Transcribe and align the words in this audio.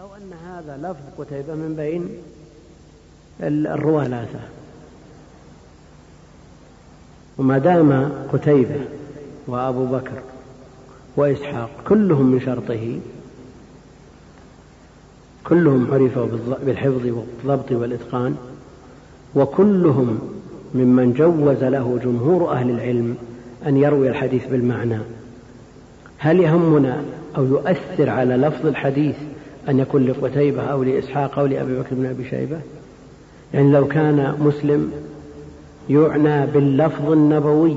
أو 0.00 0.06
أن 0.06 0.32
هذا 0.48 0.76
لفظ 0.76 1.22
قتيبة 1.24 1.54
من 1.54 1.74
بين 1.76 2.08
الرواة 3.40 4.06
الآثار 4.06 4.48
وما 7.38 7.58
دام 7.58 8.12
قتيبة 8.32 8.80
وأبو 9.46 9.86
بكر 9.86 10.22
وإسحاق 11.16 11.70
كلهم 11.88 12.26
من 12.26 12.40
شرطه 12.40 13.00
كلهم 15.44 15.94
عرفوا 15.94 16.26
بالحفظ 16.66 17.06
والضبط 17.06 17.72
والإتقان 17.72 18.36
وكلهم 19.34 20.18
ممن 20.74 21.12
جوز 21.12 21.64
له 21.64 21.98
جمهور 22.04 22.52
أهل 22.52 22.70
العلم 22.70 23.16
أن 23.66 23.76
يروي 23.76 24.08
الحديث 24.08 24.46
بالمعنى. 24.46 24.98
هل 26.18 26.40
يهمنا 26.40 27.04
أو 27.36 27.44
يؤثر 27.44 28.10
على 28.10 28.36
لفظ 28.36 28.66
الحديث 28.66 29.16
أن 29.68 29.78
يكون 29.78 30.06
لقتيبة 30.06 30.62
أو 30.62 30.82
لإسحاق 30.82 31.38
أو 31.38 31.46
لأبي 31.46 31.78
بكر 31.78 31.94
بن 31.94 32.06
أبي 32.06 32.28
شيبة؟ 32.28 32.58
يعني 33.54 33.72
لو 33.72 33.88
كان 33.88 34.34
مسلم 34.40 34.92
يعنى 35.90 36.46
باللفظ 36.46 37.10
النبوي 37.10 37.76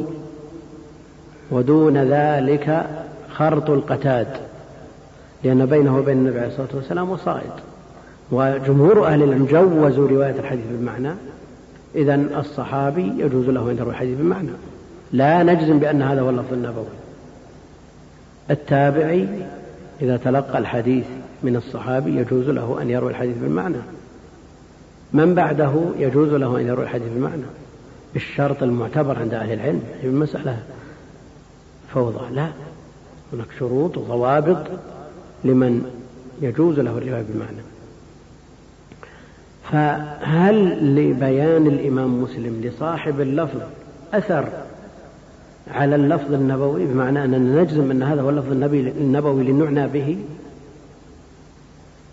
ودون 1.52 1.98
ذلك 1.98 2.86
خرط 3.30 3.70
القتاد 3.70 4.28
لأن 5.44 5.66
بينه 5.66 5.98
وبين 5.98 6.18
النبي 6.18 6.40
عليه 6.40 6.48
الصلاة 6.48 6.68
والسلام 6.74 7.10
وصائد. 7.10 7.52
وجمهور 8.32 9.08
أهل 9.08 9.24
العلم 9.24 9.46
جوزوا 9.46 10.08
رواية 10.08 10.40
الحديث 10.40 10.66
بالمعنى 10.72 11.12
إذا 11.96 12.16
الصحابي 12.16 13.14
يجوز 13.18 13.50
له 13.50 13.72
أن 13.72 13.78
يروي 13.78 13.92
الحديث 13.92 14.18
بالمعنى. 14.18 14.50
لا 15.12 15.44
نجزم 15.44 15.80
بأن 15.80 16.02
هذا 16.02 16.22
هو 16.22 16.30
اللفظ 16.30 16.54
النبوي. 16.54 16.86
التابعي 18.52 19.28
إذا 20.02 20.18
تلقى 20.18 20.58
الحديث 20.58 21.06
من 21.44 21.56
الصحابي 21.56 22.16
يجوز 22.16 22.50
له 22.50 22.82
أن 22.82 22.90
يروي 22.90 23.12
الحديث 23.12 23.38
بالمعنى. 23.38 23.78
من 25.14 25.36
بعده 25.36 25.72
يجوز 26.00 26.30
له 26.30 26.60
أن 26.60 26.68
يروي 26.68 26.84
الحديث 26.84 27.08
بالمعنى. 27.08 27.44
بالشرط 28.14 28.64
المعتبر 28.64 29.20
عند 29.20 29.34
أهل 29.34 29.54
العلم 29.54 29.82
هي 30.02 30.10
المسألة 30.10 30.60
فوضى. 31.94 32.36
لا 32.36 32.50
هناك 33.34 33.48
شروط 33.60 33.98
وضوابط 33.98 34.66
لمن 35.44 35.92
يجوز 36.42 36.80
له 36.80 36.98
الرواية 36.98 37.22
بالمعنى. 37.22 37.62
فهل 39.72 40.56
لبيان 40.96 41.68
الإمام 41.68 42.22
مسلم 42.22 42.62
لصاحب 42.64 43.22
اللفظ 43.22 43.60
أثر 44.14 44.50
على 45.72 45.96
اللفظ 45.96 46.34
النبوي؟ 46.34 46.86
بمعنى 46.86 47.24
أننا 47.24 47.62
نجزم 47.62 47.92
أن 47.92 48.04
هذا 48.04 48.22
هو 48.22 48.30
اللفظ 48.30 48.52
النبوي 49.02 49.44
لنعنى 49.44 49.88
به؟ 49.88 50.18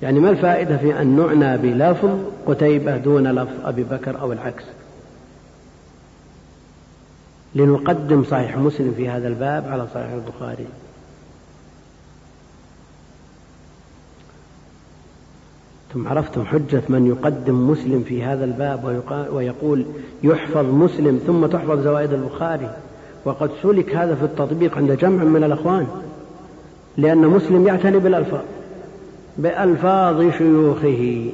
يعني 0.04 0.20
ما 0.20 0.30
الفائدة 0.30 0.76
في 0.76 1.00
أن 1.00 1.16
نعنى 1.16 1.58
بلفظ 1.58 2.18
قتيبة 2.46 2.96
دون 2.96 3.28
لفظ 3.28 3.52
أبي 3.64 3.82
بكر 3.82 4.20
أو 4.20 4.32
العكس؟ 4.32 4.64
لنقدم 7.54 8.24
صحيح 8.24 8.56
مسلم 8.56 8.94
في 8.96 9.08
هذا 9.08 9.28
الباب 9.28 9.68
على 9.68 9.86
صحيح 9.94 10.10
البخاري. 10.12 10.66
ثم 15.94 16.08
عرفتم 16.08 16.44
حجة 16.44 16.82
من 16.88 17.06
يقدم 17.06 17.70
مسلم 17.70 18.04
في 18.08 18.24
هذا 18.24 18.44
الباب 18.44 19.02
ويقول 19.32 19.86
يحفظ 20.22 20.64
مسلم 20.64 21.20
ثم 21.26 21.46
تحفظ 21.46 21.84
زوائد 21.84 22.12
البخاري. 22.12 22.70
وقد 23.24 23.50
سلك 23.62 23.96
هذا 23.96 24.14
في 24.14 24.24
التطبيق 24.24 24.76
عند 24.76 24.92
جمع 24.92 25.24
من 25.24 25.44
الأخوان 25.44 25.86
لأن 26.96 27.18
مسلم 27.18 27.66
يعتني 27.66 27.98
بالألفاظ. 27.98 28.44
بألفاظ 29.38 30.30
شيوخه. 30.38 31.30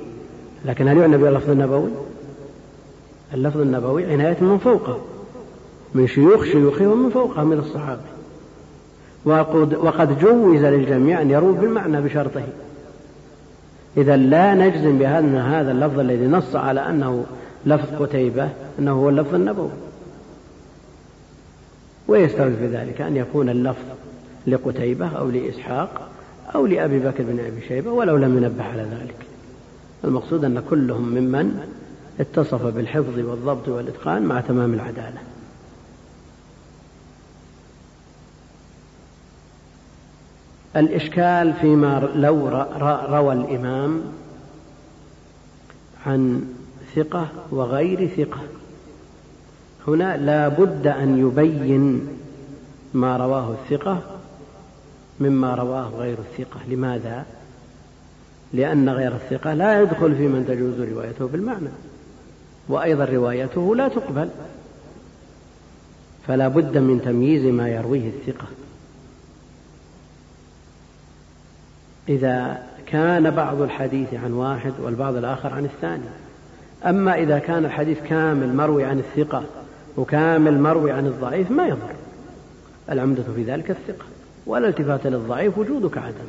لكن 0.64 0.88
هل 0.88 0.96
يعنى 0.98 1.16
باللفظ 1.16 1.50
النبوي؟ 1.50 1.90
اللفظ 3.34 3.60
النبوي 3.60 4.12
عناية 4.12 4.36
من 4.40 4.58
فوقه 4.58 4.98
من 5.94 6.06
شيوخ 6.06 6.44
شيوخه 6.44 6.86
ومن 6.86 7.10
فوقه 7.10 7.44
من 7.44 7.58
الصحابة. 7.58 8.00
وقد, 9.24 10.18
جوز 10.20 10.60
للجميع 10.60 11.22
أن 11.22 11.30
يروا 11.30 11.52
بالمعنى 11.52 12.00
بشرطه. 12.00 12.42
إذا 13.96 14.16
لا 14.16 14.54
نجزم 14.54 14.98
بأن 14.98 15.36
هذا 15.36 15.72
اللفظ 15.72 15.98
الذي 15.98 16.26
نص 16.26 16.56
على 16.56 16.80
أنه 16.80 17.24
لفظ 17.66 18.02
قتيبة 18.02 18.48
أنه 18.78 18.92
هو 18.92 19.08
اللفظ 19.08 19.34
النبوي. 19.34 19.70
ويستوي 22.08 22.56
في 22.56 22.66
ذلك 22.66 23.00
أن 23.00 23.16
يكون 23.16 23.48
اللفظ 23.48 23.84
لقتيبة 24.46 25.08
أو 25.08 25.30
لإسحاق 25.30 26.09
أو 26.54 26.66
لأبي 26.66 26.98
بكر 26.98 27.22
بن 27.22 27.40
أبي 27.40 27.60
شيبة 27.68 27.92
ولو 27.92 28.16
لم 28.16 28.36
ينبه 28.36 28.64
على 28.64 28.82
ذلك. 28.82 29.26
المقصود 30.04 30.44
أن 30.44 30.62
كلهم 30.70 31.08
ممن 31.08 31.60
اتصف 32.20 32.66
بالحفظ 32.66 33.18
والضبط 33.18 33.68
والإتقان 33.68 34.22
مع 34.22 34.40
تمام 34.40 34.74
العدالة. 34.74 35.20
الإشكال 40.76 41.52
فيما 41.52 42.08
لو 42.14 42.48
روى 43.16 43.32
الإمام 43.32 44.02
عن 46.06 46.42
ثقة 46.96 47.28
وغير 47.50 48.08
ثقة. 48.08 48.40
هنا 49.88 50.16
لا 50.16 50.48
بد 50.48 50.86
أن 50.86 51.18
يبين 51.18 52.08
ما 52.94 53.16
رواه 53.16 53.50
الثقة 53.50 54.19
مما 55.20 55.54
رواه 55.54 55.88
غير 55.88 56.18
الثقة. 56.18 56.60
لماذا؟ 56.68 57.24
لأن 58.52 58.88
غير 58.88 59.14
الثقة 59.14 59.54
لا 59.54 59.82
يدخل 59.82 60.16
في 60.16 60.28
من 60.28 60.44
تجوز 60.48 60.90
روايته 60.90 61.26
بالمعنى 61.26 61.68
وأيضا 62.68 63.04
روايته 63.04 63.76
لا 63.76 63.88
تقبل. 63.88 64.28
فلا 66.26 66.48
بد 66.48 66.78
من 66.78 67.02
تمييز 67.04 67.44
ما 67.44 67.68
يرويه 67.68 68.08
الثقة. 68.08 68.46
إذا 72.08 72.62
كان 72.86 73.30
بعض 73.30 73.60
الحديث 73.60 74.14
عن 74.14 74.32
واحد 74.32 74.72
والبعض 74.82 75.16
الآخر 75.16 75.52
عن 75.54 75.64
الثاني. 75.64 76.04
أما 76.86 77.14
إذا 77.14 77.38
كان 77.38 77.64
الحديث 77.64 77.98
كامل 78.08 78.56
مروي 78.56 78.84
عن 78.84 78.98
الثقة 78.98 79.42
وكامل 79.96 80.60
مروي 80.60 80.92
عن 80.92 81.06
الضعيف 81.06 81.50
ما 81.50 81.66
يضر. 81.66 81.94
العمدة 82.90 83.22
في 83.36 83.44
ذلك 83.44 83.70
الثقة. 83.70 84.04
ولا 84.46 84.68
التفات 84.68 85.06
للضعيف 85.06 85.58
وجودك 85.58 85.98
عدم. 85.98 86.26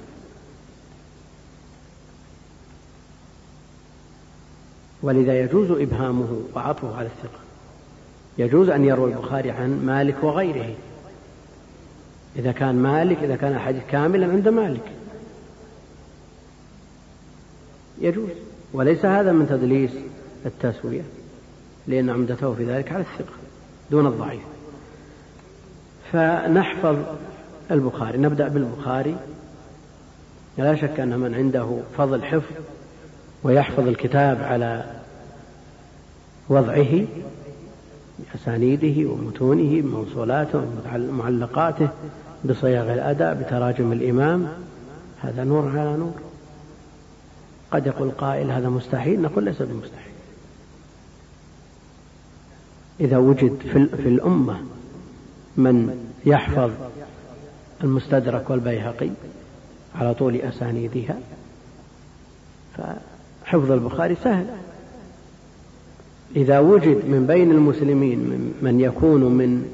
ولذا 5.03 5.39
يجوز 5.39 5.71
إبهامه 5.71 6.41
وعطفه 6.55 6.95
على 6.97 7.07
الثقة. 7.07 7.39
يجوز 8.37 8.69
أن 8.69 8.85
يروي 8.85 9.13
البخاري 9.13 9.51
عن 9.51 9.85
مالك 9.85 10.23
وغيره. 10.23 10.75
إذا 12.35 12.51
كان 12.51 12.75
مالك 12.75 13.17
إذا 13.23 13.35
كان 13.35 13.53
الحديث 13.53 13.83
كاملا 13.89 14.31
عند 14.31 14.47
مالك. 14.47 14.91
يجوز. 18.01 18.29
وليس 18.73 19.05
هذا 19.05 19.31
من 19.31 19.47
تدليس 19.47 19.91
التسوية 20.45 21.01
لأن 21.87 22.09
عمدته 22.09 22.53
في 22.53 22.65
ذلك 22.65 22.91
على 22.91 23.01
الثقة 23.01 23.33
دون 23.91 24.07
الضعيف. 24.07 24.41
فنحفظ 26.11 26.97
البخاري. 27.73 28.17
نبدأ 28.17 28.47
بالبخاري. 28.47 29.15
لا 30.57 30.75
شك 30.75 30.99
أن 30.99 31.19
من 31.19 31.35
عنده 31.35 31.77
فضل 31.97 32.23
حفظ 32.23 32.55
ويحفظ 33.43 33.87
الكتاب 33.87 34.43
على 34.43 34.85
وضعه 36.49 37.05
بأسانيده 38.19 39.09
ومتونه 39.09 39.81
بموصولاته 39.81 40.65
ومعلقاته 40.95 41.89
بصياغ 42.45 42.93
الأداء 42.93 43.33
بتراجم 43.33 43.91
الإمام 43.91 44.47
هذا 45.21 45.43
نور 45.43 45.79
على 45.79 45.97
نور. 45.97 46.13
قد 47.71 47.87
يقول 47.87 48.11
قائل 48.11 48.51
هذا 48.51 48.69
مستحيل 48.69 49.21
نقول 49.21 49.43
ليس 49.43 49.61
بمستحيل. 49.61 50.11
إذا 52.99 53.17
وجد 53.17 53.57
في 54.03 54.07
الأمة 54.07 54.57
من 55.57 56.07
يحفظ 56.25 56.71
المستدرك 57.83 58.49
والبيهقي 58.49 59.09
على 59.95 60.13
طول 60.13 60.35
أسانيدها. 60.35 61.17
فحفظ 62.77 63.71
البخاري 63.71 64.15
سهل. 64.15 64.45
إذا 66.35 66.59
وجد 66.59 67.05
من 67.05 67.25
بين 67.27 67.51
المسلمين 67.51 68.53
من 68.61 68.79
يكون 68.79 69.21
من 69.21 69.65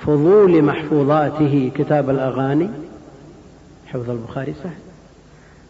فضول 0.00 0.62
محفوظاته 0.62 1.70
كتاب 1.74 2.10
الأغاني 2.10 2.70
حفظ 3.86 4.10
البخاري 4.10 4.54
سهل. 4.62 4.78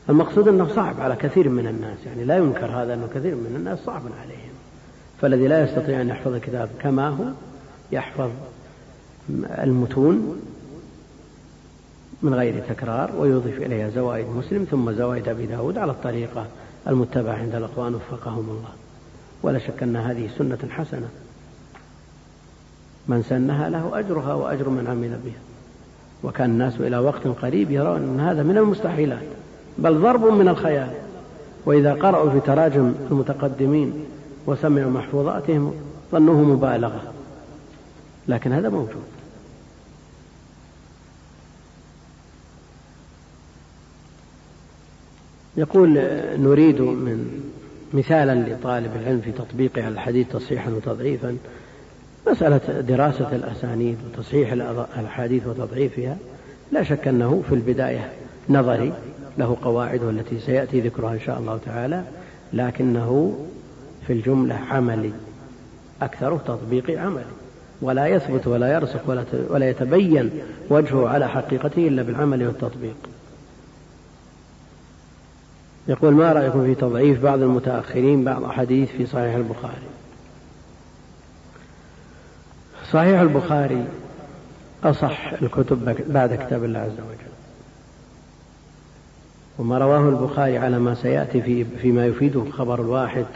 المقصود 0.09 0.49
أنه 0.49 0.69
صعب 0.69 1.01
على 1.01 1.17
كثير 1.17 1.49
من 1.49 1.67
الناس 1.67 1.99
يعني 2.07 2.25
لا 2.25 2.37
ينكر 2.37 2.67
هذا 2.67 2.95
أنه 2.95 3.09
كثير 3.15 3.35
من 3.35 3.57
الناس 3.57 3.79
صعب 3.79 4.03
عليهم. 4.23 4.53
فالذي 5.21 5.49
لا 5.49 5.65
يستطيع 5.65 6.01
أن 6.01 6.09
يحفظ 6.09 6.35
الكتاب 6.35 6.69
كما 6.81 7.09
هو 7.09 7.25
يحفظ 7.93 8.31
المتون 9.63 10.41
من 12.27 12.35
غير 12.35 12.63
تكرار 12.69 13.11
ويضيف 13.19 13.59
إليها 13.59 13.91
زوائد 13.91 14.27
مسلم 14.27 14.67
ثم 14.71 14.93
زوائد 14.93 15.29
أبي 15.29 15.47
داود 15.47 15.79
على 15.79 15.93
الطريقة 15.93 16.47
المتبعة 16.89 17.35
عند 17.35 17.55
الأخوان 17.55 17.95
وفقهم 17.95 18.51
الله. 18.51 18.71
ولا 19.43 19.59
شك 19.59 19.83
أن 19.83 19.97
هذه 19.97 20.29
سنة 20.39 20.59
حسنة. 20.71 21.09
من 23.09 23.23
سنها 23.23 23.69
له 23.69 23.99
أجرها 23.99 24.35
وأجر 24.35 24.69
من 24.69 24.87
عمل 24.87 25.19
بها. 25.25 25.41
وكان 26.25 26.51
الناس 26.51 26.75
إلى 26.81 26.99
وقت 26.99 27.27
قريب 27.27 27.71
يرون 27.71 28.03
أن 28.03 28.21
هذا 28.21 28.43
من 28.43 28.59
المستحيلات. 28.59 29.27
بل 29.79 30.01
ضرب 30.01 30.25
من 30.25 30.49
الخيال. 30.49 30.91
وإذا 31.67 31.95
قرأوا 31.95 32.31
في 32.31 32.41
تراجم 32.41 32.95
المتقدمين 33.11 34.05
وسمعوا 34.47 34.91
محفوظاتهم 34.91 35.75
ظنوه 36.13 36.43
مبالغة. 36.43 37.13
لكن 38.29 38.53
هذا 38.53 38.69
موجود. 38.69 39.16
يقول 45.57 45.99
نريد 46.39 46.81
من 46.81 47.43
مثالا 47.93 48.49
لطالب 48.49 48.91
العلم 49.03 49.21
في 49.21 49.33
تطبيقه 49.33 49.85
على 49.85 49.95
الحديث 49.95 50.29
تصحيحا 50.29 50.71
وتضعيفا 50.71 51.37
مسألة 52.27 52.81
دراسة 52.81 53.37
الأسانيد 53.37 53.97
وتصحيح 54.07 54.53
الأحاديث 54.99 55.47
وتضعيفها 55.47 56.17
لا 56.73 56.83
شك 56.83 57.09
أنه 57.09 57.43
في 57.49 57.55
البداية 57.55 58.11
نظري 58.49 58.93
له 59.39 59.57
قواعد 59.63 60.03
والتي 60.03 60.39
سيأتي 60.39 60.81
ذكرها 60.81 61.13
إن 61.15 61.21
شاء 61.21 61.39
الله 61.39 61.59
تعالى 61.67 62.05
لكنه 62.53 63.39
في 64.07 64.13
الجملة 64.13 64.55
عملي 64.55 65.13
أكثره 66.03 66.41
تطبيقي 66.47 66.97
عملي 66.97 67.25
ولا 67.83 68.07
يثبت 68.07 68.47
ولا 68.47 68.75
يرسخ 68.75 69.01
ولا 69.51 69.71
يتبين 69.71 70.31
وجهه 70.71 71.09
على 71.09 71.29
حقيقته 71.29 71.89
إلا 71.89 72.03
بالعمل 72.03 72.47
والتطبيق. 72.47 72.97
يقول 75.89 76.15
ما 76.15 76.33
رأيكم 76.33 76.65
في 76.65 76.75
تضعيف 76.75 77.23
بعض 77.23 77.43
المتأخرين 77.43 78.25
بعض 78.25 78.51
حديث 78.51 78.91
في 78.91 79.07
صحيح 79.07 79.35
البخاري؟ 79.35 79.87
صحيح 82.93 83.21
البخاري 83.21 83.85
أصح 84.85 85.33
الكتب 85.43 85.85
بعد 86.09 86.35
كتاب 86.35 86.65
الله 86.65 86.79
عز 86.79 86.93
وجل. 86.93 87.33
وما 89.59 89.79
رواه 89.79 90.09
البخاري 90.09 90.59
على 90.59 90.79
ما 90.79 90.95
سيأتي 90.95 91.43
في 91.43 91.65
فيما 91.65 92.07
يفيده 92.07 92.43
الخبر 92.43 92.81
الواحد 92.81 93.27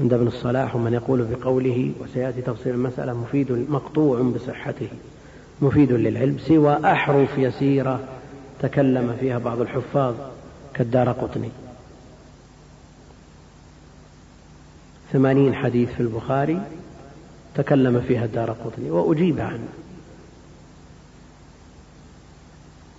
عند 0.00 0.12
ابن 0.12 0.26
الصلاح 0.26 0.76
ومن 0.76 0.92
يقول 0.92 1.24
بقوله 1.24 1.92
وسيأتي 2.00 2.42
تفصيل 2.42 2.74
المسألة 2.74 3.12
مفيد 3.14 3.66
مقطوع 3.70 4.22
بصحته 4.22 4.88
مفيد 5.62 5.92
للعلم 5.92 6.38
سوى 6.38 6.78
أحرف 6.84 7.38
يسيرة 7.38 8.00
تكلم 8.60 9.16
فيها 9.20 9.38
بعض 9.38 9.60
الحفاظ. 9.60 10.14
كالدار 10.78 11.12
قطني. 11.12 11.50
ثمانين 15.12 15.54
حديث 15.54 15.88
في 15.88 16.00
البخاري 16.00 16.62
تكلم 17.54 18.00
فيها 18.00 18.24
الدار 18.24 18.50
قطني 18.50 18.90
وأجيب 18.90 19.40
عنه. 19.40 19.68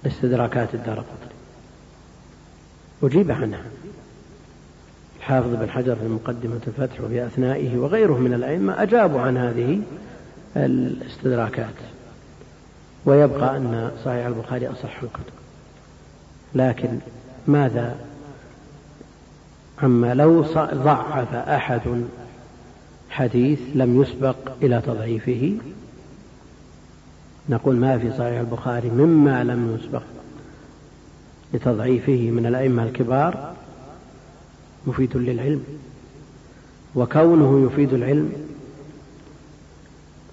استدراكات 0.05 0.73
الدار 0.73 0.99
قطني. 0.99 1.39
أجيب 3.03 3.31
عنها. 3.31 3.65
الحافظ 5.17 5.55
بن 5.55 5.69
حجر 5.69 5.95
في 5.95 6.07
مقدمة 6.07 6.59
الفتح 6.67 7.01
وفي 7.01 7.25
أثنائه 7.25 7.77
وغيره 7.77 8.17
من 8.17 8.33
الأئمة 8.33 8.83
أجابوا 8.83 9.21
عن 9.21 9.37
هذه 9.37 9.81
الاستدراكات. 10.55 11.73
ويبقى 13.05 13.57
أن 13.57 13.91
صحيح 14.05 14.25
البخاري 14.25 14.67
أصح 14.67 15.03
الكتب 15.03 15.33
لكن 16.55 16.99
ماذا؟ 17.47 17.95
عما 19.83 20.13
لو 20.13 20.41
ضعف 20.73 21.33
أحد 21.33 21.81
حديث 23.09 23.59
لم 23.75 24.01
يسبق 24.01 24.35
إلى 24.61 24.81
تضعيفه 24.81 25.57
نقول 27.49 27.75
ما 27.75 27.97
في 27.97 28.11
صحيح 28.11 28.39
البخاري 28.39 28.89
مما 28.89 29.43
لم 29.43 29.77
يسبق 29.79 30.01
لتضعيفه 31.53 32.31
من 32.31 32.45
الأئمة 32.45 32.83
الكبار 32.83 33.53
مفيد 34.87 35.17
للعلم 35.17 35.63
وكونه 36.95 37.65
يفيد 37.65 37.93
العلم 37.93 38.31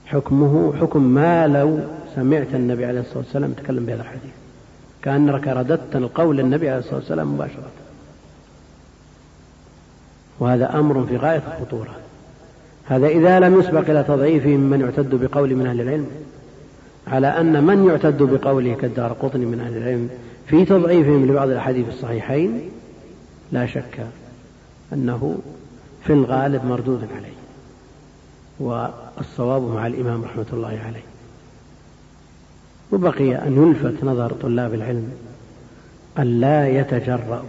حكمه 0.07 0.75
حكم 0.81 1.03
ما 1.03 1.47
لو 1.47 1.81
سمعت 2.15 2.55
النبي 2.55 2.85
عليه 2.85 3.01
الصلاة 3.01 3.19
والسلام 3.19 3.51
يتكلم 3.51 3.87
بهذا 3.87 4.01
الحديث. 4.03 4.26
كأنك 5.03 5.49
رددت 5.49 5.97
القول 5.97 6.41
النبي 6.41 6.69
عليه 6.69 6.79
الصلاة 6.79 6.97
والسلام 6.97 7.35
مباشرة. 7.35 7.71
وهذا 10.41 10.79
أمر 10.79 11.07
في 11.07 11.17
غاية 11.17 11.43
الخطورة. 11.47 11.97
هذا 12.85 13.07
إذا 13.07 13.41
لم 13.41 13.61
يسبق 13.61 13.91
إلى 13.91 14.03
تضعيفه 14.03 14.49
ممن 14.49 14.81
يعتد 14.81 15.15
بقول 15.15 15.55
من 15.55 15.67
أهل 15.67 15.81
العلم 15.81 16.07
على 17.07 17.27
أن 17.27 17.65
من 17.65 17.89
يعتد 17.89 18.23
بقوله 18.23 18.75
كالدار 18.75 19.13
قطني 19.13 19.47
من 19.47 19.61
أهل 19.61 19.77
العلم 19.77 20.11
في 20.47 20.65
تضعيفهم 20.65 21.27
لبعض 21.27 21.49
الأحاديث 21.49 21.89
الصحيحين 21.89 22.71
لا 23.53 23.67
شك 23.67 24.07
أنه 24.93 25.39
في 26.05 26.13
الغالب 26.13 26.65
مردود 26.65 27.09
عليه. 27.17 27.37
والصواب 28.61 29.63
مع 29.63 29.87
الإمام 29.87 30.25
رحمة 30.25 30.47
الله 30.53 30.69
عليه. 30.87 31.16
وبقي 32.93 33.35
أن 33.35 33.57
يلفت 33.57 34.05
نظر 34.05 34.33
طلاب 34.33 34.75
العلم 34.75 35.13
أن 36.19 36.41
لا 36.41 36.69
يتجرأ 36.69 37.45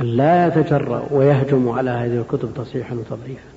أن 0.00 0.04
لا 0.04 0.46
يتجرأ 0.46 1.06
ويهجم 1.10 1.68
على 1.68 1.90
هذه 1.90 2.18
الكتب 2.20 2.54
تصحيحا 2.56 2.94
وتضعيفا. 2.94 3.54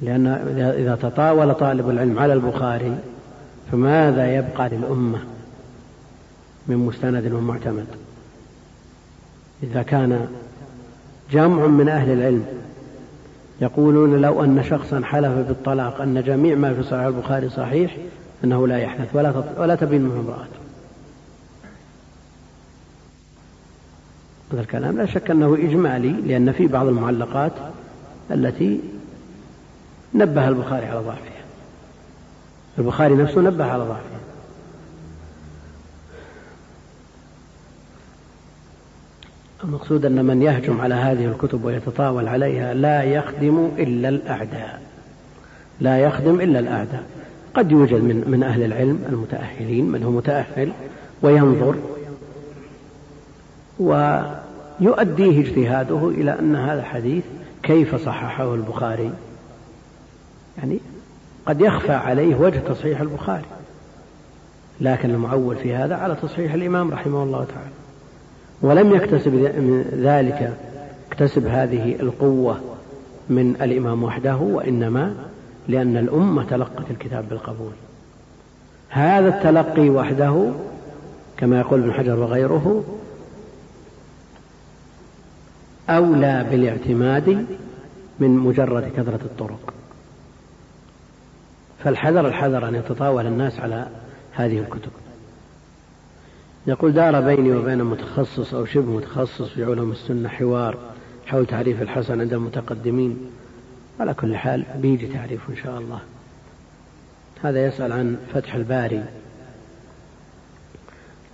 لأن 0.00 0.26
إذا 0.78 0.98
تطاول 1.02 1.54
طالب 1.54 1.90
العلم 1.90 2.18
على 2.18 2.32
البخاري 2.32 2.98
فماذا 3.72 4.36
يبقى 4.36 4.68
للأمة 4.68 5.18
من 6.66 6.76
مستند 6.76 7.32
ومعتمد؟ 7.32 7.86
إذا 9.62 9.82
كان 9.82 10.28
جمع 11.30 11.66
من 11.66 11.88
أهل 11.88 12.10
العلم 12.12 12.46
يقولون 13.60 14.20
لو 14.20 14.44
أن 14.44 14.64
شخصا 14.64 15.00
حلف 15.04 15.32
بالطلاق 15.48 16.00
أن 16.00 16.22
جميع 16.22 16.54
ما 16.54 16.74
في 16.74 16.82
صحيح 16.82 17.04
البخاري 17.04 17.48
صحيح 17.48 17.96
أنه 18.44 18.68
لا 18.68 18.78
يحدث 18.78 19.08
ولا 19.12 19.44
ولا 19.58 19.74
تبين 19.74 20.02
منه 20.02 20.20
امرأة. 20.20 20.46
هذا 24.52 24.60
الكلام 24.60 24.96
لا 24.96 25.06
شك 25.06 25.30
أنه 25.30 25.54
إجمالي 25.54 26.10
لأن 26.10 26.52
في 26.52 26.66
بعض 26.66 26.86
المعلقات 26.86 27.52
التي 28.30 28.80
نبه 30.14 30.48
البخاري 30.48 30.86
على 30.86 31.00
ضعفها. 31.00 31.42
البخاري 32.78 33.14
نفسه 33.14 33.40
نبه 33.40 33.64
على 33.64 33.82
ضعفها. 33.82 34.21
المقصود 39.64 40.06
أن 40.06 40.24
من 40.24 40.42
يهجم 40.42 40.80
على 40.80 40.94
هذه 40.94 41.24
الكتب 41.24 41.64
ويتطاول 41.64 42.28
عليها 42.28 42.74
لا 42.74 43.02
يخدم 43.02 43.70
إلا 43.78 44.08
الأعداء. 44.08 44.82
لا 45.80 45.98
يخدم 45.98 46.40
إلا 46.40 46.58
الأعداء. 46.58 47.04
قد 47.54 47.72
يوجد 47.72 48.02
من, 48.02 48.24
من 48.26 48.42
أهل 48.42 48.62
العلم 48.62 49.04
المتأهلين 49.08 49.84
من 49.84 50.02
هو 50.02 50.10
متأهل 50.10 50.72
وينظر 51.22 51.74
ويؤديه 53.80 55.40
اجتهاده 55.40 56.08
إلى 56.08 56.38
أن 56.38 56.56
هذا 56.56 56.80
الحديث 56.80 57.24
كيف 57.62 57.94
صححه 57.94 58.54
البخاري. 58.54 59.12
يعني 60.58 60.80
قد 61.46 61.60
يخفى 61.60 61.92
عليه 61.92 62.36
وجه 62.36 62.58
تصحيح 62.58 63.00
البخاري. 63.00 63.44
لكن 64.80 65.10
المعول 65.10 65.56
في 65.56 65.74
هذا 65.74 65.96
على 65.96 66.16
تصحيح 66.22 66.54
الإمام 66.54 66.90
رحمه 66.90 67.22
الله 67.22 67.44
تعالى. 67.44 67.81
ولم 68.62 68.94
يكتسب 68.94 69.34
ذلك 69.94 70.56
اكتسب 71.10 71.46
هذه 71.46 72.00
القوة 72.00 72.60
من 73.28 73.56
الإمام 73.62 74.02
وحده 74.02 74.36
وإنما 74.36 75.14
لأن 75.68 75.96
الأمة 75.96 76.44
تلقت 76.44 76.90
الكتاب 76.90 77.28
بالقبول. 77.28 77.72
هذا 78.88 79.28
التلقي 79.28 79.88
وحده 79.88 80.52
كما 81.36 81.60
يقول 81.60 81.80
ابن 81.80 81.92
حجر 81.92 82.18
وغيره 82.18 82.84
أولى 85.90 86.46
بالاعتماد 86.50 87.46
من 88.20 88.30
مجرد 88.30 88.92
كثرة 88.96 89.20
الطرق. 89.24 89.74
فالحذر 91.84 92.28
الحذر 92.28 92.68
أن 92.68 92.74
يتطاول 92.74 93.26
الناس 93.26 93.60
على 93.60 93.86
هذه 94.32 94.58
الكتب. 94.58 95.01
يقول 96.66 96.92
دار 96.92 97.20
بيني 97.20 97.52
وبين 97.52 97.84
متخصص 97.84 98.54
أو 98.54 98.64
شبه 98.64 98.96
متخصص 98.96 99.48
في 99.48 99.64
علوم 99.64 99.90
السنة 99.90 100.28
حوار 100.28 100.78
حول 101.26 101.46
تعريف 101.46 101.82
الحسن 101.82 102.20
عند 102.20 102.32
المتقدمين. 102.32 103.30
على 104.00 104.14
كل 104.14 104.36
حال 104.36 104.64
بيجي 104.76 105.06
تعريف 105.06 105.40
إن 105.50 105.56
شاء 105.56 105.78
الله. 105.78 106.00
هذا 107.42 107.66
يسأل 107.66 107.92
عن 107.92 108.16
فتح 108.34 108.54
الباري 108.54 109.04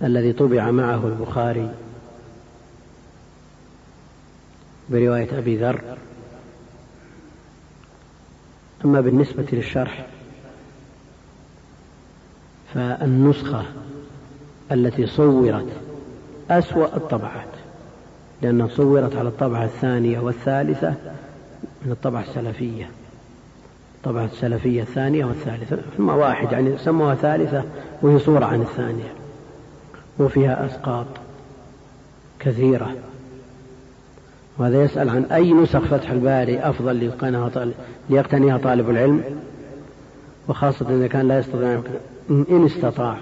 الذي 0.03 0.33
طبع 0.33 0.71
معه 0.71 1.07
البخاري 1.07 1.71
برواية 4.89 5.37
أبي 5.37 5.57
ذر. 5.57 5.97
أما 8.85 9.01
بالنسبة 9.01 9.47
للشرح 9.51 10.07
فالنسخة 12.73 13.65
التي 14.71 15.07
صورت 15.07 15.67
أسوأ 16.51 16.95
الطبعات 16.95 17.47
لأنها 18.41 18.67
صورت 18.67 19.15
على 19.15 19.29
الطبعة 19.29 19.65
الثانية 19.65 20.19
والثالثة 20.19 20.93
من 21.85 21.91
الطبعة 21.91 22.21
السلفية 22.21 22.89
الطبعة 23.95 24.25
السلفية 24.25 24.81
الثانية 24.81 25.25
والثالثة 25.25 25.77
ثم 25.97 26.09
واحد 26.09 26.51
يعني 26.51 26.77
سموها 26.77 27.15
ثالثة 27.15 27.63
وهي 28.01 28.19
صورة 28.19 28.45
عن 28.45 28.61
الثانية 28.61 29.13
وفيها 30.19 30.65
أسقاط 30.65 31.05
كثيرة. 32.39 32.95
وهذا 34.57 34.83
يسأل 34.83 35.09
عن 35.09 35.23
أي 35.23 35.53
نسخ 35.53 35.79
فتح 35.79 36.11
الباري 36.11 36.59
أفضل 36.59 37.11
ليقتنيها 38.09 38.57
طالب 38.57 38.89
العلم 38.89 39.23
وخاصة 40.47 40.85
إذا 40.89 41.07
كان 41.07 41.27
لا 41.27 41.39
يستطيع 41.39 41.81
إن 42.29 42.65
استطاع. 42.65 43.17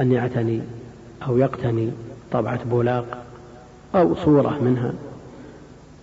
أن 0.00 0.12
يعتني 0.12 0.60
أو 1.26 1.38
يقتني 1.38 1.90
طبعة 2.32 2.64
بولاق 2.64 3.24
أو 3.94 4.14
صورة 4.14 4.58
منها 4.62 4.92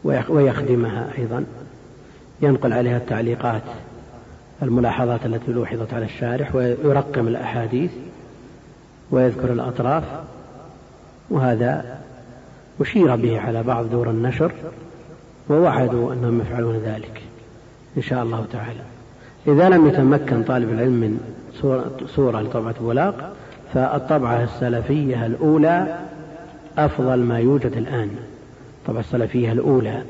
ويخدمها 0.04 1.08
أيضا. 1.18 1.46
ينقل 2.42 2.74
عليها 2.74 2.98
التعليقات 2.98 3.62
الملاحظات 4.64 5.26
التي 5.26 5.52
لوحظت 5.52 5.94
على 5.94 6.06
الشارح 6.06 6.56
ويرقم 6.56 7.28
الأحاديث 7.28 7.92
ويذكر 9.12 9.54
الأطراف. 9.54 10.04
وهذا 11.30 12.00
أشير 12.82 13.16
به 13.16 13.40
على 13.40 13.64
بعض 13.64 13.90
دور 13.90 14.10
النشر 14.10 14.52
ووعدوا 15.50 16.14
أنهم 16.14 16.42
يفعلون 16.42 16.76
ذلك 16.76 17.22
إن 17.98 18.02
شاء 18.02 18.24
الله 18.24 18.46
تعالى. 18.52 18.82
إذا 19.48 19.70
لم 19.70 19.88
يتمكن 19.88 20.44
طالب 20.44 20.70
العلم 20.70 20.94
من 20.94 21.20
صورة, 22.16 22.42
لطبعة 22.42 22.76
بولاق 22.80 23.34
فالطبعة 23.74 24.44
السلفية 24.44 25.26
الأولى 25.26 25.98
أفضل 26.78 27.20
ما 27.20 27.40
يوجد 27.40 27.78
الآن. 27.78 28.10
الطبعة 28.82 29.00
السلفية 29.00 29.52
الأولى 29.52 30.04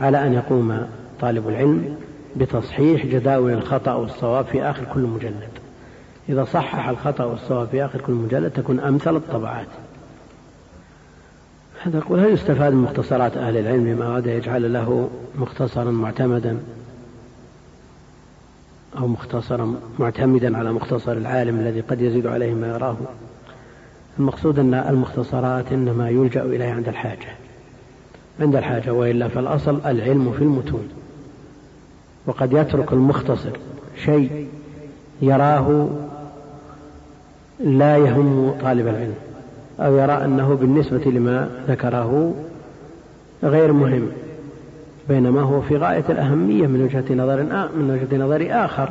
على 0.00 0.26
أن 0.26 0.32
يقوم 0.32 0.86
طالب 1.20 1.48
العلم 1.48 1.96
بتصحيح 2.36 3.06
جداول 3.06 3.52
الخطأ 3.52 3.94
والصواب 3.94 4.44
في 4.44 4.62
آخر 4.62 4.84
كل 4.94 5.00
مجلد. 5.00 5.48
إذا 6.28 6.44
صحح 6.44 6.88
الخطأ 6.88 7.24
والصواب 7.24 7.68
في 7.68 7.84
آخر 7.84 8.00
كل 8.00 8.12
مجلد 8.12 8.50
تكون 8.50 8.80
أمثل 8.80 9.16
الطبعات. 9.16 9.66
هذا 11.82 11.98
يقول 11.98 12.20
هل 12.20 12.32
يستفاد 12.32 12.72
من 12.72 12.82
مختصرات 12.82 13.36
أهل 13.36 13.56
العلم 13.56 13.84
بما 13.84 14.06
أراد 14.06 14.26
يجعل 14.26 14.72
له 14.72 15.10
مختصرا 15.38 15.90
معتمدا؟ 15.90 16.58
أو 18.98 19.06
مختصرا 19.06 19.74
معتمدا 19.98 20.58
على 20.58 20.72
مختصر 20.72 21.12
العالم 21.12 21.60
الذي 21.60 21.80
قد 21.80 22.00
يزيد 22.00 22.26
عليه 22.26 22.54
ما 22.54 22.68
يراه. 22.68 22.96
المقصود 24.18 24.58
أن 24.58 24.74
المختصرات 24.74 25.72
إنما 25.72 26.10
يلجأ 26.10 26.42
إليها 26.42 26.74
عند 26.74 26.88
الحاجة. 26.88 27.28
عند 28.40 28.56
الحاجة 28.56 28.92
وإلا 28.92 29.28
فالأصل 29.28 29.80
العلم 29.86 30.32
في 30.32 30.42
المتون. 30.42 30.88
وقد 32.26 32.52
يترك 32.52 32.92
المختصر 32.92 33.50
شيء 34.04 34.48
يراه 35.22 35.88
لا 37.60 37.96
يهم 37.96 38.54
طالب 38.62 38.86
العلم 38.88 39.14
أو 39.80 39.96
يرى 39.96 40.12
أنه 40.24 40.54
بالنسبة 40.54 41.04
لما 41.04 41.50
ذكره 41.68 42.34
غير 43.42 43.72
مهم. 43.72 44.08
بينما 45.08 45.40
هو 45.40 45.60
في 45.60 45.76
غاية 45.76 46.04
الأهمية 46.08 46.66
من 46.66 46.82
وجهة 46.82 47.14
نظر 47.14 47.42
من 47.76 47.90
وجهة 47.90 48.24
نظر 48.24 48.64
آخر. 48.64 48.88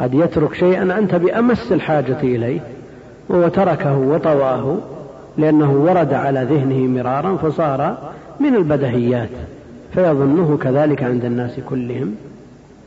قد 0.00 0.14
يترك 0.14 0.54
شيئا 0.54 0.98
أنت 0.98 1.14
بأمس 1.14 1.72
الحاجة 1.72 2.20
إليه 2.22 2.60
وهو 3.28 3.48
تركه 3.48 3.98
وطواه 3.98 4.78
لأنه 5.38 5.72
ورد 5.72 6.12
على 6.12 6.42
ذهنه 6.50 7.02
مرارا 7.02 7.36
فصار 7.36 7.98
من 8.40 8.54
البدهيات 8.54 9.28
فيظنه 9.94 10.58
كذلك 10.62 11.02
عند 11.02 11.24
الناس 11.24 11.60
كلهم 11.68 12.14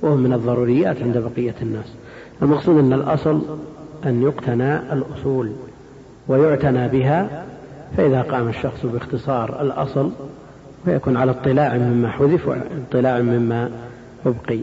وهو 0.02 0.16
من 0.16 0.34
الضروريات 0.34 1.02
عند 1.02 1.18
بقية 1.18 1.56
الناس. 1.62 1.94
المقصود 2.42 2.78
أن 2.78 2.94
الأصل 2.94 3.42
أن 4.06 4.24
يقتنى 4.24 4.78
الأصول 4.78 5.52
ويعتنى 6.28 6.88
بها 6.88 7.46
فإذا 7.98 8.22
قام 8.22 8.48
الشخص 8.48 8.86
باختصار 8.86 9.62
الأصل 9.62 10.12
فيكون 10.86 11.18
على 11.18 11.32
اطلاع 11.32 11.78
مما 11.78 12.10
حذف 12.10 12.48
واطلاع 12.48 13.20
مما 13.20 13.72
أبقي. 14.26 14.60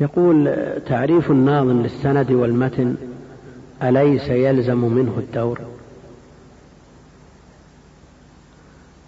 يقول 0.00 0.54
تعريف 0.86 1.30
الناظم 1.30 1.82
للسند 1.82 2.30
والمتن 2.32 2.96
أليس 3.82 4.28
يلزم 4.28 4.78
منه 4.78 5.18
الدور؟ 5.18 5.60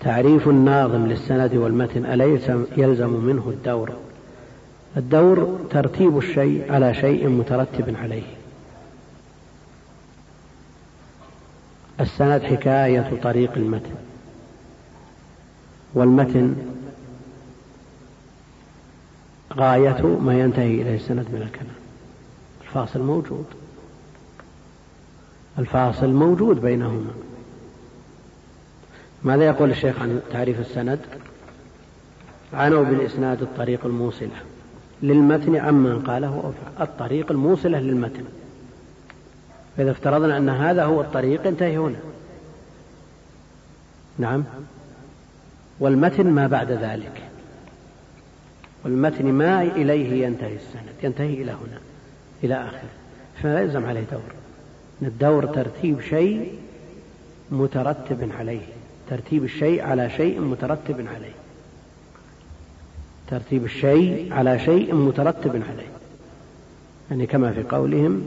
تعريف 0.01 0.49
الناظم 0.49 1.07
للسند 1.07 1.55
والمتن 1.55 2.07
أليس 2.07 2.51
يلزم 2.77 3.11
منه 3.11 3.49
الدور؟ 3.49 3.93
الدور 4.97 5.59
ترتيب 5.71 6.19
الشيء 6.19 6.73
على 6.73 6.95
شيء 6.95 7.29
مترتب 7.29 7.97
عليه. 8.03 8.42
السند 12.01 12.43
حكاية 12.43 13.21
طريق 13.23 13.53
المتن. 13.57 13.95
والمتن 15.95 16.57
غاية 19.55 20.07
ما 20.07 20.41
ينتهي 20.41 20.83
إليه 20.83 20.97
السند 20.97 21.27
من 21.33 21.43
الكلام. 21.43 21.75
الفاصل 22.63 23.01
موجود. 23.03 23.45
الفاصل 25.59 26.09
موجود 26.09 26.61
بينهما. 26.61 27.11
ماذا 29.23 29.45
يقول 29.45 29.71
الشيخ 29.71 30.01
عن 30.01 30.21
تعريف 30.33 30.61
السند؟ 30.61 30.99
عنوا 32.53 32.85
بالإسناد 32.85 33.43
الطريق 33.43 33.85
الموصلة. 33.85 34.43
للمتن 35.03 35.57
عمن 35.57 36.03
قاله 36.03 36.53
الطريق 36.81 37.31
الموصلة 37.31 37.79
للمتن. 37.79 38.25
فإذا 39.77 39.91
افترضنا 39.91 40.37
أن 40.37 40.49
هذا 40.49 40.85
هو 40.85 41.01
الطريق 41.01 41.47
ينتهي 41.47 41.77
هنا. 41.77 41.99
نعم. 44.19 44.45
والمتن 45.81 46.27
ما 46.27 46.47
بعد 46.47 46.73
ذلك. 46.73 47.23
والمتن 48.85 49.33
ما 49.33 49.63
إليه 49.63 50.27
ينتهي 50.27 50.57
السند 50.57 50.93
ينتهي 51.03 51.35
إلى 51.35 51.53
هنا 51.53 51.79
إلى 52.45 52.55
آخره 52.55 52.89
فلا 53.43 53.61
يلزم 53.61 53.87
عليه 53.87 54.05
دور. 54.13 54.33
الدور 55.03 55.47
ترتيب 55.47 56.01
شيء 56.01 56.59
مترتب 57.51 58.31
عليه. 58.39 58.67
ترتيب 59.11 59.45
الشيء 59.45 59.83
على 59.83 60.11
شيء 60.11 60.41
مترتب 60.41 61.07
عليه. 61.15 61.35
ترتيب 63.31 63.65
الشيء 63.65 64.33
على 64.33 64.59
شيء 64.59 64.95
مترتب 64.95 65.51
عليه. 65.51 65.89
يعني 67.11 67.27
كما 67.27 67.53
في 67.53 67.63
قولهم 67.63 68.27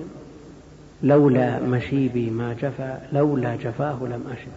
لولا 1.04 1.60
مشيبي 1.60 2.30
ما 2.30 2.54
جفا 2.54 3.08
لولا 3.14 3.56
جفاه 3.56 3.98
لم 4.02 4.24
أشب. 4.32 4.52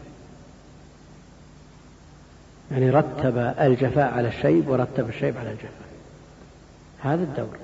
يعني 2.70 2.90
رتب 2.90 3.38
الجفاء 3.38 4.14
على 4.14 4.28
الشيب 4.28 4.68
ورتب 4.68 5.08
الشيب 5.08 5.38
على 5.38 5.50
الجفاء. 5.50 5.88
هذا 7.00 7.22
الدور. 7.22 7.56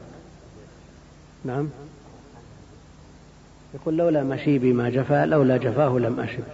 نعم. 1.45 1.69
يقول 3.75 3.97
لولا 3.97 4.23
مشيبي 4.23 4.73
ما 4.73 4.91
جفا 4.91 5.27
لولا 5.27 5.57
جفاه 5.57 5.99
لم 5.99 6.21
أشب. 6.21 6.45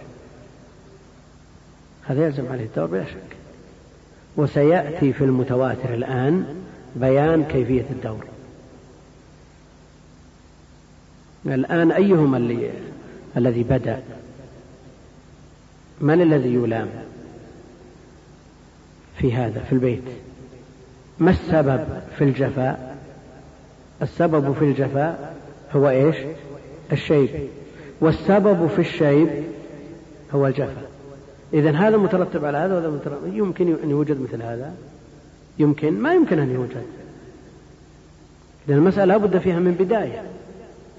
هذا 2.03 2.25
يلزم 2.25 2.51
عليه 2.51 2.65
الدور 2.65 2.85
بلا 2.85 3.05
شك. 3.05 3.37
وسيأتي 4.37 5.13
في 5.13 5.23
المتواتر 5.23 5.93
الآن 5.93 6.61
بيان 6.95 7.43
كيفية 7.43 7.85
الدور. 7.89 8.25
الآن 11.45 11.91
أيهما 11.91 12.37
اللي 12.37 12.71
الذي 13.37 13.63
بدأ؟ 13.63 14.01
من 16.01 16.21
الذي 16.21 16.53
يلام 16.53 16.89
في 19.17 19.33
هذا 19.33 19.59
في 19.59 19.73
البيت؟ 19.73 20.03
ما 21.19 21.31
السبب 21.31 21.85
في 22.17 22.23
الجفاء؟ 22.23 22.97
السبب 24.01 24.53
في 24.53 24.65
الجفاء 24.65 25.35
هو 25.75 25.89
إيش؟ 25.89 26.15
الشيب. 26.91 27.29
والسبب 28.01 28.67
في 28.67 28.79
الشيب 28.79 29.29
هو 30.33 30.47
الجفاء. 30.47 30.91
إذا 31.53 31.71
هذا 31.71 31.97
مترتب 31.97 32.45
على 32.45 32.57
هذا 32.57 32.75
وهذا 32.75 32.89
مترتب 32.89 33.33
يمكن 33.33 33.75
أن 33.83 33.89
يوجد 33.89 34.21
مثل 34.21 34.41
هذا. 34.41 34.73
يمكن 35.59 35.93
ما 35.93 36.13
يمكن 36.13 36.39
أن 36.39 36.51
يوجد. 36.51 36.85
لأن 38.67 38.77
المسألة 38.77 39.05
لابد 39.05 39.37
فيها 39.37 39.59
من 39.59 39.71
بداية. 39.71 40.23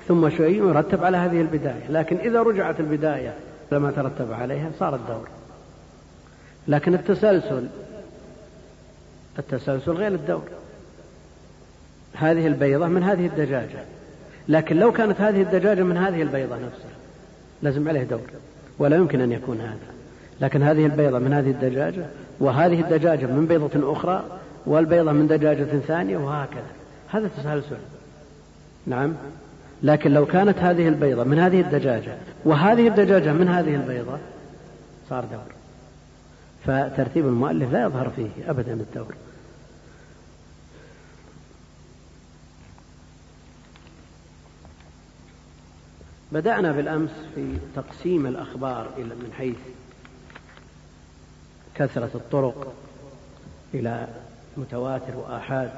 ثم 0.09 0.29
شيء 0.29 0.69
يرتب 0.69 1.05
على 1.05 1.17
هذه 1.17 1.41
البداية. 1.41 1.91
لكن 1.91 2.17
إذا 2.17 2.43
رجعت 2.43 2.81
البداية 2.81 3.35
لما 3.73 3.91
ترتب 3.91 4.33
عليها 4.33 4.71
صار 4.79 4.95
الدور. 4.95 5.29
لكن 6.69 6.95
التسلسل 6.95 7.67
التسلسل 9.39 9.93
غير 9.93 10.13
الدور. 10.13 10.45
هذه 12.15 12.47
البيضة 12.47 12.87
من 12.87 13.03
هذه 13.03 13.27
الدجاجة. 13.27 13.85
لكن 14.49 14.77
لو 14.77 14.93
كانت 14.93 15.21
هذه 15.21 15.43
الدجاجة 15.43 15.83
من 15.83 15.97
هذه 15.97 16.23
البيضة 16.23 16.55
نفسها 16.55 16.97
لازم 17.63 17.89
عليه 17.89 18.03
دور. 18.03 18.21
ولا 18.79 18.97
يمكن 18.97 19.21
أن 19.21 19.33
يكون 19.33 19.61
هذا. 19.61 19.93
لكن 20.41 20.63
هذه 20.63 20.87
البيضة 20.87 21.19
من 21.19 21.33
هذه 21.33 21.51
الدجاجة 21.51 22.07
وهذه 22.41 22.81
الدجاجة 22.81 23.27
من 23.27 23.47
بيضة 23.47 23.93
أخرى 23.93 24.25
والبيضة 24.67 25.13
من 25.13 25.27
دجاجة 25.27 25.79
ثانية 25.87 26.17
وهكذا. 26.17 26.71
هذا 27.09 27.29
تسلسل. 27.37 27.77
نعم. 28.87 29.15
لكن 29.83 30.11
لو 30.11 30.27
كانت 30.27 30.59
هذه 30.59 30.89
البيضة 30.89 31.25
من 31.25 31.39
هذه 31.39 31.61
الدجاجة 31.61 32.17
وهذه 32.45 32.89
الدجاجة 32.89 33.33
من 33.33 33.49
هذه 33.49 33.75
البيضة 33.75 34.19
صار 35.11 35.25
دور. 35.25 35.53
فترتيب 36.65 37.27
المؤلف 37.27 37.73
لا 37.73 37.83
يظهر 37.83 38.11
فيه 38.17 38.51
أبدا 38.51 38.73
الدور. 38.73 39.15
بدأنا 46.33 46.73
بالأمس 46.73 47.11
في 47.35 47.57
تقسيم 47.77 48.27
الأخبار 48.27 48.91
إلى 48.97 49.15
من 49.15 49.33
حيث 49.39 49.57
كثرة 51.75 52.11
الطرق 52.15 52.73
إلى 53.75 54.09
متواتر 54.57 55.17
وآحاد 55.17 55.71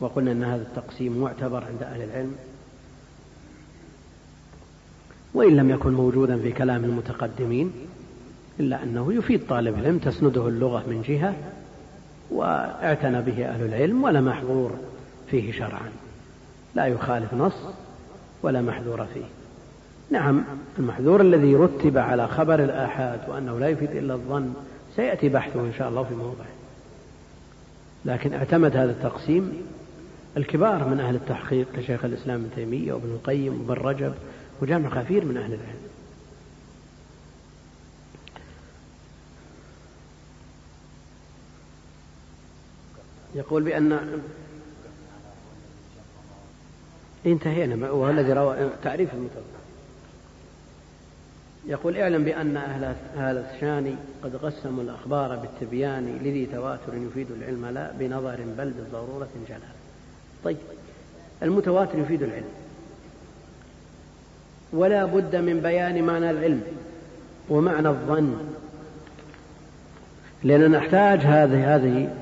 وقلنا 0.00 0.32
أن 0.32 0.44
هذا 0.44 0.62
التقسيم 0.62 1.18
معتبر 1.18 1.64
عند 1.64 1.82
أهل 1.82 2.02
العلم. 2.02 2.36
وإن 5.38 5.56
لم 5.56 5.70
يكن 5.70 5.92
موجودا 5.92 6.36
في 6.38 6.52
كلام 6.52 6.84
المتقدمين 6.84 7.72
إلا 8.60 8.82
أنه 8.82 9.14
يفيد 9.14 9.40
طالب 9.48 9.78
العلم 9.78 9.98
تسنده 9.98 10.48
اللغة 10.48 10.84
من 10.86 11.02
جهة 11.08 11.34
واعتنى 12.30 13.22
به 13.22 13.46
أهل 13.48 13.64
العلم 13.64 14.04
ولا 14.04 14.20
محظور 14.20 14.70
فيه 15.30 15.52
شرعا. 15.52 15.90
لا 16.74 16.86
يخالف 16.86 17.34
نص 17.34 17.54
ولا 18.42 18.62
محذور 18.62 19.06
فيه. 19.14 19.24
نعم 20.10 20.44
المحذور 20.78 21.20
الذي 21.20 21.54
رتب 21.54 21.98
على 21.98 22.28
خبر 22.28 22.64
الآحاد 22.64 23.20
وأنه 23.28 23.58
لا 23.58 23.68
يفيد 23.68 23.90
إلا 23.90 24.14
الظن 24.14 24.52
سيأتي 24.96 25.28
بحثه 25.28 25.60
إن 25.60 25.72
شاء 25.78 25.88
الله 25.88 26.02
في 26.02 26.14
موضعه 26.14 26.46
لكن 28.04 28.32
اعتمد 28.32 28.76
هذا 28.76 28.90
التقسيم 28.90 29.52
الكبار 30.36 30.88
من 30.88 31.00
أهل 31.00 31.14
التحقيق 31.14 31.66
كشيخ 31.76 32.04
الإسلام 32.04 32.40
ابن 32.40 32.50
تيمية 32.56 32.92
وابن 32.92 33.08
القيم 33.08 33.60
وابن 33.60 33.82
رجب 33.82 34.12
وجمع 34.62 35.02
كثير 35.02 35.24
من 35.24 35.36
أهل 35.36 35.52
العلم. 35.54 35.88
يقول 43.34 43.62
بأن 43.62 44.22
انتهينا 47.26 47.90
وهو 47.90 48.10
الذي 48.10 48.32
روى 48.32 48.70
تعريف 48.82 49.14
المتوفى. 49.14 49.58
يقول 51.66 51.96
اعلم 51.96 52.24
بأن 52.24 52.56
أهل 52.56 52.94
هذا 53.16 53.54
الشان 53.54 53.96
قد 54.22 54.36
قسموا 54.36 54.82
الأخبار 54.82 55.36
بالتبيان 55.36 56.18
لذي 56.22 56.46
تواتر 56.46 56.94
يفيد 56.94 57.30
العلم 57.30 57.66
لا 57.66 57.92
بنظر 57.98 58.36
بل 58.58 58.70
بالضرورة 58.70 59.28
جلا 59.48 59.58
طيب 60.44 60.56
المتواتر 61.42 61.98
يفيد 61.98 62.22
العلم. 62.22 62.67
ولا 64.72 65.04
بد 65.04 65.36
من 65.36 65.60
بيان 65.60 66.04
معنى 66.04 66.30
العلم 66.30 66.60
ومعنى 67.48 67.88
الظن. 67.88 68.34
لأننا 70.44 70.78
نحتاج 70.78 71.20
هذه 71.20 71.76
هذه 71.76 72.14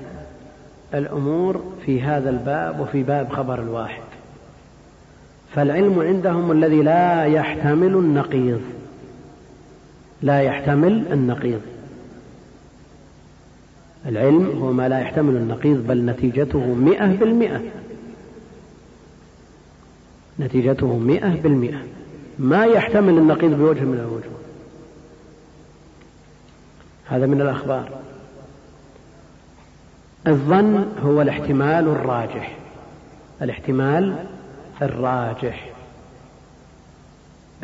الأمور 0.95 1.73
في 1.87 2.03
هذا 2.03 2.31
الباب 2.31 2.81
وفي 2.81 3.03
باب 3.03 3.33
خبر 3.33 3.63
الواحد. 3.63 4.03
فالعلم 5.55 6.01
عندهم 6.01 6.53
الذي 6.53 6.83
لا 6.83 7.25
يحتمل 7.25 7.95
النقيض. 7.95 8.61
لا 10.23 10.41
يحتمل 10.41 11.05
النقيض. 11.13 11.61
العلم 14.07 14.59
هو 14.63 14.73
ما 14.73 14.89
لا 14.89 14.99
يحتمل 15.01 15.37
النقيض 15.37 15.87
بل 15.87 16.07
نتيجته 16.07 16.75
مئة 16.75 17.07
بالمئة. 17.07 17.61
نتيجته 20.41 20.99
مئة 20.99 21.29
بالمئة. 21.29 21.79
ما 22.39 22.65
يحتمل 22.65 23.19
النقيض 23.19 23.51
بوجه 23.51 23.81
من 23.81 23.99
الوجوه. 23.99 24.41
هذا 27.07 27.27
من 27.27 27.41
الأخبار. 27.41 27.89
الظن 30.27 30.87
هو 31.03 31.23
الاحتمال 31.23 31.89
الراجح. 31.89 32.57
الاحتمال 33.43 34.27
الراجح. 34.83 35.71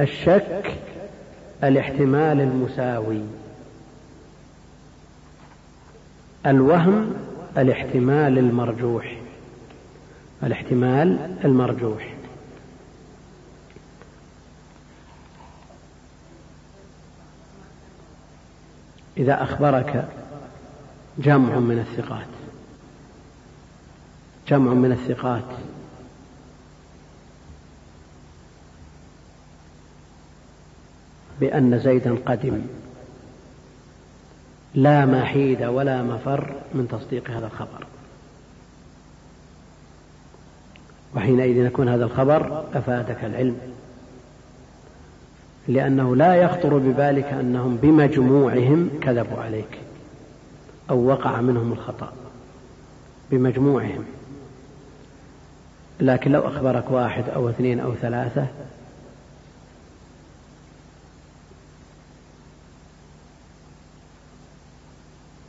الشك 0.01 0.75
الاحتمال 1.65 2.41
المساوي. 2.41 3.23
الوهم 6.47 7.15
الاحتمال 7.59 8.39
المرجوح. 8.39 9.17
الاحتمال 10.43 11.37
المرجوح. 11.45 12.22
إذا 19.17 19.43
أخبرك 19.43 20.09
جمع 21.19 21.59
من 21.59 21.79
الثقات. 21.79 22.27
جمع 24.49 24.73
من 24.73 24.93
الثقات. 24.93 25.45
بأن 31.41 31.79
زيدا 31.79 32.19
قدم. 32.27 32.61
لا 34.75 35.07
محيد 35.07 35.63
ولا 35.63 36.03
مفر 36.03 36.55
من 36.75 36.89
تصديق 36.89 37.31
هذا 37.31 37.47
الخبر. 37.47 37.87
وحينئذ 41.17 41.57
يكون 41.57 41.89
هذا 41.89 42.05
الخبر 42.05 42.65
أفادك 42.75 43.25
العلم. 43.25 43.72
لأنه 45.69 46.17
لا 46.17 46.35
يخطر 46.35 46.79
ببالك 46.79 47.25
أنهم 47.25 47.77
بمجموعهم 47.77 48.91
كذبوا 49.03 49.43
عليك 49.43 49.79
أو 50.91 51.07
وقع 51.07 51.41
منهم 51.41 51.73
الخطأ 51.73 52.13
بمجموعهم. 53.31 54.05
لكن 56.01 56.33
لو 56.33 56.41
أخبرك 56.41 56.91
واحد 56.91 57.29
أو 57.29 57.49
اثنين 57.49 57.81
أو 57.81 57.95
ثلاثة 57.95 58.47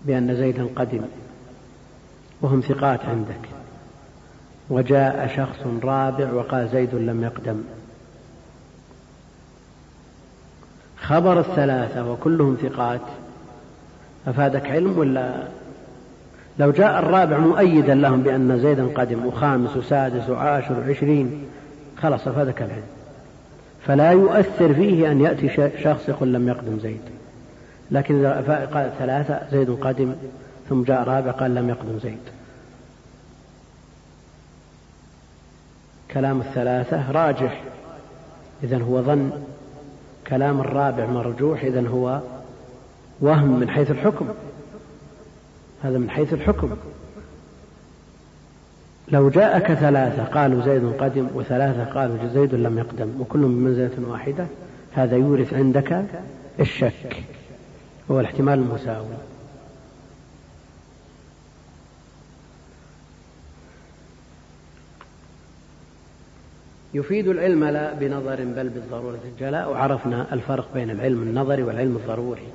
بأن 0.06 0.36
زيدا 0.36 0.68
قدم 0.76 1.02
وهم 2.42 2.62
ثقات 2.62 3.06
عندك 3.06 3.50
وجاء 4.70 5.28
شخص 5.36 5.60
رابع 5.84 6.34
وقال 6.34 6.70
زيد 6.70 6.96
لم 6.96 7.24
يقدم. 7.24 7.64
خبر 11.04 11.40
الثلاثة 11.40 12.12
وكلهم 12.12 12.58
ثقات. 12.62 13.02
أفادك 14.28 14.66
علم 14.66 14.98
ولا؟ 14.98 15.34
لو 16.60 16.72
جاء 16.72 17.00
الرابع 17.00 17.38
مؤيدا 17.38 17.96
لهم 17.96 18.24
بأن 18.24 18.60
زيدا 18.60 18.88
قدم 18.96 19.26
وخامس 19.26 19.78
وسادس 19.78 20.30
وعاشر 20.30 20.80
وعشرين 20.80 21.44
خلاص 21.98 22.28
أفادك 22.28 22.62
العلم. 22.62 22.84
فلا 23.88 24.12
يؤثر 24.12 24.74
فيه 24.74 25.12
أن 25.12 25.22
يأتي 25.22 25.70
شخص 25.84 26.10
يقول 26.10 26.34
لم 26.34 26.48
يقدم 26.48 26.80
زيد. 26.80 27.02
لكن 27.92 28.26
إذا 28.26 28.70
قال 28.74 28.92
ثلاثة 29.00 29.40
زيد 29.52 29.70
قدم 29.70 30.16
ثم 30.70 30.84
جاء 30.84 31.04
رابع 31.04 31.32
قال 31.32 31.56
لم 31.56 31.70
يقدم 31.70 32.00
زيد. 32.04 32.18
كلام 36.12 36.42
الثلاثة 36.42 37.12
راجح. 37.12 37.62
إذا 38.64 38.78
هو 38.78 39.02
ظن. 39.02 39.32
كلام 40.28 40.60
الرابع 40.60 41.06
مرجوح 41.06 41.64
إذا 41.64 41.88
هو 41.88 42.20
وهم 43.22 43.60
من 43.60 43.70
حيث 43.70 43.92
الحكم. 43.92 44.26
هذا 45.84 45.98
من 45.98 46.10
حيث 46.10 46.34
الحكم. 46.34 46.70
لو 49.08 49.30
جاءك 49.30 49.74
ثلاثة 49.74 50.24
قالوا 50.24 50.66
زيد 50.66 50.94
قدم 51.00 51.28
وثلاثة 51.34 51.84
قالوا 51.84 52.18
زيد 52.34 52.56
لم 52.56 52.78
يقدم 52.78 53.10
وكلهم 53.20 53.56
بمنزلة 53.56 54.10
واحدة 54.10 54.46
هذا 54.94 55.16
يورث 55.16 55.54
عندك 55.54 56.06
الشك. 56.60 57.24
هو 58.12 58.20
الاحتمال 58.20 58.60
المساوي. 58.60 59.06
يفيد 66.94 67.28
العلم 67.28 67.64
لا 67.64 67.94
بنظر 67.94 68.36
بل 68.36 68.70
بالضرورة 68.70 69.20
الجلاء 69.34 69.72
وعرفنا 69.72 70.34
الفرق 70.34 70.68
بين 70.74 70.90
العلم 70.90 71.24
النظري 71.24 71.64
والعلم 71.64 71.96
الضروري. 71.96 72.48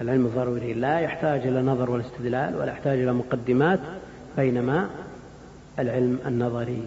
العلم 0.00 0.26
الضروري 0.26 0.72
لا 0.72 1.00
يحتاج 1.00 1.46
إلى 1.46 1.62
نظر 1.62 1.90
ولا 1.90 2.02
استدلال 2.02 2.56
ولا 2.56 2.72
يحتاج 2.72 2.98
إلى 2.98 3.12
مقدمات 3.12 3.80
بينما 4.36 4.88
العلم 5.78 6.18
النظري 6.26 6.82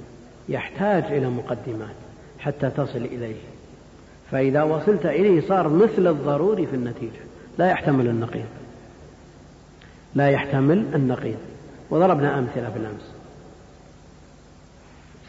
يحتاج 0.50 1.04
إلى 1.04 1.30
مقدمات 1.30 1.96
حتى 2.40 2.70
تصل 2.70 2.98
إليه. 2.98 3.42
فإذا 4.32 4.64
وصلت 4.64 5.06
إليه 5.06 5.42
صار 5.42 5.70
مثل 5.70 6.08
الضروري 6.08 6.66
في 6.66 6.76
النتيجة. 6.76 7.22
لا 7.58 7.70
يحتمل 7.70 8.08
النقيض. 8.08 8.46
لا 10.16 10.30
يحتمل 10.30 10.86
النقيض. 10.96 11.38
وضربنا 11.90 12.40
أمثلة 12.40 12.70
بالأمس. 12.70 13.21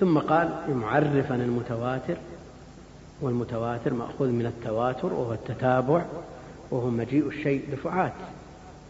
ثم 0.03 0.19
قال 0.19 0.49
معرفا 0.69 1.35
المتواتر 1.35 2.17
والمتواتر 3.21 3.95
مأخوذ 3.95 4.29
من 4.29 4.47
التواتر 4.47 5.13
وهو 5.13 5.33
التتابع 5.33 6.03
وهو 6.71 6.91
مجيء 6.91 7.29
الشيء 7.29 7.69
دفعات 7.73 8.13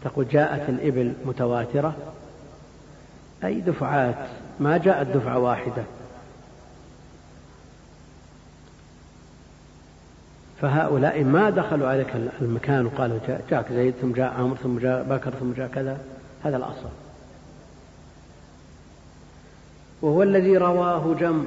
تقول 0.05 0.29
جاءت 0.29 0.69
الإبل 0.69 1.13
متواترة. 1.27 1.95
أي 3.45 3.61
دفعات؟ 3.61 4.15
ما 4.61 4.77
جاءت 4.77 5.07
دفعة 5.07 5.39
واحدة. 5.39 5.83
فهؤلاء 10.61 11.25
ما 11.25 11.51
دخلوا 11.51 11.89
عليك 11.89 12.17
المكان 12.41 12.87
وقالوا 12.87 13.19
جاءك 13.51 13.73
زيد 13.73 13.95
ثم 13.95 14.13
جاء 14.13 14.35
عمرو 14.39 14.57
ثم 14.57 14.79
جاء 14.79 15.03
بكر 15.03 15.31
ثم 15.31 15.53
جاء 15.53 15.69
كذا. 15.69 15.99
هذا 16.45 16.57
الأصل. 16.57 17.02
وهو 20.03 20.23
الذي 20.23 20.57
رواه 20.57 21.15
جمع. 21.21 21.47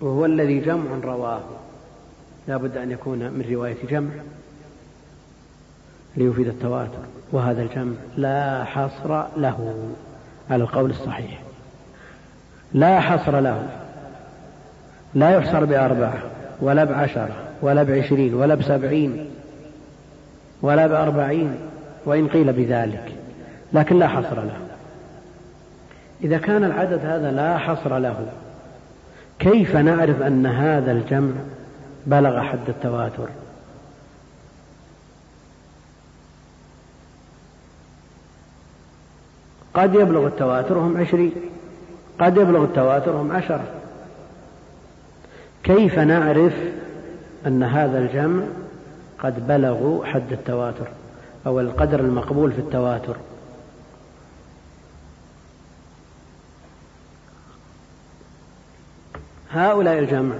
وهو 0.00 0.24
الذي 0.24 0.60
جمع 0.60 0.90
رواه. 1.04 1.42
لا 2.48 2.56
بد 2.56 2.76
أن 2.76 2.90
يكون 2.90 3.18
من 3.18 3.46
رواية 3.50 3.76
جمع. 3.90 4.10
ليفيد 6.16 6.48
التواتر. 6.48 7.04
وهذا 7.32 7.62
الجمع 7.62 7.94
لا 8.16 8.64
حصر 8.64 9.26
له 9.36 9.88
على 10.50 10.62
القول 10.62 10.90
الصحيح. 10.90 11.42
لا 12.72 13.00
حصر 13.00 13.40
له. 13.40 13.68
لا 15.14 15.30
يحصر 15.30 15.64
بأربعة 15.64 16.22
ولا 16.60 16.84
بعشرة 16.84 17.36
ولا 17.62 17.82
بعشرين 17.82 18.34
ولا 18.34 18.54
بسبعين 18.54 19.30
ولا 20.62 20.86
بأربعين 20.86 21.56
وإن 22.04 22.28
قيل 22.28 22.52
بذلك. 22.52 23.12
لكن 23.72 23.98
لا 23.98 24.08
حصر 24.08 24.36
له. 24.36 24.58
إذا 26.24 26.38
كان 26.38 26.64
العدد 26.64 27.00
هذا 27.06 27.30
لا 27.30 27.58
حصر 27.58 27.98
له 27.98 28.26
كيف 29.38 29.76
نعرف 29.76 30.22
أن 30.22 30.46
هذا 30.46 30.92
الجمع 30.92 31.32
بلغ 32.06 32.40
حد 32.40 32.68
التواتر؟ 32.68 33.28
قد 39.74 39.94
يبلغ 39.94 40.26
التواتر 40.26 40.78
هم 40.78 40.96
عشرين 40.96 41.32
قد 42.20 42.36
يبلغ 42.36 42.64
التواتر 42.64 43.10
هم 43.10 43.32
عشرة 43.32 43.64
كيف 45.64 45.98
نعرف 45.98 46.54
أن 47.46 47.62
هذا 47.62 47.98
الجمع 47.98 48.42
قد 49.18 49.46
بلغوا 49.46 50.04
حد 50.04 50.32
التواتر 50.32 50.86
أو 51.46 51.60
القدر 51.60 52.00
المقبول 52.00 52.52
في 52.52 52.58
التواتر؟ 52.58 53.16
هؤلاء 59.56 59.98
الجمع 59.98 60.34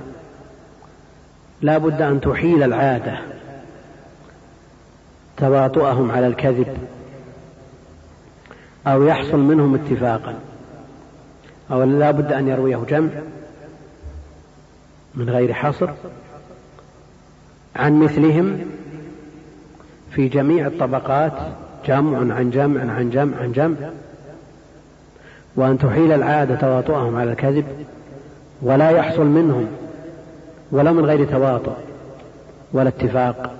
لا 1.62 1.78
بد 1.78 2.02
أن 2.02 2.20
تحيل 2.20 2.62
العادة 2.62 3.18
تواطؤهم 5.36 6.10
على 6.10 6.26
الكذب 6.26 6.76
أو 8.86 9.02
يحصل 9.02 9.38
منهم 9.38 9.74
اتفاقا 9.74 10.34
أو 11.70 11.82
لا 11.82 12.10
بد 12.10 12.32
أن 12.32 12.48
يرويه 12.48 12.80
جمع 12.88 13.10
من 15.14 15.30
غير 15.30 15.52
حصر 15.52 15.90
عن 17.76 18.00
مثلهم 18.00 18.60
في 20.10 20.28
جميع 20.28 20.66
الطبقات 20.66 21.32
جمع 21.86 22.34
عن 22.34 22.50
جمع 22.50 22.80
عن 22.80 23.10
جمع 23.10 23.36
عن 23.36 23.52
جمع 23.52 23.76
وأن 25.56 25.78
تحيل 25.78 26.12
العادة 26.12 26.54
تواطؤهم 26.54 27.16
على 27.16 27.30
الكذب 27.30 27.85
ولا 28.66 28.90
يحصل 28.90 29.26
منهم 29.26 29.66
ولا 30.70 30.92
من 30.92 31.04
غير 31.04 31.24
تواطؤ 31.24 31.72
ولا 32.72 32.88
اتفاق. 32.88 33.54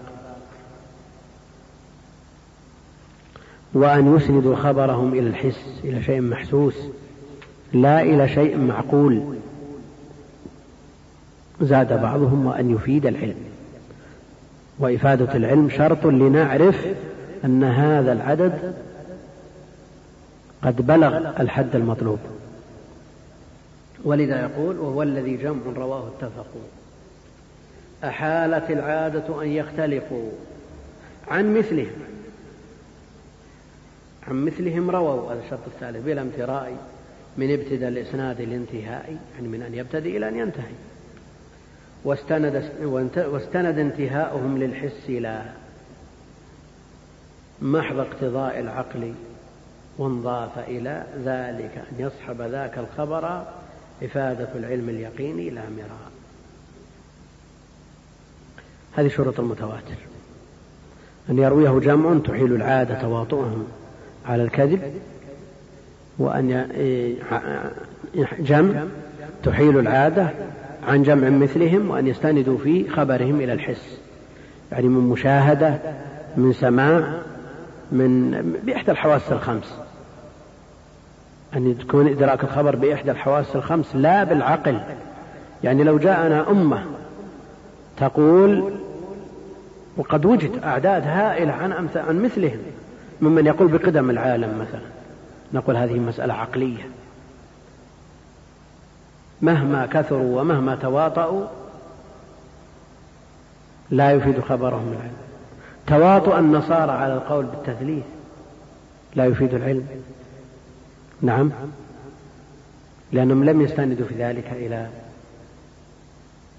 وأن 3.75 4.17
يسندوا 4.17 4.57
خبرهم 4.57 5.13
إلى 5.13 5.29
الحس 5.29 5.81
إلى 5.85 6.03
شيء 6.03 6.21
محسوس 6.21 6.75
لا 7.73 8.03
إلى 8.03 8.29
شيء 8.29 8.59
معقول. 8.59 9.23
زاد 11.61 12.03
بعضهم 12.03 12.47
وأن 12.47 12.71
يفيد 12.71 13.07
العلم. 13.07 13.37
وإفادة 14.79 15.35
العلم 15.35 15.71
شرط 15.71 16.07
لنعرف 16.07 16.87
أن 17.45 17.65
هذا 17.65 18.13
العدد 18.13 18.75
قد 20.63 20.87
بلغ 20.87 21.41
الحد 21.41 21.77
المطلوب. 21.77 22.19
ولذا 24.05 24.41
يقول 24.41 24.79
وهو 24.79 25.03
الذي 25.03 25.37
جمع 25.37 25.63
رواه 25.77 26.09
اتفقوا. 26.09 26.69
أحالت 28.05 28.71
العادة 28.71 29.43
أن 29.43 29.49
يختلفوا 29.49 30.31
عن 31.29 31.55
مثلهم. 31.55 32.01
عن 34.29 34.45
مثلهم 34.45 34.91
رووا 34.91 35.33
هذا 35.33 35.41
الشرط 35.45 35.61
الثالث 35.67 36.05
بلا 36.07 36.23
امتراء 36.23 36.77
من 37.37 37.53
ابتداء 37.53 37.89
الإسناد 37.89 38.41
الانتهائي 38.41 39.17
يعني 39.35 39.49
من 39.49 39.63
أن 39.63 39.75
يبتدئ 39.75 40.17
إلى 40.17 40.29
أن 40.29 40.39
ينتهي. 40.39 40.75
واستند, 42.05 42.71
واستند 43.17 43.79
انتهاؤهم 43.79 44.59
للحس 44.59 45.11
لا 45.11 45.43
محض 47.63 47.99
اقتضاء 47.99 48.61
العقل 48.61 49.15
وانضاف 49.99 50.59
إلى 50.59 51.05
ذلك 51.25 51.85
أن 51.93 52.07
يصحب 52.07 52.43
ذاك 52.43 52.79
الخبر 52.79 53.45
إفادة 54.03 54.49
العلم 54.55 54.89
اليقيني 54.89 55.51
لا 55.51 55.63
مراء. 55.77 56.11
هذه 58.97 59.09
شروط 59.09 59.41
المتواتر. 59.41 59.97
أن 61.31 61.39
يرويه 61.39 61.79
جمع 61.81 62.19
تحيل 62.19 62.55
العادة 62.55 63.01
تواطؤهم 63.03 63.67
على 64.27 64.43
الكذب 64.43 65.01
وأن 66.19 66.69
جمع 68.39 68.85
تحيل 69.43 69.79
العادة 69.79 70.31
عن 70.83 71.03
جمع 71.03 71.29
مثلهم 71.29 71.91
وأن 71.91 72.07
يستندوا 72.07 72.59
في 72.59 72.89
خبرهم 72.89 73.41
إلى 73.41 73.53
الحس. 73.53 73.99
يعني 74.73 74.89
من 74.89 75.11
مشاهدة 75.11 75.79
من 76.37 76.53
سماع 76.53 77.23
من 77.93 78.31
بإحدى 78.67 78.91
الحواس 78.91 79.33
الخمس. 79.33 79.75
أن 81.55 81.71
يكون 81.71 82.09
إدراك 82.09 82.45
الخبر 82.45 82.77
بإحدى 82.77 83.11
الحواس 83.11 83.57
الخمس 83.57 83.97
لا 83.97 84.25
بالعقل. 84.25 84.81
يعني 85.65 85.85
لو 85.85 85.99
جاءنا 85.99 86.51
أمة 86.51 86.85
تقول 87.97 88.73
وقد 89.97 90.27
وجد 90.27 90.63
أعداد 90.65 91.03
هائلة 91.07 91.53
عن 91.53 91.73
أمثال 91.73 92.03
عن 92.03 92.23
مثلهم 92.23 92.59
ممن 93.21 93.47
يقول 93.47 93.69
بقدم 93.69 94.11
العالم 94.11 94.59
مثلا 94.59 94.87
نقول 95.53 95.77
هذه 95.77 95.99
مسألة 95.99 96.35
عقلية. 96.35 96.89
مهما 99.43 99.87
كثروا 99.87 100.41
ومهما 100.41 100.75
تواطؤوا 100.75 101.47
لا 103.91 104.13
يفيد 104.13 104.41
خبرهم 104.41 104.93
العلم. 104.93 105.17
تواطؤ 105.87 106.39
النصارى 106.39 106.93
على 106.93 107.15
القول 107.15 107.45
بالتثليث 107.45 108.05
لا 109.15 109.25
يفيد 109.25 109.55
العلم. 109.55 109.87
نعم. 111.23 111.51
لأنهم 113.13 113.45
لم 113.45 113.61
يستندوا 113.61 114.07
في 114.07 114.15
ذلك 114.15 114.53
إلى 114.53 114.91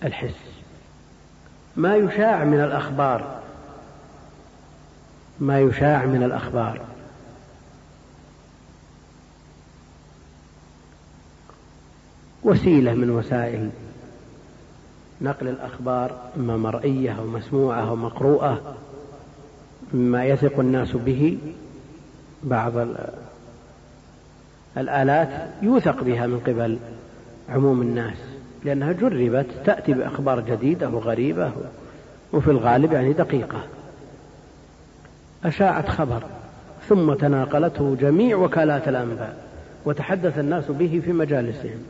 الحس. 0.04 0.36
ما 1.76 1.96
يشاع 1.96 2.43
من 2.43 2.60
الأخبار 2.60 3.41
ما 5.39 5.60
يشاع 5.60 6.06
من 6.06 6.24
الأخبار. 6.24 6.82
وسيلة 12.43 12.93
من 12.93 13.10
وسائل 13.10 13.70
نقل 15.22 15.48
الأخبار 15.48 16.32
إما 16.38 16.58
مرئية 16.58 17.12
أو 17.12 17.28
مسموعة 17.28 17.89
أو 17.89 17.96
مقروءة 17.96 18.76
مما 19.93 20.26
يثق 20.26 20.60
الناس 20.60 20.91
به 20.91 21.38
بعض 22.43 22.74
الآلات 24.78 25.30
يوثق 25.62 26.04
بها 26.04 26.28
من 26.28 26.40
قبل 26.40 26.78
عموم 27.50 27.82
الناس 27.82 28.18
لأنها 28.66 28.92
جربت 28.92 29.46
تأتي 29.66 29.94
بأخبار 29.94 30.40
جديدة 30.40 30.90
وغريبة 30.90 31.52
وفي 32.34 32.52
الغالب 32.52 32.94
يعني 32.94 33.13
دقيقة. 33.13 33.63
أشاعت 35.46 35.90
خبر 35.90 36.24
ثم 36.90 37.13
تناقلته 37.13 37.96
جميع 37.96 38.38
وكالات 38.38 38.88
الأنباء 38.88 39.38
وتحدث 39.86 40.40
الناس 40.40 40.72
به 40.72 41.02
في 41.06 41.13
مجالسهم. 41.13 41.84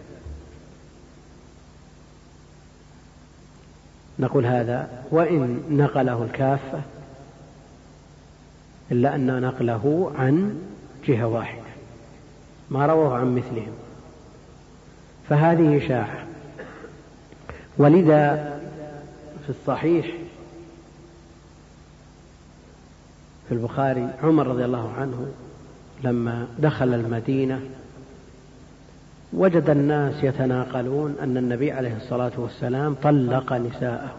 نقول 4.19 4.45
هذا 4.45 4.87
وإن 5.11 5.61
نقله 5.69 6.23
الكافة 6.23 6.81
إلا 8.91 9.15
أن 9.15 9.41
نقله 9.41 10.11
عن 10.15 10.61
جهة 11.07 11.27
واحدة. 11.27 11.66
ما 12.69 12.85
رواه 12.85 13.17
عن 13.17 13.35
مثلهم. 13.35 13.73
فهذه 15.29 15.77
إشاعة. 15.85 16.25
ولذا 17.77 18.35
في 19.43 19.49
الصحيح 19.49 20.07
في 23.47 23.53
البخاري 23.53 24.09
عمر 24.23 24.47
رضي 24.47 24.65
الله 24.65 24.93
عنه 24.93 25.27
لما 26.03 26.47
دخل 26.59 26.93
المدينة 26.93 27.61
وجد 29.33 29.69
الناس 29.69 30.23
يتناقلون 30.23 31.15
أن 31.21 31.37
النبي 31.37 31.71
عليه 31.71 31.97
الصلاة 31.97 32.31
والسلام 32.37 32.95
طلق 33.03 33.53
نساءه. 33.53 34.17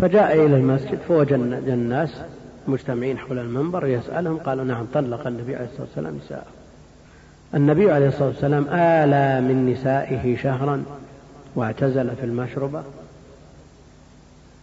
فجاء 0.00 0.46
إلى 0.46 0.56
المسجد 0.56 0.98
فوجد 1.08 1.32
الناس 1.68 2.20
مجتمعين 2.68 3.18
حول 3.18 3.38
المنبر 3.38 3.86
يسألهم 3.86 4.36
قالوا 4.38 4.64
نعم 4.64 4.86
طلق 4.94 5.26
النبي 5.26 5.56
عليه 5.56 5.66
الصلاة 5.66 5.86
والسلام 5.86 6.20
نساءه. 6.24 6.46
النبي 7.54 7.90
عليه 7.90 8.08
الصلاة 8.08 8.28
والسلام 8.28 8.66
آلى 8.68 9.40
من 9.40 9.72
نسائه 9.72 10.36
شهرا 10.36 10.84
واعتزل 11.54 12.16
في 12.16 12.24
المشربة 12.24 12.82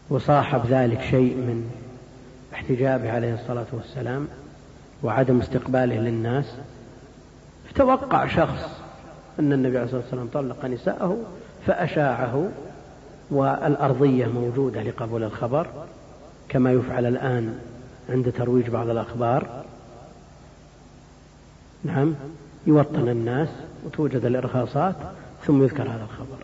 وصاحب 0.10 0.62
ذلك 0.70 1.02
شيء 1.02 1.36
من 1.36 1.72
احتجابه 2.54 3.12
عليه 3.12 3.34
الصلاة 3.34 3.66
والسلام 3.72 4.28
وعدم 5.04 5.40
استقباله 5.40 5.96
للناس. 5.96 6.46
توقع 7.76 8.28
شخص 8.28 8.82
أن 9.40 9.54
النبي 9.54 9.78
عليه 9.78 9.86
الصلاة 9.86 10.02
والسلام 10.02 10.28
طلق 10.34 10.66
نساءه 10.66 11.18
فأشاعه 11.68 12.50
والأرضية 13.32 14.26
موجودة 14.26 14.84
لقبول 14.84 15.24
الخبر 15.24 15.68
كما 16.50 16.72
يفعل 16.72 17.06
الآن 17.06 17.60
عند 18.12 18.32
ترويج 18.32 18.69
بعض 18.69 18.89
الأخبار. 18.89 19.65
نعم 21.84 22.15
يوطن 22.67 23.10
الناس 23.10 23.50
وتوجد 23.86 24.26
الإرهاصات 24.26 24.95
ثم 25.45 25.63
يذكر 25.63 25.84
هذا 25.84 26.04
الخبر. 26.04 26.38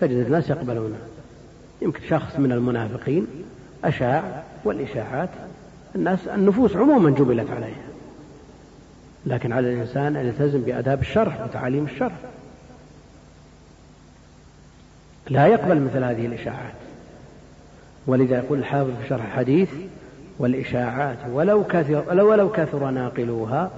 تجد 0.00 0.26
الناس 0.26 0.50
يقبلونه. 0.50 0.98
يمكن 1.82 2.00
شخص 2.08 2.36
من 2.36 2.52
المنافقين 2.52 3.26
أشاع 3.84 4.44
والإشاعات. 4.64 5.28
الناس 5.94 6.28
النفوس 6.28 6.76
عموما 6.76 7.10
جبلت 7.10 7.50
عليها. 7.50 7.88
لكن 9.26 9.52
على 9.52 9.72
الإنسان 9.72 10.16
أن 10.16 10.26
يلتزم 10.26 10.60
بآداب 10.60 11.00
الشرع 11.00 11.44
وتعاليم 11.44 11.84
الشرع. 11.84 12.16
لا 15.30 15.46
يقبل 15.46 15.80
مثل 15.80 16.04
هذه 16.04 16.26
الإشاعات. 16.26 16.74
ولذا 18.06 18.36
يقول 18.36 18.58
الحافظ 18.58 18.90
في 19.02 19.08
شرح 19.08 19.24
الحديث 19.24 19.70
والإشاعات 20.38 21.18
ولو 21.32 21.64
كثر 21.64 22.24
ولو 22.24 22.50
كثر 22.52 22.90
ناقلوها 22.90 23.70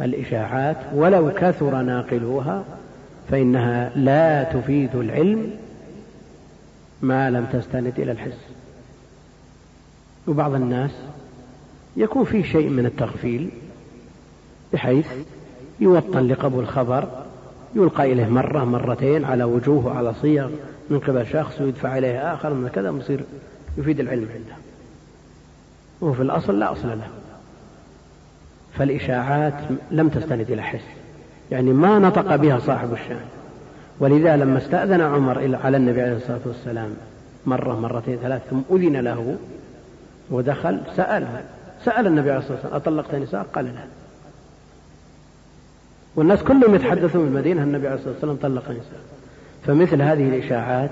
الإشاعات 0.00 0.76
ولو 0.94 1.32
كثر 1.34 1.82
ناقلوها 1.82 2.64
فإنها 3.30 3.92
لا 3.96 4.42
تفيد 4.42 4.94
العلم 4.94 5.50
ما 7.02 7.30
لم 7.30 7.46
تستند 7.52 7.92
إلى 7.98 8.12
الحس. 8.12 8.38
وبعض 10.28 10.54
الناس 10.54 10.90
يكون 11.96 12.24
فيه 12.24 12.42
شيء 12.42 12.68
من 12.68 12.86
التغفيل 12.86 13.50
بحيث 14.72 15.06
يوطن 15.80 16.28
لقبول 16.28 16.68
خبر 16.68 17.08
يلقى 17.74 18.12
إليه 18.12 18.28
مرة 18.28 18.64
مرتين 18.64 19.24
على 19.24 19.44
وجوه 19.44 19.86
وعلى 19.86 20.14
صيغ 20.14 20.50
من 20.90 20.98
قبل 20.98 21.26
شخص 21.26 21.60
ويدفع 21.60 21.98
إليه 21.98 22.34
آخر 22.34 22.54
من 22.54 22.68
كذا 22.68 22.90
يصير 22.90 23.20
يفيد 23.78 24.00
العلم 24.00 24.28
عنده. 24.34 24.56
وفي 26.02 26.22
الأصل 26.22 26.58
لا 26.58 26.72
أصل 26.72 26.88
له. 26.88 27.08
فالإشاعات 28.78 29.54
لم 29.90 30.08
تستند 30.08 30.50
إلى 30.50 30.62
حس. 30.62 30.80
يعني 31.50 31.72
ما 31.72 31.98
نطق 31.98 32.36
بها 32.36 32.58
صاحب 32.58 32.92
الشأن. 32.92 33.26
ولذا 34.00 34.36
لما 34.36 34.58
استأذن 34.58 35.00
عمر 35.00 35.58
على 35.64 35.76
النبي 35.76 36.02
عليه 36.02 36.16
الصلاة 36.16 36.40
والسلام 36.46 36.94
مرة 37.46 37.80
مرتين 37.80 38.18
ثلاث 38.22 38.42
ثم 38.50 38.60
أذن 38.76 38.96
له 38.96 39.36
ودخل 40.30 40.80
سأله 40.96 41.42
سأل 41.84 42.06
النبي 42.06 42.30
عليه 42.30 42.40
الصلاة 42.40 42.54
والسلام 42.54 42.74
أطلقت 42.74 43.14
نساء؟ 43.14 43.46
قال 43.54 43.64
لا. 43.64 43.84
والناس 46.16 46.42
كلهم 46.42 46.74
يتحدثون 46.74 47.08
في 47.10 47.16
المدينة 47.16 47.62
النبي 47.62 47.86
عليه 47.86 47.96
الصلاة 47.96 48.12
والسلام 48.12 48.36
طلق 48.36 48.64
نساء. 48.64 49.00
فمثل 49.66 50.02
هذه 50.02 50.28
الإشاعات 50.28 50.90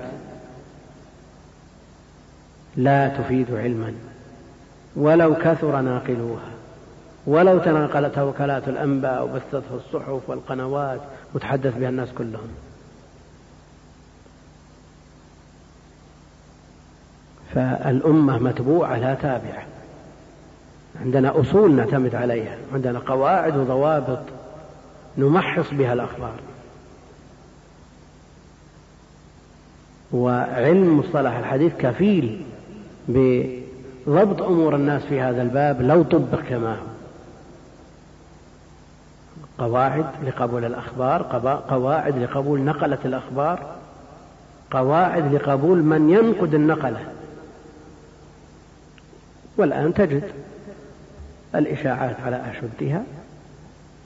لا 2.76 3.08
تفيد 3.08 3.54
علما. 3.54 3.92
ولو 4.96 5.34
كثر 5.34 5.80
ناقلوها 5.80 6.50
ولو 7.26 7.58
تناقلتها 7.58 8.22
وكالات 8.22 8.68
الأنباء 8.68 9.24
وبثتها 9.24 9.76
الصحف 9.76 10.20
والقنوات 10.30 11.00
وتحدث 11.34 11.78
بها 11.78 11.88
الناس 11.88 12.08
كلهم. 12.18 12.48
فالأمة 17.54 18.38
متبوعة 18.38 18.98
لا 18.98 19.14
تابعة. 19.14 19.66
عندنا 21.00 21.40
أصول 21.40 21.72
نعتمد 21.72 22.14
عليها 22.14 22.56
عندنا 22.74 22.98
قواعد 22.98 23.56
وضوابط 23.56 24.22
نمحص 25.18 25.74
بها 25.74 25.92
الأخبار. 25.92 26.34
وعلم 30.12 30.98
مصطلح 30.98 31.36
الحديث 31.36 31.72
كفيل 31.78 32.42
بضبط 34.10 34.42
أمور 34.42 34.74
الناس 34.74 35.02
في 35.02 35.20
هذا 35.20 35.42
الباب 35.42 35.82
لو 35.82 36.02
طبق 36.02 36.40
كما 36.48 36.72
هو 36.72 36.86
قواعد 39.58 40.04
لقبول 40.26 40.64
الأخبار 40.64 41.22
قواعد 41.68 42.18
لقبول 42.18 42.60
نقلة 42.60 42.98
الأخبار 43.04 43.76
قواعد 44.70 45.34
لقبول 45.34 45.82
من 45.82 46.10
ينقد 46.10 46.54
النقلة. 46.54 47.00
والآن 49.56 49.94
تجد 49.94 50.22
الإشاعات 51.54 52.16
على 52.26 52.42
أشدها 52.50 53.02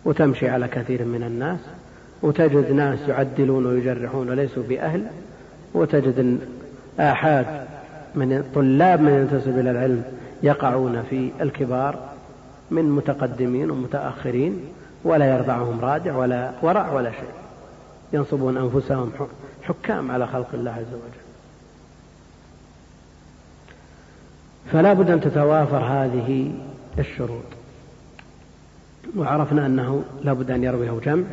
وتمشي 0.04 0.48
على 0.48 0.68
كثير 0.68 1.04
من 1.04 1.22
الناس 1.22 1.60
وتجد 2.22 2.72
ناس 2.72 2.98
يعدلون 3.08 3.66
ويجرحون 3.66 4.30
وليسوا 4.30 4.62
بأهل 4.68 5.06
وتجد 5.74 6.38
آحاد 7.00 7.63
من 8.14 8.50
طلاب 8.54 9.00
من 9.00 9.12
ينتسب 9.12 9.58
إلى 9.58 9.70
العلم 9.70 10.04
يقعون 10.42 11.02
في 11.10 11.30
الكبار 11.40 11.98
من 12.70 12.90
متقدمين 12.90 13.70
ومتأخرين 13.70 14.60
ولا 15.04 15.34
يرضعهم 15.34 15.80
رادع 15.80 16.16
ولا 16.16 16.52
ورع 16.62 16.92
ولا 16.92 17.10
شيء. 17.10 17.34
ينصبون 18.12 18.56
أنفسهم 18.56 19.12
حكام 19.62 20.10
على 20.10 20.26
خلق 20.26 20.48
الله 20.54 20.70
عز 20.70 20.94
وجل. 20.94 21.24
فلا 24.72 24.92
بد 24.92 25.10
أن 25.10 25.20
تتوافر 25.20 25.84
هذه 25.84 26.52
الشروط. 26.98 27.44
وعرفنا 29.16 29.66
أنه 29.66 30.04
لا 30.24 30.32
بد 30.32 30.50
أن 30.50 30.64
يرويه 30.64 31.00
جمع. 31.04 31.24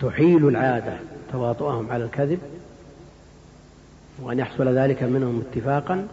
تحيل 0.00 0.48
العادة 0.48 0.92
تواطؤهم 1.32 1.90
على 1.90 2.04
الكذب. 2.04 2.38
وأن 4.20 4.38
يحصل 4.38 4.68
ذلك 4.68 5.02
منهم 5.02 5.42
اتفاقا 5.50 6.06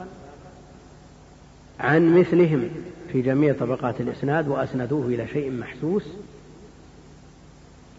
عن 1.79 2.19
مثلهم 2.19 2.69
في 3.11 3.21
جميع 3.21 3.53
طبقات 3.59 4.01
الإسناد 4.01 4.47
وأسندوه 4.47 5.05
إلى 5.05 5.27
شيء 5.27 5.51
محسوس. 5.51 6.03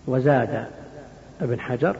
وزاد 0.06 0.64
ابن 1.40 1.60
حجر 1.60 1.96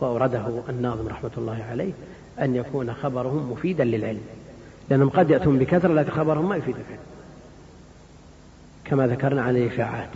وأورده 0.00 0.62
الناظم 0.68 1.08
رحمة 1.08 1.30
الله 1.38 1.64
عليه 1.70 1.92
أن 2.40 2.56
يكون 2.56 2.94
خبرهم 2.94 3.52
مفيدا 3.52 3.84
للعلم 3.84 4.20
لأنهم 4.90 5.08
قد 5.08 5.30
يأتون 5.30 5.58
بكثرة 5.58 5.94
لكن 5.94 6.10
خبرهم 6.10 6.48
ما 6.48 6.56
يفيد 6.56 6.74
العلم 6.74 7.02
كما 8.84 9.06
ذكرنا 9.06 9.42
عن 9.42 9.56
الإشاعات 9.56 10.08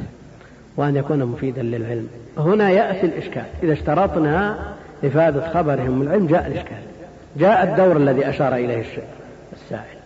وأن 0.76 0.96
يكون 0.96 1.24
مفيدا 1.24 1.62
للعلم. 1.62 2.08
هنا 2.38 2.70
يأتي 2.70 3.06
الإشكال. 3.06 3.46
إذا 3.62 3.72
اشترطنا 3.72 4.58
إفادة 5.04 5.52
خبرهم 5.52 6.02
العلم 6.02 6.26
جاء 6.26 6.46
الإشكال. 6.46 6.82
جاء 7.36 7.62
الدور 7.62 7.96
الذي 7.96 8.28
أشار 8.28 8.54
إليه 8.54 8.84
السائل. 9.52 10.00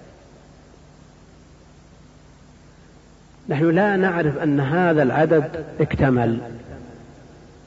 نحن 3.49 3.71
لا 3.71 3.97
نعرف 3.97 4.39
أن 4.39 4.61
هذا 4.61 5.03
العدد 5.03 5.65
اكتمل. 5.81 6.39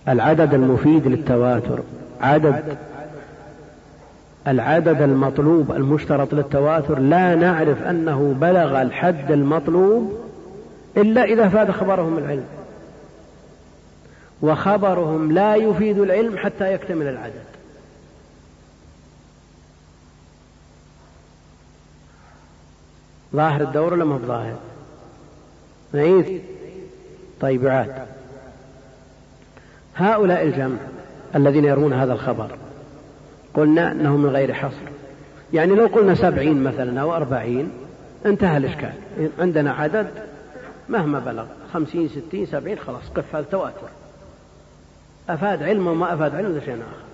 العدد 0.07 0.53
المفيد 0.53 1.07
للتواتر 1.07 1.79
عدد 2.21 2.63
العدد 4.47 5.01
المطلوب 5.01 5.71
المشترط 5.71 6.33
للتواتر 6.33 6.99
لا 6.99 7.35
نعرف 7.35 7.83
أنه 7.83 8.35
بلغ 8.41 8.81
الحد 8.81 9.31
المطلوب 9.31 10.17
إلا 10.97 11.23
إذا 11.23 11.49
فاد 11.49 11.71
خبرهم 11.71 12.17
العلم. 12.17 12.45
وخبرهم 14.41 15.31
لا 15.31 15.55
يفيد 15.55 15.99
العلم 15.99 16.37
حتى 16.37 16.73
يكتمل 16.73 17.07
العدد. 17.07 17.56
ظاهر 23.35 23.61
الدور 23.61 23.93
ولا 23.93 24.05
ما 24.05 24.17
بظاهر 24.17 24.55
نعيد 25.93 26.41
طيب 27.41 27.63
يعاد 27.63 27.93
هؤلاء 29.95 30.43
الجمع 30.43 30.77
الذين 31.35 31.65
يرون 31.65 31.93
هذا 31.93 32.13
الخبر 32.13 32.49
قلنا 33.53 33.91
أنه 33.91 34.17
من 34.17 34.29
غير 34.29 34.53
حصر. 34.53 34.87
يعني 35.53 35.75
لو 35.75 35.85
قلنا 35.85 36.15
سبعين 36.15 36.63
مثلا 36.63 37.01
أو 37.01 37.15
أربعين 37.15 37.71
انتهى 38.25 38.57
الإشكال. 38.57 38.93
عندنا 39.39 39.71
عدد 39.71 40.07
مهما 40.89 41.19
بلغ 41.19 41.45
خمسين 41.73 42.09
ستين 42.09 42.45
سبعين 42.45 42.79
خلاص 42.79 43.01
قف 43.15 43.35
هذا 43.35 43.45
تواتر 43.51 43.87
أفاد 45.29 45.63
علم 45.63 45.87
وما 45.87 46.13
أفاد 46.13 46.35
علم 46.35 46.51
هذا 46.51 46.65
شيء 46.65 46.73
آخر. 46.73 47.07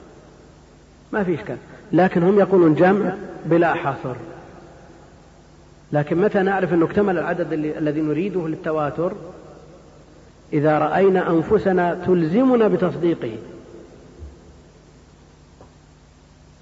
ما 1.11 1.23
في 1.23 1.35
إشكال. 1.35 1.57
لكن 1.91 2.23
هم 2.23 2.39
يقولون 2.39 2.75
جمع 2.75 3.13
بلا 3.45 3.73
حصر. 3.73 4.15
لكن 5.93 6.17
متى 6.21 6.41
نعرف 6.41 6.73
أنه 6.73 6.85
اكتمل 6.85 7.17
العدد 7.17 7.53
الذي 7.53 8.01
نريده 8.01 8.47
للتواتر؟ 8.47 9.13
إذا 10.53 10.77
رأينا 10.79 11.29
أنفسنا 11.29 12.03
تلزمنا 12.05 12.67
بتصديقه. 12.67 13.37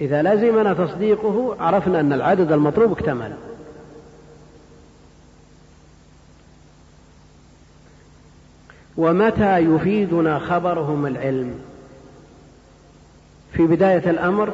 إذا 0.01 0.21
لزمنا 0.21 0.73
تصديقه 0.73 1.55
عرفنا 1.59 1.99
أن 1.99 2.13
العدد 2.13 2.51
المطلوب 2.51 2.91
اكتمل. 2.91 3.33
ومتى 8.97 9.57
يفيدنا 9.57 10.39
خبرهم 10.39 11.05
العلم؟ 11.05 11.59
في 13.53 13.67
بداية 13.67 14.09
الأمر 14.09 14.53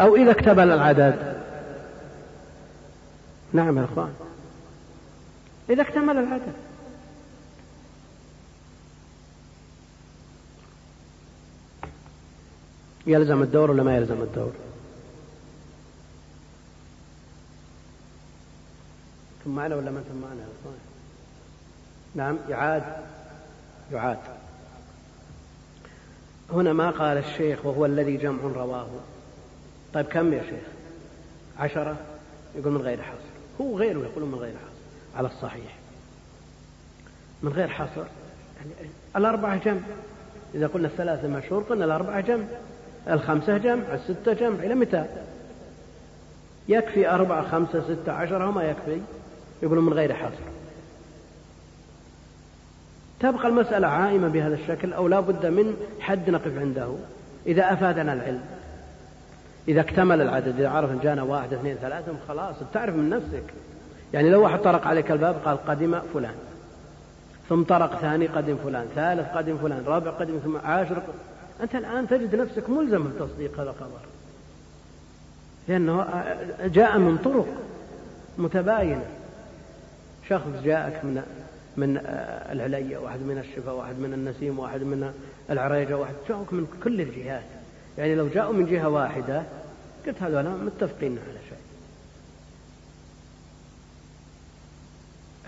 أو 0.00 0.16
إذا 0.16 0.30
اكتمل 0.30 0.70
العدد؟ 0.70 1.39
نعم 3.52 3.78
يا 3.78 3.84
أخوان. 3.84 4.14
إذا 5.70 5.82
اكتمل 5.82 6.18
العدد 6.18 6.54
يلزم 13.06 13.42
الدور 13.42 13.70
ولا 13.70 13.82
ما 13.82 13.96
يلزم 13.96 14.22
الدور؟ 14.22 14.52
ثم 19.44 19.50
معنا 19.50 19.76
ولا 19.76 19.90
ما 19.90 19.98
أنتم 19.98 20.20
معنا 20.20 20.46
نعم 22.14 22.38
يعاد. 22.48 22.82
يعاد. 23.92 24.18
هنا 26.52 26.72
ما 26.72 26.90
قال 26.90 27.18
الشيخ 27.18 27.66
وهو 27.66 27.86
الذي 27.86 28.16
جمع 28.16 28.42
رواه. 28.42 28.88
طيب 29.94 30.06
كم 30.06 30.32
يا 30.32 30.42
شيخ؟ 30.42 30.64
عشرة؟ 31.58 31.96
يقول 32.54 32.72
من 32.72 32.80
غير 32.80 33.02
حصر. 33.02 33.29
هو 33.60 33.78
غيره 33.78 33.98
يقول 33.98 34.24
من 34.24 34.34
غير 34.34 34.52
حصر 34.52 35.18
على 35.18 35.28
الصحيح. 35.28 35.78
من 37.42 37.52
غير 37.52 37.68
حصر 37.68 38.04
يعني 38.56 38.90
الأربعة 39.16 39.56
جمع. 39.56 39.80
إذا 40.54 40.66
قلنا 40.66 40.88
الثلاثة 40.88 41.28
مشهور 41.28 41.62
قلنا 41.62 41.84
الأربعة 41.84 42.20
جمع 42.20 42.44
الخمسة 43.08 43.58
جمع 43.58 43.94
الستة 43.94 44.32
جمع 44.32 44.64
إلى 44.64 44.74
متى؟ 44.74 45.06
يكفي 46.68 47.10
أربعة 47.10 47.50
خمسة 47.50 47.84
ستة 47.94 48.12
عشرة 48.12 48.48
وما 48.48 48.62
يكفي 48.62 49.00
يقولون 49.62 49.84
من 49.86 49.92
غير 49.92 50.14
حصر. 50.14 50.50
تبقى 53.20 53.48
المسألة 53.48 53.88
عائمة 53.88 54.28
بهذا 54.28 54.54
الشكل 54.54 54.92
أو 54.92 55.08
لا 55.08 55.20
بد 55.20 55.46
من 55.46 55.76
حد 56.00 56.30
نقف 56.30 56.58
عنده. 56.58 56.94
إذا 57.46 57.72
أفادنا 57.72 58.12
العلم. 58.12 58.59
إذا 59.68 59.80
اكتمل 59.80 60.20
العدد 60.20 60.60
إذا 60.60 60.68
عرف 60.68 60.90
إن 60.90 60.98
جانا 61.02 61.22
واحد 61.22 61.54
اثنين 61.54 61.76
ثلاثة 61.76 62.12
خلاص 62.28 62.54
بتعرف 62.70 62.94
من 62.94 63.10
نفسك. 63.10 63.42
يعني 64.12 64.30
لو 64.30 64.42
واحد 64.42 64.60
طرق 64.60 64.86
عليك 64.86 65.10
الباب 65.10 65.34
قال 65.44 65.64
قدم 65.66 66.00
فلان 66.14 66.34
ثم 67.48 67.62
طرق 67.62 68.00
ثاني 68.00 68.26
قدم 68.26 68.56
فلان 68.56 68.86
ثالث 68.94 69.28
قدم 69.36 69.58
فلان 69.58 69.84
رابع 69.86 70.10
قدم 70.10 70.38
ثم 70.44 70.56
عاشر 70.56 71.02
أنت 71.62 71.74
الآن 71.74 72.08
تجد 72.08 72.34
نفسك 72.34 72.70
ملزم 72.70 73.04
بتصديق 73.04 73.60
هذا 73.60 73.70
الخبر 73.70 74.00
لأنه 75.68 76.06
جاء 76.64 76.98
من 76.98 77.18
طرق 77.18 77.48
متباينة. 78.38 79.04
شخص 80.28 80.46
جاءك 80.64 81.04
من 81.04 81.22
من 81.76 82.00
العليا 82.52 82.98
واحد 82.98 83.20
من 83.20 83.38
الشفا 83.38 83.72
واحد 83.72 83.98
من 83.98 84.12
النسيم 84.14 84.58
واحد 84.58 84.80
من 84.80 85.12
العريجة 85.50 85.96
واحد 85.96 86.14
جاءك 86.28 86.52
من 86.52 86.66
كل 86.84 87.00
الجهات. 87.00 87.42
يعني 88.00 88.14
لو 88.14 88.28
جاءوا 88.28 88.52
من 88.52 88.66
جهة 88.66 88.88
واحدة 88.88 89.42
قلت 90.06 90.22
هذول 90.22 90.44
متفقين 90.44 91.18
على 91.18 91.38
شيء. 91.48 91.58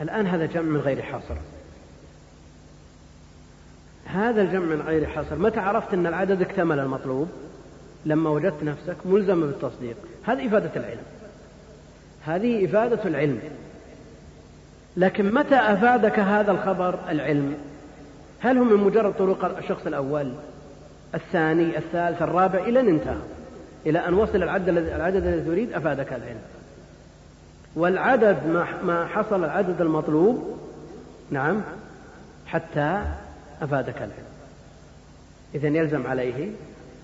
الآن 0.01 0.27
هذا 0.27 0.47
جمع 0.47 0.62
من 0.62 0.81
غير 0.81 1.03
حصر. 1.03 1.35
هذا 4.05 4.43
الجمع 4.43 4.65
من 4.65 4.83
غير 4.83 5.07
حصر 5.07 5.38
متى 5.38 5.61
عرفت 5.61 5.95
أن 5.95 6.07
العدد 6.07 6.43
اكتمل 6.43 6.79
المطلوب؟ 6.79 7.29
لما 8.07 8.31
وجدت 8.31 8.62
نفسك 8.62 8.97
ملزم 9.05 9.41
بالتصديق. 9.41 9.97
هذه 10.25 10.47
إفادة 10.47 10.71
العلم. 10.77 11.03
هذه 12.25 12.65
إفادة 12.65 13.05
العلم. 13.05 13.41
لكن 14.97 15.35
متى 15.35 15.55
أفادك 15.55 16.19
هذا 16.19 16.53
الخبر 16.53 16.99
العلم؟ 17.09 17.55
هل 18.41 18.59
هو 18.59 18.65
من 18.65 18.77
مجرد 18.77 19.15
طرق 19.15 19.59
الشخص 19.59 19.87
الأول؟ 19.87 20.35
الثاني 21.14 21.79
الثالث 21.79 22.22
الرابع 22.22 22.59
إلى 22.59 22.81
أن 22.81 22.88
انتهى. 22.88 23.16
إلى 23.87 23.98
أن 23.98 24.14
وصل 24.14 24.42
العدد 24.42 24.68
العدد 24.68 25.27
الذي 25.27 25.44
تريد 25.44 25.72
أفادك 25.72 26.12
العلم. 26.12 26.40
والعدد 27.77 28.46
ما 28.85 29.07
حصل 29.07 29.44
العدد 29.44 29.81
المطلوب 29.81 30.59
نعم 31.31 31.62
حتى 32.46 33.03
أفادك 33.62 33.96
العلم. 33.96 34.33
إذا 35.55 35.68
يلزم 35.68 36.07
عليه 36.07 36.51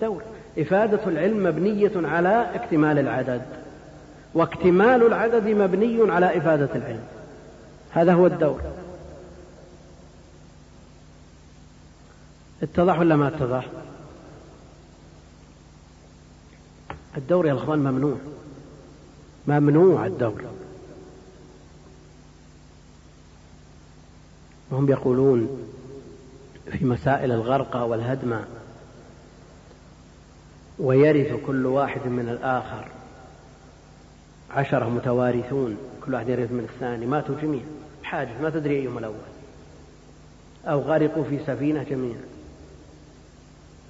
دور 0.01 0.21
إفادة 0.59 0.99
العلم 1.07 1.43
مبنية 1.43 1.91
على 1.95 2.45
اكتمال 2.55 2.99
العدد 2.99 3.41
واكتمال 4.33 5.07
العدد 5.07 5.47
مبني 5.47 6.11
على 6.11 6.37
إفادة 6.37 6.69
العلم. 6.75 7.03
هذا 7.91 8.13
هو 8.13 8.25
الدور. 8.25 8.61
اتضح 12.63 12.99
ولا 12.99 13.15
ما 13.15 13.27
اتضح؟ 13.27 13.65
الدور 17.17 17.47
يا 17.47 17.53
اخوان 17.53 17.79
ممنوع. 17.79 18.17
ممنوع 19.47 20.05
الدور. 20.05 20.41
وهم 24.71 24.89
يقولون 24.89 25.65
في 26.71 26.85
مسائل 26.85 27.31
الغرقى 27.31 27.89
والهدمة 27.89 28.45
ويرث 30.79 31.45
كل 31.45 31.65
واحد 31.65 32.07
من 32.07 32.29
الآخر. 32.29 32.87
عشرة 34.51 34.89
متوارثون 34.89 35.77
كل 36.05 36.13
واحد 36.13 36.29
يرث 36.29 36.51
من 36.51 36.67
الثاني. 36.73 37.05
ماتوا 37.05 37.35
جميعا 37.41 37.65
حادث 38.03 38.41
ما 38.41 38.49
تدري 38.49 38.75
أيهم 38.75 38.97
الأول. 38.97 39.15
أو 40.65 40.79
غرقوا 40.79 41.23
في 41.23 41.39
سفينة 41.47 41.83
جميعا 41.83 42.21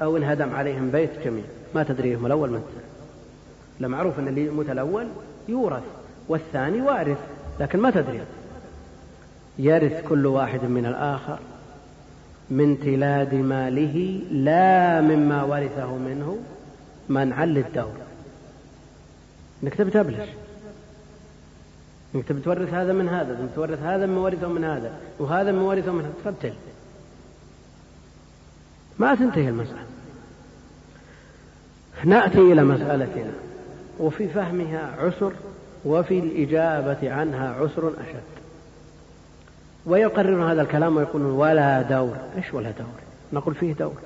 أو 0.01 0.17
انهدم 0.17 0.55
عليهم 0.55 0.91
بيت 0.91 1.20
جميعا 1.26 1.47
ما 1.76 1.84
تدري 1.84 2.09
أيهم 2.09 2.26
الأول 2.26 2.49
من 2.49 2.55
الثاني. 2.55 2.88
لمعروف 3.80 4.19
أن 4.19 4.27
اللي 4.27 4.45
يموت 4.45 4.69
الأول 4.69 5.07
يورث 5.47 5.84
والثاني 6.27 6.82
وارث 6.82 7.17
لكن 7.59 7.80
ما 7.80 7.91
تدري. 7.91 8.21
يرث 9.59 10.07
كل 10.07 10.25
واحد 10.25 10.63
من 10.63 10.86
الآخر 10.86 11.39
من 12.49 12.80
تلاد 12.80 13.36
ماله 13.36 14.21
لا 14.32 15.01
مما 15.01 15.43
ورثه 15.43 15.97
منه 15.97 16.38
منعا 17.09 17.45
للدور. 17.45 17.97
إنك 19.63 19.75
تبي 19.75 19.91
تبلش. 19.91 20.30
إنك 22.15 22.25
تبي 22.25 22.41
تورث 22.41 22.73
هذا 22.73 22.93
من 22.93 23.09
هذا 23.09 23.34
تبي 23.34 23.47
تورث 23.55 23.84
هذا 23.84 24.05
من 24.05 24.17
ورثه 24.17 24.47
من 24.47 24.63
هذا 24.63 24.91
وهذا 25.19 25.51
من 25.51 25.59
ورثه 25.59 25.91
من 25.91 26.01
هذا. 26.01 26.13
تقتل 26.25 26.53
ما 28.99 29.15
تنتهي 29.15 29.49
المسألة. 29.49 29.86
نأتي 32.05 32.39
إلى 32.39 32.63
مسألتنا. 32.63 33.49
وفي 34.00 34.28
فهمها 34.28 34.95
عسر 35.00 35.34
وفي 35.86 36.20
الإجابة 36.20 37.14
عنها 37.14 37.54
عسر 37.54 37.88
أشد. 37.89 38.39
ويقررون 39.86 40.50
هذا 40.50 40.62
الكلام 40.62 40.97
ويقولون 40.97 41.32
ولا 41.32 41.82
دور. 41.82 42.18
إيش 42.38 42.54
ولا 42.54 42.72
دور؟ 42.72 42.88
نقول 43.34 43.56
فيه 43.56 43.74
دور. 43.74 44.02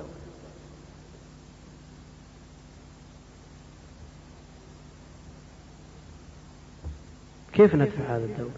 كيف 7.52 7.74
ندفع 7.74 8.16
هذا 8.16 8.24
الدور؟ 8.24 8.50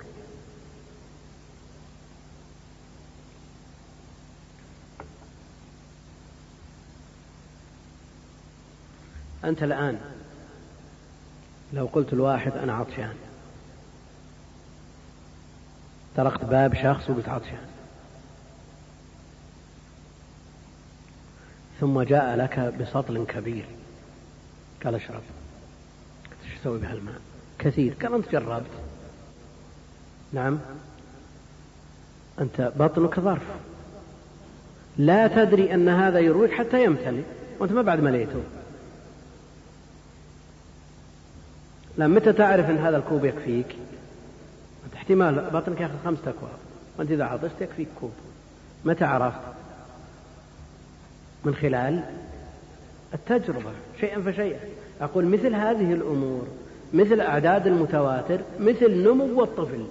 أنت 9.45 9.62
الآن 9.62 10.01
لو 11.72 11.86
قلت 11.86 12.12
الواحد 12.12 12.52
أنا 12.52 12.72
عطشان. 12.72 13.14
طرقت 16.16 16.44
باب 16.44 16.74
شخص 16.74 17.10
وقلت 17.10 17.28
عطشان. 17.28 17.66
ثم 21.80 22.02
جاء 22.02 22.36
لك 22.36 22.58
بسطل 22.58 23.24
كبير. 23.26 23.64
قال 24.84 24.94
اشرب. 24.94 25.22
إيش 26.44 26.58
تسوي 26.58 26.78
بهالماء؟ 26.78 27.20
كثير. 27.58 27.94
قال 28.02 28.14
أنت 28.14 28.32
جربت. 28.32 28.70
نعم. 30.32 30.58
أنت 32.40 32.72
بطنك 32.76 33.20
ظرف. 33.20 33.46
لا 34.98 35.26
تدري 35.26 35.74
أن 35.74 35.88
هذا 35.88 36.18
يرويك 36.18 36.52
حتى 36.52 36.84
يمتلئ. 36.84 37.22
وأنت 37.58 37.72
ما 37.72 37.82
بعد 37.82 38.00
مليته. 38.00 38.42
لا 41.99 42.07
متى 42.07 42.32
تعرف 42.32 42.70
إن 42.70 42.78
هذا 42.78 42.97
الكوب 42.97 43.24
يكفيك؟ 43.24 43.76
أنت 44.86 44.94
احتمال 44.94 45.51
بطنك 45.53 45.80
ياخذ 45.80 45.94
خمسة 46.05 46.22
أكواب. 46.30 46.59
وأنت 46.99 47.11
إذا 47.11 47.24
عطشت 47.24 47.61
يكفيك 47.61 47.88
كوب. 48.01 48.12
متى 48.84 49.05
عرفت؟ 49.05 49.40
من 51.44 51.55
خلال 51.55 52.01
التجربة 53.14 53.70
شيئا 54.01 54.22
فشيئا. 54.22 54.61
أقول 55.01 55.24
مثل 55.24 55.55
هذه 55.55 55.92
الأمور 55.92 56.47
مثل 56.94 57.20
أعداد 57.20 57.66
المتواتر 57.66 58.40
مثل 58.61 58.90
نمو 58.90 59.44
الطفل. 59.44 59.86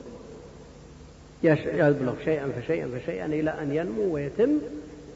يبلغ 1.44 2.14
شيئا 2.26 2.52
فشيئا 2.62 3.00
فشيئا 3.00 3.26
إلى 3.26 3.50
أن 3.50 3.72
ينمو 3.72 4.14
ويتم 4.14 4.50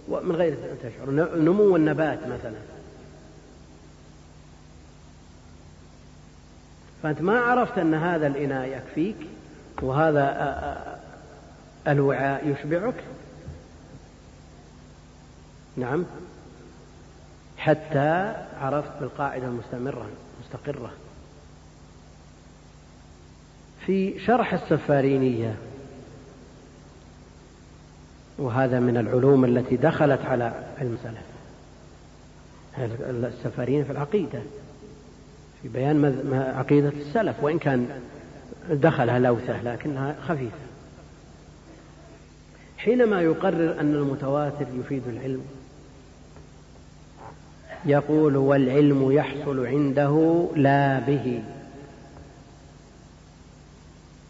من 0.10 0.36
غير 0.36 0.54
أن 0.54 0.78
تشعر. 0.84 1.36
نمو 1.38 1.76
النبات 1.76 2.20
مثلا. 2.20 2.79
فأنت 7.04 7.22
ما 7.22 7.40
عرفت 7.40 7.78
أن 7.78 7.94
هذا 7.94 8.28
الإناء 8.28 8.68
يكفيك 8.68 9.16
وهذا 9.82 10.26
الوعاء 11.88 12.48
يشبعك؟ 12.48 13.04
نعم. 15.78 16.06
حتى 17.58 18.36
عرفت 18.62 18.92
بالقاعدة 19.00 19.48
المستمرة 19.48 20.10
مستقرة 20.44 20.92
في 23.86 24.20
شرح 24.20 24.54
السفارينية 24.54 25.56
وهذا 28.38 28.80
من 28.80 28.98
العلوم 28.98 29.46
التي 29.46 29.76
دخلت 29.76 30.26
على 30.26 30.54
السلف 30.82 31.30
السفارين 33.10 33.84
في 33.84 33.92
العقيدة. 33.92 34.42
في 35.62 35.68
بيان 35.68 36.32
عقيدة 36.56 36.90
السلف 36.90 37.44
وإن 37.44 37.60
كان 37.60 38.02
دخلها 38.70 39.20
لوثة 39.20 39.62
لكنها 39.62 40.16
خفيفة. 40.28 40.58
حينما 42.78 43.22
يقرر 43.22 43.80
أن 43.80 43.94
المتواتر 43.94 44.68
يفيد 44.80 45.08
العلم 45.08 45.42
يقول 47.86 48.38
والعلم 48.38 49.12
يحصل 49.12 49.66
عنده 49.66 50.46
لا 50.56 51.00
به. 51.00 51.44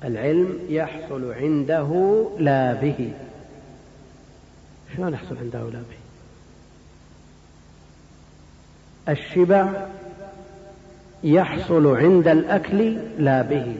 العلم 0.04 0.60
يحصل 0.70 1.32
عنده 1.32 2.24
لا 2.40 2.74
به. 2.74 3.12
شلون 4.96 5.14
يحصل 5.14 5.38
عنده 5.38 5.64
لا 5.64 5.80
به؟ 5.80 6.00
الشبع 9.10 9.88
يحصل 11.24 11.98
عند 11.98 12.28
الأكل 12.28 12.98
لا 13.18 13.42
به. 13.42 13.76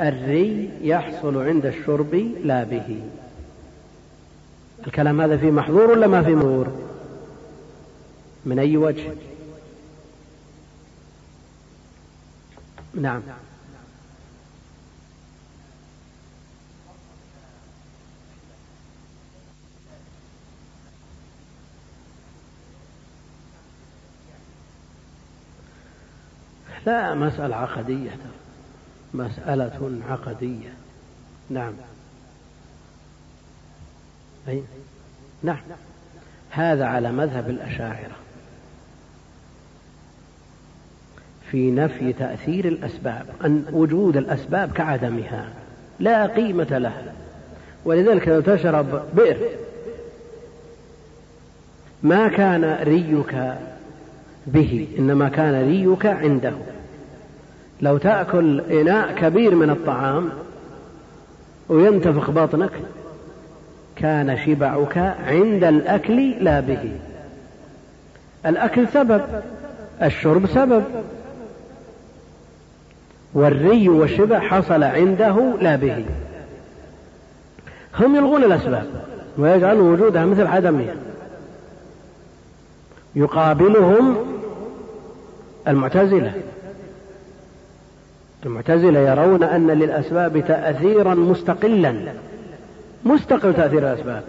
الري 0.00 0.70
يحصل 0.82 1.36
عند 1.36 1.66
الشرب 1.66 2.14
لا 2.44 2.64
به. 2.64 3.02
الكلام 4.86 5.20
هذا 5.20 5.36
فيه 5.36 5.50
محظور 5.50 5.90
ولا 5.90 6.06
ما 6.06 6.22
فيه 6.22 6.34
محظور؟ 6.34 6.72
من 8.46 8.58
أي 8.58 8.76
وجه؟ 8.76 9.12
نعم. 12.94 13.22
لا 26.86 27.14
مسألة 27.14 27.56
عقدية 27.56 28.16
مسألة 29.14 30.00
عقدية. 30.08 30.72
نعم. 31.50 31.72
أي 34.48 34.62
نعم. 35.42 35.56
هذا 36.50 36.84
على 36.84 37.12
مذهب 37.12 37.50
الأشاعرة. 37.50 38.16
في 41.50 41.70
نفي 41.70 42.12
تأثير 42.12 42.68
الأسباب 42.68 43.26
أن 43.44 43.64
وجود 43.72 44.16
الأسباب 44.16 44.72
كعدمها 44.72 45.48
لا 46.00 46.26
قيمة 46.26 46.78
لها. 46.78 47.12
ولذلك 47.84 48.28
لو 48.28 48.40
تشرب 48.40 49.02
بئر 49.14 49.48
ما 52.02 52.28
كان 52.28 52.64
ريك 52.82 53.54
به 54.46 54.88
إنما 54.98 55.28
كان 55.28 55.68
ريك 55.68 56.06
عنده. 56.06 56.73
لو 57.80 57.98
تأكل 57.98 58.60
إناء 58.60 59.12
كبير 59.12 59.54
من 59.54 59.70
الطعام 59.70 60.28
وينتفخ 61.68 62.30
بطنك 62.30 62.70
كان 63.96 64.38
شبعك 64.46 64.98
عند 65.26 65.64
الأكل 65.64 66.30
لا 66.30 66.60
به. 66.60 66.92
الأكل 68.46 68.88
سبب 68.88 69.22
الشرب 70.02 70.46
سبب. 70.46 70.84
والري 73.34 73.88
والشبع 73.88 74.38
حصل 74.38 74.82
عنده 74.82 75.54
لا 75.60 75.76
به. 75.76 76.04
هم 78.00 78.16
يلغون 78.16 78.44
الأسباب 78.44 78.86
ويجعلون 79.38 79.92
وجودها 79.92 80.24
مثل 80.24 80.46
عدمها 80.46 80.94
يقابلهم 83.14 84.16
المعتزلة. 85.68 86.32
المعتزلة 88.44 89.00
يرون 89.00 89.42
أن 89.42 89.70
للأسباب 89.70 90.44
تأثيرا 90.48 91.14
مستقلا. 91.14 91.94
مستقل 93.04 93.54
تأثير 93.54 93.92
الأسباب. 93.92 94.22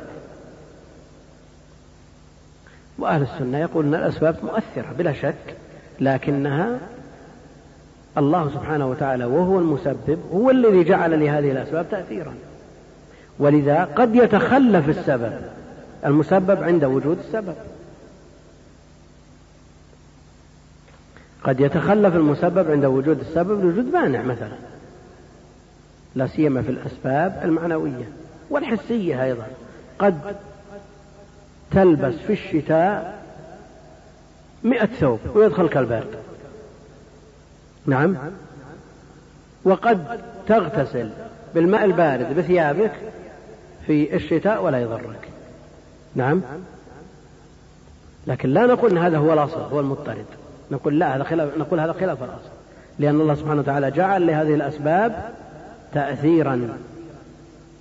وأهل 2.99 3.21
السنة 3.21 3.57
يقول 3.57 3.85
أن 3.85 3.95
الأسباب 3.95 4.35
مؤثرة 4.43 4.93
بلا 4.97 5.13
شك 5.13 5.55
لكنها 5.99 6.79
الله 8.17 8.49
سبحانه 8.49 8.89
وتعالى 8.89 9.25
وهو 9.25 9.59
المسبب 9.59 10.19
هو 10.33 10.49
الذي 10.49 10.83
جعل 10.83 11.19
لهذه 11.19 11.51
الأسباب 11.51 11.85
تأثيرا. 11.91 12.33
ولذا 13.39 13.83
قد 13.83 14.15
يتخلف 14.15 14.89
السبب. 14.89 15.41
المسبب 16.05 16.63
عند 16.63 16.83
وجود 16.83 17.17
السبب. 17.19 17.55
قد 21.45 21.59
يتخلف 21.59 22.15
المسبب 22.15 22.71
عند 22.71 22.85
وجود 22.85 23.19
السبب 23.19 23.63
لوجود 23.63 23.93
مانع 23.93 24.21
مثلا. 24.21 24.55
لا 26.15 26.27
سيما 26.27 26.61
في 26.61 26.69
الأسباب 26.69 27.41
المعنوية 27.43 28.09
والحسية 28.49 29.23
أيضا. 29.23 29.47
قد 29.99 30.35
تلبس 31.71 32.13
في 32.13 32.33
الشتاء 32.33 33.23
مئة 34.63 34.85
ثوب 34.85 35.19
ويدخلك 35.35 35.77
البرد 35.77 36.15
نعم. 37.85 38.17
وقد 39.63 40.21
تغتسل 40.47 41.09
بالماء 41.55 41.85
البارد 41.85 42.35
بثيابك 42.35 42.91
في 43.85 44.15
الشتاء 44.15 44.63
ولا 44.63 44.81
يضرك. 44.81 45.29
نعم. 46.15 46.41
لكن 48.27 48.49
لا 48.49 48.65
نقول 48.65 48.91
إن 48.91 48.97
هذا 48.97 49.17
هو 49.17 49.33
الأصل 49.33 49.59
هو 49.59 49.79
المضطرد. 49.79 50.25
نقول 50.71 50.99
لا 50.99 51.15
هذا 51.15 51.23
خلاف 51.23 51.57
نقول 51.57 51.79
هذا 51.79 51.93
خلاف 51.93 52.23
الأصل. 52.23 52.49
لأن 52.99 53.21
الله 53.21 53.35
سبحانه 53.35 53.61
وتعالى 53.61 53.91
جعل 53.91 54.27
لهذه 54.27 54.53
الأسباب 54.53 55.33
تاثيرا 55.93 56.77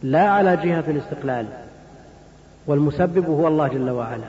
لا 0.02 0.28
على 0.28 0.56
جهة 0.56 0.84
الاستقلال. 0.88 1.46
والمسبب 2.66 3.24
هو 3.26 3.48
الله 3.48 3.68
جل 3.68 3.90
وعلا. 3.90 4.28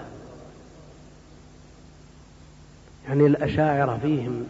يعني 3.08 3.26
الأشاعرة 3.26 4.00
فيهم 4.02 4.46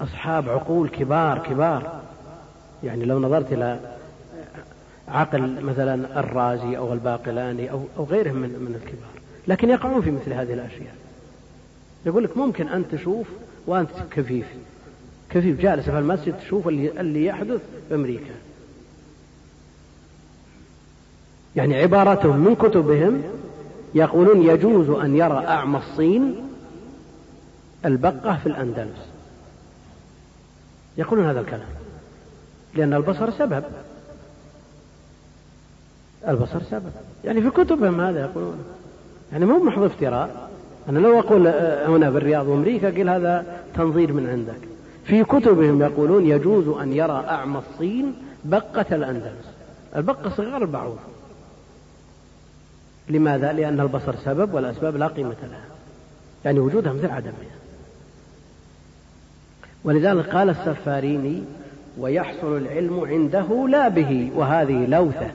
أصحاب 0.00 0.48
عقول 0.48 0.88
كبار 0.88 1.38
كبار. 1.38 2.00
يعني 2.84 3.04
لو 3.04 3.18
نظرت 3.18 3.52
إلى 3.52 3.78
عقل 5.08 5.64
مثلا 5.64 6.20
الرازي 6.20 6.76
أو 6.76 6.92
الباقلاني 6.92 7.70
أو, 7.70 7.82
أو 7.98 8.04
غيرهم 8.04 8.36
من, 8.36 8.48
من 8.48 8.80
الكبار. 8.82 9.10
لكن 9.48 9.70
يقعون 9.70 10.02
في 10.02 10.10
مثل 10.10 10.32
هذه 10.32 10.52
الأشياء. 10.52 10.94
يقول 12.08 12.24
لك 12.24 12.36
ممكن 12.36 12.68
أن 12.68 12.84
تشوف 12.88 13.26
وأنت 13.66 13.90
كفيف. 14.10 14.46
كفيف 15.30 15.60
جالس 15.60 15.84
في 15.84 15.98
المسجد 15.98 16.38
تشوف 16.38 16.68
اللي, 16.68 17.00
اللي 17.00 17.26
يحدث 17.26 17.60
في 17.88 17.94
أمريكا. 17.94 18.34
يعني 21.56 21.76
عبارتهم 21.76 22.38
من 22.38 22.54
كتبهم 22.54 23.22
يقولون 23.94 24.42
يجوز 24.42 24.90
أن 24.90 25.16
يرى 25.16 25.46
أعمى 25.46 25.78
الصين 25.78 26.48
البقة 27.84 28.36
في 28.36 28.46
الأندلس. 28.46 29.08
يقولون 30.96 31.26
هذا 31.26 31.40
الكلام. 31.40 31.68
لأن 32.74 32.94
البصر 32.94 33.30
سبب. 33.30 33.64
البصر 36.28 36.62
سبب. 36.62 36.92
يعني 37.24 37.42
في 37.42 37.50
كتبهم 37.50 38.00
هذا 38.00 38.20
يقولون. 38.20 38.64
يعني 39.32 39.44
مو 39.44 39.58
محض 39.58 39.82
افتراء. 39.82 40.47
أنا 40.88 40.98
لو 40.98 41.18
أقول 41.18 41.46
هنا 41.86 42.10
بالرياض 42.10 42.46
وأمريكا 42.46 42.90
قيل 42.90 43.08
هذا 43.08 43.46
تنظير 43.74 44.12
من 44.12 44.28
عندك. 44.28 44.68
في 45.04 45.24
كتبهم 45.24 45.82
يقولون 45.82 46.26
يجوز 46.26 46.68
أن 46.68 46.92
يرى 46.92 47.24
أعمى 47.28 47.62
الصين 47.70 48.14
بقة 48.44 48.86
الأندلس. 48.92 49.48
البقة 49.96 50.30
صغار 50.30 50.62
البعوض. 50.62 50.98
لماذا؟ 53.08 53.52
لأن 53.52 53.80
البصر 53.80 54.14
سبب 54.24 54.54
والأسباب 54.54 54.96
لا 54.96 55.06
قيمة 55.06 55.36
لها. 55.42 55.64
يعني 56.44 56.58
وجودها 56.58 56.92
مثل 56.92 57.10
عدمها 57.10 57.58
ولذلك 59.84 60.28
قال 60.28 60.50
السفاريني 60.50 61.42
ويحصل 61.98 62.56
العلم 62.56 63.00
عنده 63.00 63.68
لا 63.68 63.88
به 63.88 64.30
وهذه 64.34 64.86
لوثة 64.86 65.30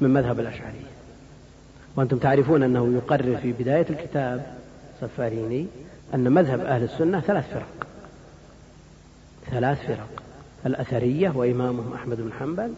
من 0.00 0.10
مذهب 0.10 0.40
الأشعرية. 0.40 0.88
وأنتم 1.96 2.18
تعرفون 2.18 2.62
أنه 2.62 2.92
يقرر 2.94 3.36
في 3.36 3.52
بداية 3.52 3.86
الكتاب 3.90 4.57
سفاريني 5.00 5.66
أن 6.14 6.32
مذهب 6.32 6.60
أهل 6.60 6.82
السنة 6.82 7.20
ثلاث 7.20 7.50
فرق. 7.50 7.86
ثلاث 9.50 9.86
فرق. 9.86 10.22
الأثرية 10.66 11.32
وإمامهم 11.34 11.92
أحمد 11.92 12.20
بن 12.20 12.32
حنبل 12.32 12.72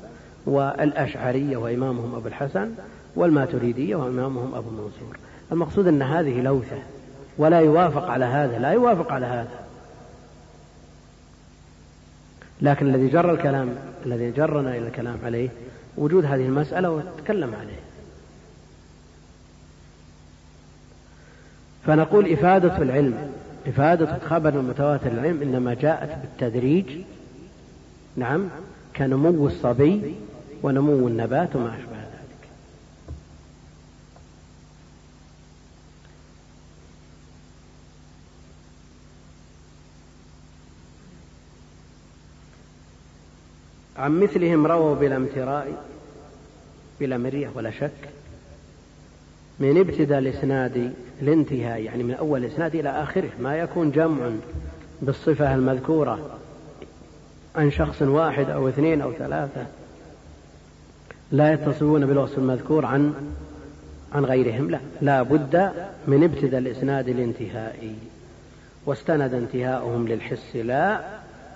والأشعرية 0.46 1.56
وإمامهم 1.56 2.14
أبو 2.14 2.28
الحسن 2.28 2.70
والماتريدية 3.16 3.96
وإمامهم 3.96 4.54
أبو 4.54 4.70
منصور. 4.70 5.16
المقصود 5.52 5.86
أن 5.86 6.02
هذه 6.02 6.40
لوثة 6.40 6.78
ولا 7.38 7.60
يوافق 7.60 8.04
على 8.04 8.24
هذا 8.24 8.58
لا 8.58 8.70
يوافق 8.70 9.12
على 9.12 9.26
هذا. 9.26 9.60
لكن 12.62 12.94
الذي 12.94 13.08
جر 13.08 13.32
الكلام 13.32 13.74
الذي 14.06 14.30
جرنا 14.30 14.76
إلى 14.76 14.88
الكلام 14.88 15.18
عليه 15.24 15.48
وجود 15.96 16.24
هذه 16.24 16.46
المسألة 16.46 16.90
وتكلم 16.90 17.54
عليه. 17.54 17.89
فنقول 21.86 22.32
إفادة 22.32 22.76
العلم. 22.76 23.32
إفادة 23.66 24.18
خبر 24.18 24.48
المتواتر 24.48 25.12
العلم 25.12 25.42
إنما 25.42 25.74
جاءت 25.74 26.18
بالتدريج 26.22 26.86
نعم 28.16 28.48
كنمو 28.96 29.46
الصبي 29.46 30.14
ونمو 30.62 31.08
النبات 31.08 31.56
وما 31.56 31.76
أشبه 31.76 31.96
ذلك. 31.96 32.50
عن 43.96 44.20
مثلهم 44.20 44.66
رووا 44.66 44.94
بلا 44.94 45.16
امتراء 45.16 45.84
بلا 47.00 47.18
مرية 47.18 47.50
ولا 47.54 47.70
شك. 47.70 48.19
من 49.60 49.78
ابتداء 49.78 50.18
الإسناد 50.18 50.92
الانتهاء 51.22 51.80
يعني 51.80 52.02
من 52.02 52.14
أول 52.14 52.44
الإسناد 52.44 52.74
إلى 52.74 52.88
آخره 52.88 53.30
ما 53.40 53.56
يكون 53.56 53.90
جمع 53.90 54.30
بالصفة 55.02 55.54
المذكورة 55.54 56.18
عن 57.56 57.70
شخص 57.70 58.02
واحد 58.02 58.50
أو 58.50 58.68
اثنين 58.68 59.00
أو 59.00 59.12
ثلاثة 59.12 59.66
لا 61.32 61.52
يتصلون 61.52 62.06
بالوصف 62.06 62.38
المذكور 62.38 62.86
عن 62.86 63.14
عن 64.12 64.24
غيرهم 64.24 64.70
لا 64.70 64.80
لا 65.00 65.22
بد 65.22 65.70
من 66.06 66.24
ابتداء 66.24 66.60
الإسناد 66.60 67.08
الانتهائي 67.08 67.94
واستند 68.86 69.34
انتهاؤهم 69.34 70.08
للحس 70.08 70.56
لا 70.56 71.00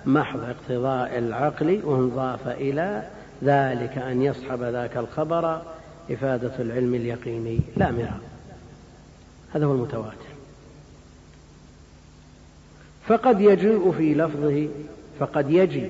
محض 0.05 0.39
اقتضاء 0.43 1.17
العقل 1.17 1.79
وانضاف 1.83 2.47
إلى 2.47 3.03
ذلك 3.43 3.97
أن 3.97 4.21
يصحب 4.21 4.63
ذاك 4.63 4.97
الخبر 4.97 5.61
إفادة 6.11 6.53
العلم 6.59 6.95
اليقيني. 6.95 7.59
لا 7.77 7.91
مراء 7.91 8.19
هذا. 9.53 9.65
هو 9.65 9.71
المتواتر. 9.71 10.35
فقد 13.07 13.41
يجيء 13.41 13.91
في 13.91 14.13
لفظه 14.13 14.67
فقد 15.19 15.51
يجي 15.51 15.89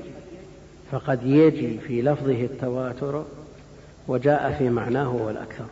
فقد 0.92 1.24
يجي 1.24 1.78
في 1.78 2.02
لفظه 2.02 2.42
التواتر 2.44 3.26
وجاء 4.08 4.56
في 4.58 4.70
معناه 4.70 5.04
هو 5.04 5.30
الأكثر 5.30 5.66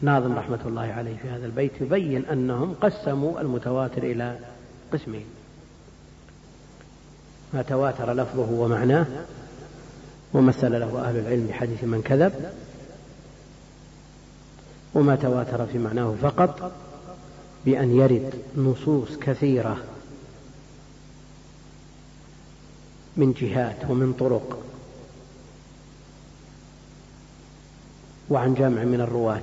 ناظم 0.00 0.32
رحمة 0.38 0.58
الله 0.66 0.82
عليه 0.82 1.16
في 1.22 1.28
هذا 1.28 1.46
البيت 1.46 1.72
يبين 1.80 2.24
أنهم 2.24 2.74
قسموا 2.74 3.40
المتواتر 3.40 4.02
إلى 4.02 4.38
قسمين. 4.92 5.24
ما 7.54 7.62
تواتر 7.62 8.12
لفظه 8.12 8.50
ومعناه 8.50 9.06
ومثل 10.34 10.80
له 10.80 11.08
أهل 11.08 11.18
العلم 11.18 11.46
بحديث 11.46 11.84
من 11.84 12.02
كذب 12.02 12.32
وما 14.94 15.16
تواتر 15.16 15.66
في 15.66 15.78
معناه 15.78 16.14
فقط 16.22 16.72
بأن 17.64 17.96
يرد 17.96 18.34
نصوص 18.56 19.16
كثيرة 19.16 19.76
من 23.16 23.32
جهات 23.32 23.90
ومن 23.90 24.12
طرق 24.12 24.58
وعن 28.30 28.54
جمع 28.54 28.84
من 28.84 29.00
الرواة 29.00 29.42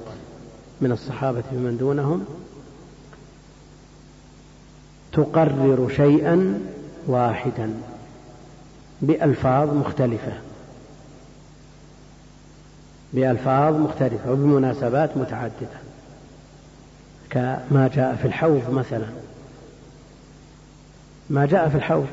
من 0.82 0.92
الصحابة 0.92 1.44
ومن 1.54 1.78
دونهم 1.78 2.26
تقرر 5.12 5.90
شيئا 5.96 6.60
واحدا 7.08 7.74
بألفاظ 9.02 9.70
مختلفة 9.70 10.51
بألفاظ 13.14 13.76
مختلفة 13.76 14.32
وبمناسبات 14.32 15.18
متعددة 15.18 15.80
كما 17.30 17.90
جاء 17.94 18.16
في 18.16 18.28
الحوض 18.28 18.70
مثلا. 18.70 19.08
ما 21.30 21.46
جاء 21.46 21.70
في 21.70 21.76
الحوض 21.76 22.08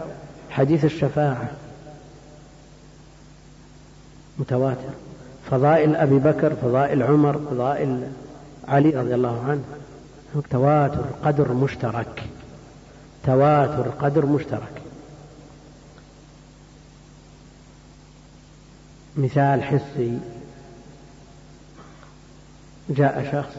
حديث 0.50 0.84
الشفاعة 0.84 1.48
متواتر. 4.38 4.90
فضائل 5.50 5.96
أبي 5.96 6.18
بكر 6.18 6.54
فضائل 6.54 7.02
عمر 7.02 7.38
فضائل 7.50 8.02
علي 8.68 8.90
رضي 8.90 9.14
الله 9.14 9.44
عنه 9.48 9.64
تواتر 10.50 11.04
قدر 11.24 11.52
مشترك 11.52 12.22
تواتر 13.24 13.88
قدر 13.88 14.26
مشترك. 14.26 14.82
مثال 19.16 19.62
حسي 19.62 20.18
جاء 22.88 23.28
شخص 23.32 23.56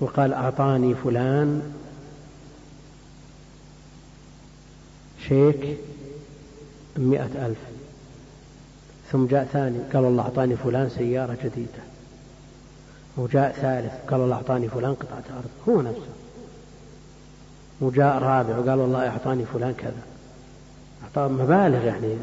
وقال 0.00 0.32
أعطاني 0.32 0.94
فلان 0.94 1.72
شيك 5.28 5.78
مئة 6.96 7.46
ألف. 7.46 7.58
ثم 9.12 9.26
جاء 9.26 9.44
ثاني 9.44 9.78
قال 9.92 10.04
الله 10.04 10.22
أعطاني 10.22 10.56
فلان 10.56 10.88
سيارة 10.88 11.36
جديدة. 11.44 11.82
وجاء 13.16 13.52
ثالث 13.52 13.92
قال 14.10 14.20
الله 14.20 14.36
أعطاني 14.36 14.68
فلان 14.68 14.94
قطعة 14.94 15.24
أرض. 15.36 15.50
هو 15.68 15.82
نفسه. 15.82 16.12
وجاء 17.80 18.18
رابع 18.18 18.58
وقال 18.58 18.78
والله 18.78 19.08
أعطاني 19.08 19.44
فلان 19.44 19.74
كذا. 19.74 20.02
أعطاه 21.02 21.28
مبالغ 21.28 21.84
يعني. 21.84 22.16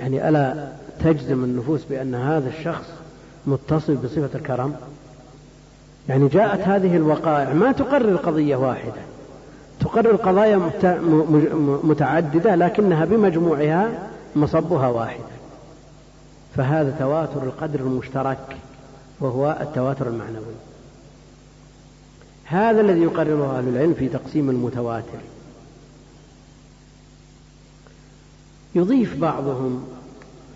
يعني 0.00 0.28
ألا 0.28 0.72
تجزم 1.04 1.44
النفوس 1.44 1.84
بأن 1.84 2.14
هذا 2.14 2.48
الشخص 2.48 2.86
متصل 3.46 3.94
بصفة 3.94 4.38
الكرم؟ 4.38 4.76
يعني 6.08 6.28
جاءت 6.28 6.60
هذه 6.60 6.96
الوقائع 6.96 7.52
ما 7.52 7.72
تقرر 7.72 8.16
قضية 8.16 8.56
واحدة. 8.56 9.02
تقرر 9.80 10.16
قضايا 10.16 10.70
متعددة 11.84 12.54
لكنها 12.54 13.04
بمجموعها 13.04 14.08
مصبها 14.36 14.88
واحدة. 14.88 15.36
فهذا 16.56 16.96
تواتر 16.98 17.42
القدر 17.42 17.80
المشترك 17.80 18.56
وهو 19.20 19.58
التواتر 19.60 20.08
المعنوي. 20.08 20.54
هذا 22.44 22.80
الذي 22.80 23.00
يقرره 23.00 23.58
أهل 23.58 23.68
العلم 23.68 23.94
في 23.94 24.08
تقسيم 24.08 24.50
المتواتر. 24.50 25.18
يضيف 28.74 29.16
بعضهم 29.16 29.84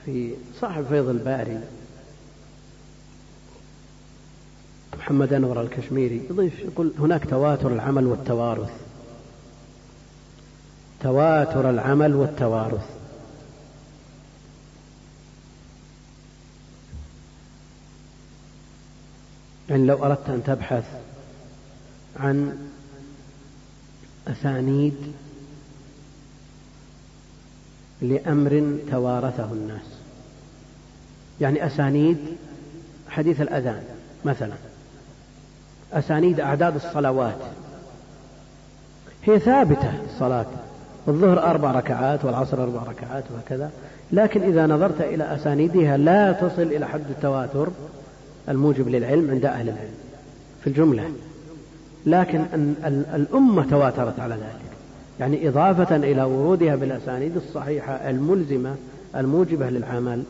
في 0.05 0.34
صاحب 0.61 0.84
فيض 0.84 1.09
الباري. 1.09 1.61
محمد 5.01 5.32
أنور 5.32 5.61
الكشميري. 5.62 6.26
يضيف 6.30 6.59
يقول 6.59 6.92
هناك 6.98 7.30
تواتر 7.30 7.72
العمل 7.72 8.07
والتوارث. 8.07 8.70
تواتر 11.01 11.70
العمل 11.70 12.14
والتوارث. 12.14 12.86
يعني 19.68 19.86
لو 19.86 20.05
أردت 20.05 20.28
أن 20.28 20.42
تبحث 20.44 20.84
عن 22.16 22.59
أسانيد 24.28 25.12
لأمر 28.03 28.78
توارثه 28.90 29.53
الناس. 29.53 29.86
يعني 31.40 31.66
أسانيد 31.66 32.18
حديث 33.09 33.40
الأذان 33.40 33.84
مثلا. 34.24 34.70
أسانيد 35.93 36.41
أعداد 36.41 36.74
الصلوات. 36.74 37.36
هي 39.24 39.38
ثابتة 39.38 39.93
الصلاة. 40.14 40.47
الظهر 41.09 41.43
أربع 41.43 41.70
ركعات 41.72 42.24
والعصر 42.24 42.62
أربع 42.62 42.82
ركعات 42.82 43.24
وهكذا. 43.34 43.70
لكن 44.12 44.43
إذا 44.43 44.66
نظرت 44.66 45.01
إلى 45.01 45.34
أسانيدها 45.34 45.97
لا 45.97 46.32
تصل 46.32 46.62
إلى 46.62 46.86
حد 46.86 47.11
التواتر 47.11 47.68
الموجب 48.49 48.88
للعلم 48.88 49.30
عند 49.30 49.45
أهل 49.45 49.68
العلم 49.68 49.95
في 50.61 50.66
الجملة. 50.66 51.11
لكن 52.07 52.45
الأمة 53.14 53.70
تواترت 53.70 54.20
على 54.20 54.34
ذلك. 54.34 54.70
يعني 55.20 55.49
إضافة 55.49 55.97
إلى 55.97 56.22
ورودها 56.22 56.76
بالأسانيد 56.76 57.36
الصحيحة 57.36 57.93
الملزمة 57.93 58.74
الموجبة 59.16 59.70
للعمل. 59.70 60.22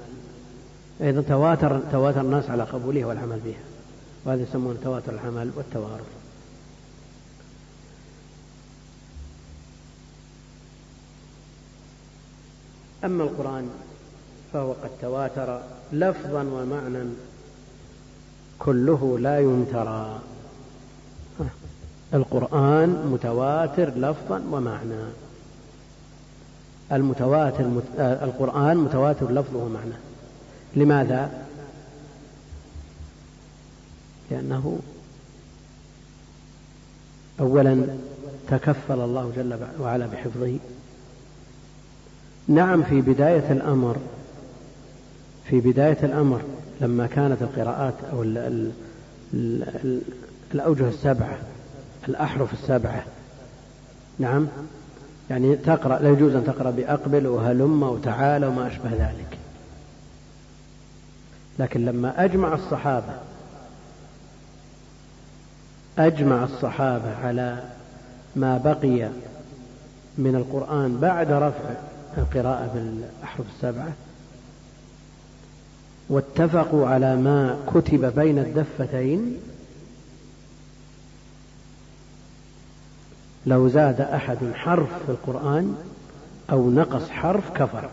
أيضا 1.03 1.23
تواتر 1.29 1.81
تواتر 1.93 2.21
الناس 2.21 2.51
على 2.51 2.63
قبولها 2.63 3.07
والعمل 3.07 3.39
بها. 3.45 3.70
وهذا 4.25 4.43
يسمونه 4.43 4.79
تواتر 4.83 5.13
العمل 5.13 5.51
والتوارث. 5.57 6.21
أما 13.05 13.25
القرآن 13.25 13.69
فهو 14.53 14.73
قد 14.73 14.91
تواتر 15.01 15.61
لفظا 15.93 16.43
ومعنى 16.43 17.09
كله 18.59 19.19
لا 19.19 19.41
يمترى 19.41 20.21
القرآن 22.15 22.89
متواتر 23.13 23.91
لفظا 23.91 24.43
ومعنى 24.53 25.03
المتواتر 26.93 27.65
مت... 27.65 27.85
القرآن 27.99 28.77
متواتر 28.77 29.31
لفظه 29.31 29.59
ومعنى 29.59 29.95
لماذا؟ 30.77 31.45
لأنه 34.31 34.79
أولا 37.41 37.87
تكفل 38.49 39.01
الله 39.01 39.33
جل 39.37 39.59
وعلا 39.81 40.07
بحفظه. 40.07 40.59
نعم 42.49 42.83
في 42.83 43.01
بداية 43.01 43.53
الأمر 43.53 43.97
في 45.45 45.61
بداية 45.61 45.99
الأمر 46.03 46.41
لما 46.81 47.07
كانت 47.07 47.43
القراءات 47.43 47.95
أو 48.13 48.23
ال 48.23 48.39
ال 48.39 48.73
ال 49.85 50.01
الأوجه 50.55 50.89
السبعة 50.89 51.39
الأحرف 52.09 52.53
السبعة. 52.53 53.05
نعم 54.19 54.47
يعني 55.31 55.57
تقرأ 55.57 55.99
لا 55.99 56.09
يجوز 56.09 56.35
أن 56.35 56.45
تقرأ 56.45 56.71
بأقبل 56.71 57.27
وهلم 57.27 57.83
وتعالى 57.83 58.47
وما 58.47 58.67
أشبه 58.67 58.91
ذلك. 58.91 59.39
لكن 61.59 61.85
لما 61.85 62.25
أجمع 62.25 62.55
الصحابة 62.55 63.30
أجمع 66.07 66.45
الصحابة 66.45 67.17
على 67.17 67.63
ما 68.37 68.59
بقي 68.59 69.11
من 70.19 70.35
القرآن 70.35 70.99
بعد 71.01 71.31
رفع 71.31 71.75
القراءة 72.19 72.71
بالأحرف 72.75 73.47
السبعة 73.57 73.93
واتفقوا 76.09 76.89
على 76.89 77.17
ما 77.17 77.59
كتب 77.75 78.15
بين 78.15 78.39
الدفتين. 78.39 79.37
لو 83.47 83.69
زاد 83.69 84.01
أحد 84.01 84.39
حرف 84.55 84.89
في 85.07 85.13
القرآن 85.13 85.77
أو 86.51 86.71
نقص 86.71 87.11
حرف 87.11 87.51
كفر. 87.51 87.89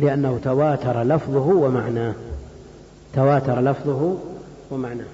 لأنه 0.00 0.40
تواتر 0.44 1.02
لفظه 1.02 1.46
ومعناه. 1.46 2.14
تواتر 3.14 3.60
لفظه 3.60 4.18
ومعناه. 4.70 5.06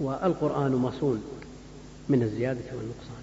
والقرآن 0.00 0.72
مصون 0.72 1.22
من 2.08 2.22
الزيادة 2.22 2.60
والنقصان. 2.76 3.22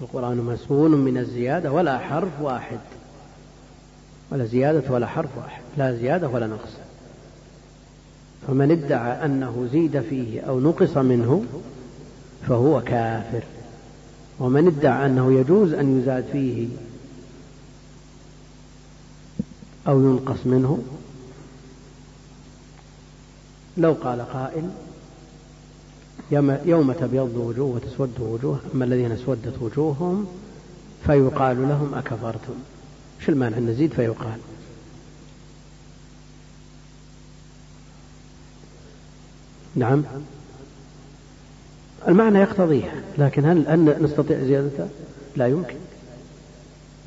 القرآن 0.00 0.36
مسؤول 0.36 0.90
من 0.90 1.18
الزيادة 1.18 1.72
ولا 1.72 1.98
حرف 1.98 2.40
واحد. 2.40 2.78
ولا 4.32 4.44
زيادة 4.44 4.92
ولا 4.92 5.06
حرف 5.06 5.30
واحد. 5.36 5.62
لا 5.78 5.94
زيادة 5.94 6.28
ولا 6.28 6.46
نقص. 6.46 6.72
فمن 8.46 8.70
ادعى 8.70 9.24
أنه 9.24 9.68
زيد 9.72 10.00
فيه 10.00 10.40
أو 10.40 10.60
نقص 10.60 10.96
منه 10.96 11.44
فهو 12.48 12.80
كافر. 12.80 13.42
ومن 14.40 14.66
ادعى 14.66 15.06
أنه 15.06 15.32
يجوز 15.32 15.72
أن 15.72 16.00
يزاد 16.00 16.24
فيه 16.32 16.68
أو 19.88 20.00
ينقص 20.00 20.46
منه 20.46 20.82
لو 23.78 23.92
قال 23.92 24.22
قائل 24.32 24.70
يوم 26.64 26.92
تبيض 26.92 27.36
وجوه 27.36 27.66
وتسود 27.66 28.20
وجوه 28.20 28.60
أما 28.74 28.84
الذين 28.84 29.12
اسودت 29.12 29.54
وجوههم 29.60 30.26
فيقال 31.06 31.68
لهم 31.68 31.94
أكفرتم. 31.94 32.54
شو 33.20 33.32
المانع 33.32 33.58
نزيد 33.58 33.92
فيقال. 33.92 34.38
نعم. 39.74 40.04
المعنى 42.08 42.38
يقتضيها 42.38 43.02
لكن 43.18 43.44
هل 43.44 43.66
أن 43.66 44.02
نستطيع 44.02 44.38
زيادتها 44.38 44.88
لا 45.36 45.46
يمكن. 45.46 45.76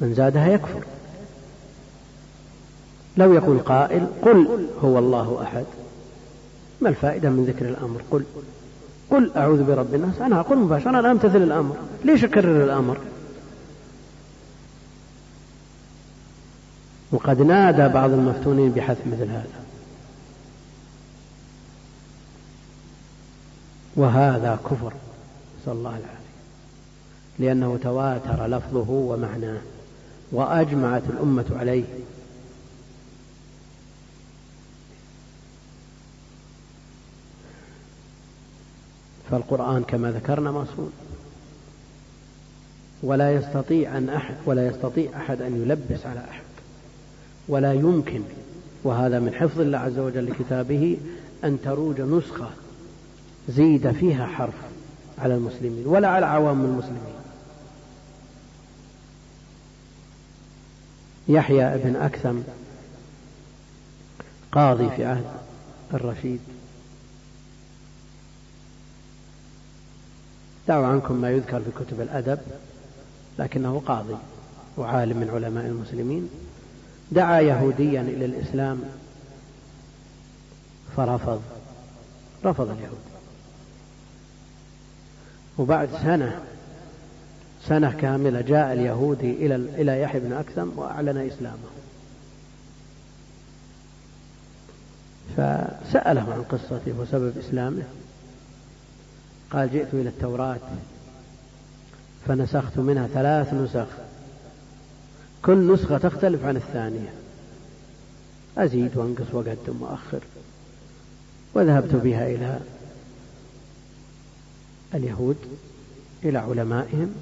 من 0.02 0.14
زادها 0.14 0.48
يكفر. 0.48 0.84
لو 3.18 3.34
يقول 3.34 3.60
قائل 3.60 4.08
قل 4.22 4.68
هو 4.84 5.00
الله 5.00 5.44
أحد. 5.44 5.66
ما 6.82 6.90
الفائدة 6.90 7.30
من 7.30 7.46
ذكر 7.46 7.66
الأمر؟ 7.66 8.02
قل. 8.12 8.24
قل 9.10 9.32
أعوذ 9.36 9.64
برب 9.64 9.96
الناس 9.96 10.22
أنا 10.22 10.40
أقول 10.40 10.58
مباشرة 10.58 10.90
أنا 10.90 11.12
أمتثل 11.12 11.44
الأمر. 11.44 11.76
ليش 12.06 12.24
أكرر 12.24 12.64
الأمر؟ 12.64 12.98
وقد 17.12 17.42
نادى 17.42 17.88
بعض 17.94 18.12
المفتونين 18.12 18.72
بحذف 18.72 19.08
مثل 19.08 19.30
هذا. 19.30 19.62
وهذا 23.96 24.60
كفر. 24.66 24.94
نسأل 25.62 25.74
الله 25.74 25.90
العافية. 25.90 26.32
لأنه 27.40 27.80
تواتر 27.84 28.48
لفظه 28.48 28.90
ومعناه. 28.90 29.60
وأجمعت 30.32 31.04
الأمة 31.10 31.46
عليه. 31.60 31.84
فالقرآن 39.32 39.84
كما 39.84 40.12
ذكرنا 40.12 40.52
مصون 40.52 40.92
ولا 43.04 43.34
يستطيع 43.34 43.98
أن 43.98 44.10
أحد 44.10 44.36
ولا 44.46 44.68
يستطيع 44.68 45.10
أحد 45.18 45.42
أن 45.42 45.62
يلبس 45.62 46.06
على 46.06 46.20
أحد. 46.20 46.44
ولا 47.48 47.74
يمكن 47.74 48.22
وهذا 48.84 49.20
من 49.20 49.34
حفظ 49.34 49.60
الله 49.60 49.78
عز 49.78 50.00
وجل 50.00 50.26
لكتابه 50.26 50.98
أن 51.44 51.58
تروج 51.64 52.02
نسخة 52.02 52.50
زيد 53.50 53.92
فيها 53.92 54.26
حرف 54.26 54.54
على 55.20 55.36
المسلمين 55.36 55.88
ولا 55.88 56.08
على 56.08 56.26
عوام 56.26 56.66
المسلمين. 56.66 57.02
يحيى 61.28 61.78
بن 61.78 61.96
أكثم 61.96 62.40
قاضي 64.52 64.90
في 64.90 65.06
عهد 65.06 65.26
الرشيد. 65.94 66.40
دعوا 70.68 70.88
عنكم 70.88 71.16
ما 71.16 71.32
يذكر 71.32 71.60
في 71.60 71.86
كتب 71.86 72.02
الأدب 72.02 72.40
لكنه 73.40 73.82
قاضي 73.86 74.16
وعالم 74.78 75.18
من 75.18 75.30
علماء 75.30 75.66
المسلمين. 75.66 76.30
دعا 77.12 77.40
يهوديا 77.40 78.02
إلى 78.02 78.26
الإسلام 78.26 78.82
فرفض 80.98 81.42
رفض 82.46 82.70
اليهود. 82.70 82.98
وبعد 85.58 85.90
سنة 86.04 86.42
سنة 87.68 87.92
كاملة 87.92 88.42
جاء 88.42 88.74
اليهودي 88.74 89.32
إلى 89.32 89.56
إلى 89.56 90.02
يحيى 90.02 90.22
بن 90.22 90.34
أكثم 90.34 90.80
وأعلن 90.80 91.18
إسلامه. 91.18 91.72
فسأله 95.38 96.34
عن 96.34 96.44
قصته 96.50 96.94
وسبب 97.00 97.38
إسلامه. 97.38 97.84
قال 99.54 99.72
جئت 99.72 99.94
إلى 99.94 100.10
التوراة 100.10 100.60
فنسخت 102.28 102.78
منها 102.78 103.08
ثلاث 103.08 103.54
نسخ. 103.54 103.88
كل 105.46 105.74
نسخة 105.74 105.98
تختلف 105.98 106.46
عن 106.46 106.56
الثانية. 106.56 107.14
أزيد 108.58 108.98
وأنقص 108.98 109.34
وأقدم 109.34 109.82
وأخر. 109.82 110.24
وذهبت 111.54 111.96
بها 111.96 112.28
إلى 112.28 112.60
اليهود 114.94 115.38
إلى 116.24 116.38
علمائهم 116.38 117.16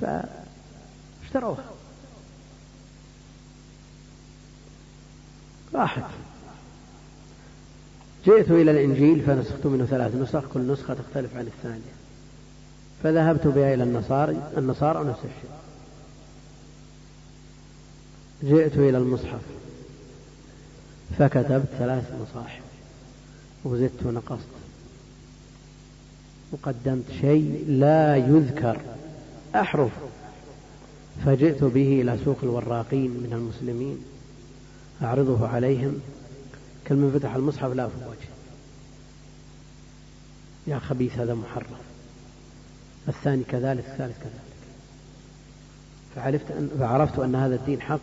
فاشتروها. 0.00 1.64
راحت. 5.74 6.29
جئت 8.26 8.50
إلى 8.50 8.70
الإنجيل 8.70 9.20
فنسخت 9.20 9.66
منه 9.66 9.84
ثلاث 9.84 10.14
نسخ 10.14 10.44
كل 10.54 10.72
نسخة 10.72 10.94
تختلف 10.94 11.36
عن 11.36 11.46
الثانية. 11.46 11.92
فذهبت 13.02 13.46
بها 13.46 13.74
إلى 13.74 13.82
النصارى 13.82 14.50
النصارى 14.56 15.08
نفس 15.08 15.18
الشيء. 15.18 15.50
جئت 18.42 18.78
إلى 18.78 18.98
المصحف. 18.98 19.40
فكتبت 21.18 21.68
ثلاث 21.78 22.12
مصاحف. 22.22 22.62
وزدت 23.64 24.06
ونقصت. 24.06 24.48
وقدمت 26.52 27.04
شيء 27.20 27.64
لا 27.68 28.16
يذكر 28.16 28.80
أحرف. 29.54 29.92
فجئت 31.26 31.64
به 31.64 32.00
إلى 32.00 32.18
سوق 32.24 32.36
الوراقين 32.42 33.10
من 33.10 33.32
المسلمين. 33.32 33.98
أعرضه 35.02 35.48
عليهم. 35.48 36.00
كل 36.90 36.96
من 36.96 37.18
فتح 37.18 37.34
المصحف 37.34 37.72
لا 37.72 37.88
في 37.88 37.94
وجهه 37.96 38.30
يا 40.66 40.78
خبيث 40.78 41.18
هذا 41.18 41.34
محرف. 41.34 41.66
الثاني 43.08 43.44
كذلك 43.44 43.84
الثالث 43.84 44.18
كذلك. 44.18 44.50
فعرفت 46.16 46.50
أن 46.50 46.70
فعرفت 46.78 47.18
أن 47.18 47.34
هذا 47.34 47.54
الدين 47.54 47.80
حق. 47.80 48.00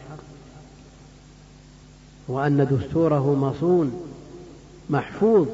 وأن 2.27 2.67
دستوره 2.71 3.35
مصون 3.35 4.07
محفوظ. 4.89 5.47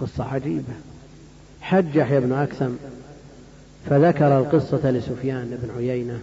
قصة 0.00 0.24
عجيبة. 0.24 0.74
حج 1.60 1.96
يحيى 1.96 2.20
بن 2.20 2.32
أكثم 2.32 2.70
فذكر 3.90 4.38
القصة 4.38 4.90
لسفيان 4.90 5.58
بن 5.62 5.70
عيينة. 5.76 6.20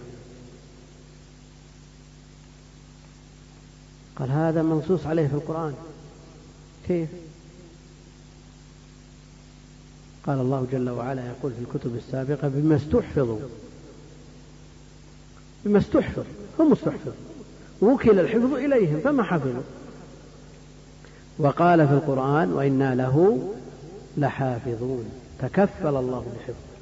قال 4.18 4.30
هذا 4.30 4.62
منصوص 4.62 5.06
عليه 5.06 5.26
في 5.26 5.34
القرآن. 5.34 5.74
كيف؟ 6.88 7.08
قال 10.26 10.40
الله 10.40 10.66
جل 10.72 10.90
وعلا 10.90 11.26
يقول 11.26 11.52
في 11.52 11.60
الكتب 11.60 11.96
السابقة 11.96 12.48
بما 12.48 12.76
استحفظوا. 12.76 13.38
بما 15.64 15.78
استحفظ. 15.78 16.24
هم 16.58 16.72
استحفظ 16.72 17.12
وكل 17.82 18.20
الحفظ 18.20 18.54
إليهم 18.54 19.00
فما 19.00 19.22
حفظوا. 19.22 19.62
وقال 21.38 21.88
في 21.88 21.94
القرآن 21.94 22.52
وإنا 22.52 22.94
له 22.94 23.48
لحافظون. 24.16 25.04
تكفل 25.38 25.96
الله 25.96 26.20
بحفظه. 26.36 26.73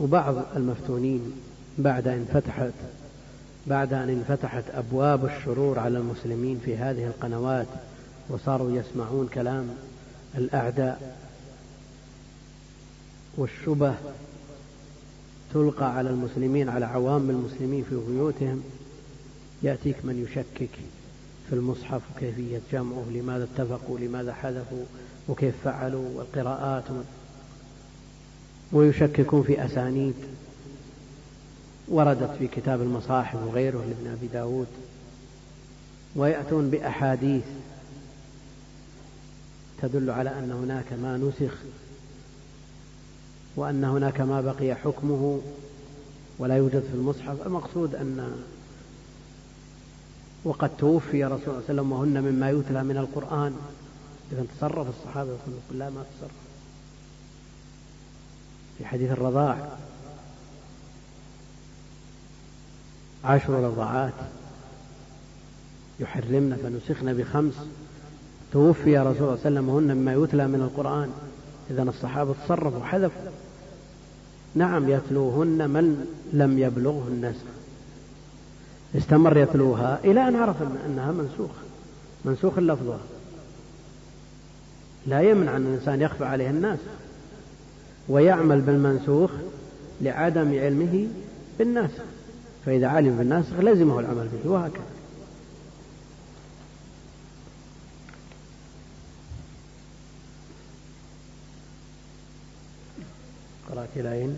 وبعض 0.00 0.34
المفتونين 0.56 1.32
بعد 1.78 2.08
أن 2.08 2.26
فتحت 2.34 2.72
بعد 3.66 3.92
أن 3.92 4.08
انفتحت 4.08 4.64
أبواب 4.74 5.24
الشرور 5.24 5.78
على 5.78 5.98
المسلمين 5.98 6.60
في 6.64 6.76
هذه 6.76 7.06
القنوات 7.06 7.66
وصاروا 8.28 8.70
يسمعون 8.72 9.28
كلام 9.34 9.68
الأعداء 10.38 11.16
والشبه 13.36 13.94
تلقى 15.54 15.96
على 15.96 16.10
المسلمين 16.10 16.68
على 16.68 16.86
عوام 16.86 17.30
المسلمين 17.30 17.84
في 17.90 17.96
بيوتهم 18.08 18.62
يأتيك 19.62 19.96
من 20.04 20.26
يشكك 20.28 20.70
في 21.48 21.56
المصحف 21.56 22.00
وكيفية 22.16 22.60
جمعه 22.72 23.04
لماذا 23.10 23.44
اتفقوا 23.44 23.98
لماذا 23.98 24.34
حذفوا 24.34 24.84
وكيف 25.28 25.54
فعلوا 25.64 26.08
والقراءات 26.14 26.84
ويشككون 28.72 29.42
في 29.42 29.64
أسانيد 29.64 30.14
وردت 31.88 32.30
في 32.38 32.46
كتاب 32.46 32.82
المصاحف 32.82 33.38
وغيره 33.42 33.78
لابن 33.78 34.16
أبي 34.18 34.26
داود 34.26 34.66
ويأتون 36.16 36.70
بأحاديث 36.70 37.44
تدل 39.82 40.10
على 40.10 40.38
أن 40.38 40.52
هناك 40.52 40.92
ما 40.92 41.16
نسخ 41.16 41.54
وأن 43.56 43.84
هناك 43.84 44.20
ما 44.20 44.40
بقي 44.40 44.74
حكمه 44.74 45.40
ولا 46.38 46.56
يوجد 46.56 46.80
في 46.80 46.94
المصحف. 46.94 47.46
المقصود 47.46 47.94
أن 47.94 48.42
وقد 50.44 50.70
توفي 50.76 51.24
رسول 51.24 51.38
الله 51.38 51.40
صلى 51.42 51.50
الله 51.50 51.64
عليه 51.68 51.74
وسلم 51.74 51.92
وهن 51.92 52.22
مما 52.22 52.50
يتلى 52.50 52.84
من 52.84 52.96
القرآن. 52.96 53.56
إذا 54.32 54.46
تصرف 54.56 54.88
الصحابة 54.88 55.30
يقول 55.30 55.78
لا 55.78 55.90
ما 55.90 56.02
تصرف. 56.02 56.39
في 58.80 58.86
حديث 58.86 59.10
الرضاع. 59.10 59.68
عشر 63.24 63.52
رضعات 63.52 64.12
يحرمن 66.00 66.56
فنسخن 66.62 67.14
بخمس. 67.14 67.54
توفي 68.52 68.98
رسول 68.98 69.00
الله 69.00 69.14
صلى 69.16 69.22
الله 69.22 69.30
عليه 69.30 69.40
وسلم 69.40 69.68
وهن 69.68 69.96
مما 69.96 70.12
يتلى 70.14 70.46
من 70.46 70.60
القرآن. 70.60 71.10
إذا 71.70 71.82
الصحابة 71.82 72.34
تصرفوا 72.44 72.84
حذفوا 72.84 73.30
نعم 74.54 74.88
يتلوهن 74.88 75.70
من 75.70 76.06
لم 76.32 76.58
يبلغه 76.58 77.08
النسخ 77.08 77.44
استمر 78.96 79.36
يتلوها 79.36 79.98
إلى 80.04 80.28
أن 80.28 80.36
عرف 80.36 80.56
أنها 80.86 81.12
منسوخة. 81.12 81.60
منسوخ 82.24 82.58
لفظها. 82.58 83.00
لا 85.06 85.20
يمنع 85.20 85.56
أن 85.56 85.66
الإنسان 85.66 86.00
يخفى 86.00 86.24
عليه 86.24 86.50
الناس. 86.50 86.78
ويعمل 88.10 88.60
بالمنسوخ 88.60 89.30
لعدم 90.00 90.58
علمه 90.58 91.08
بالناسخ 91.58 92.02
فإذا 92.66 92.86
علم 92.86 93.16
بالناسخ 93.16 93.52
لزمه 93.60 94.00
العمل 94.00 94.28
به 94.28 94.50
وهكذا 94.50 94.84
قرأت 103.70 103.88
إلى 103.96 104.12
أين؟ 104.12 104.36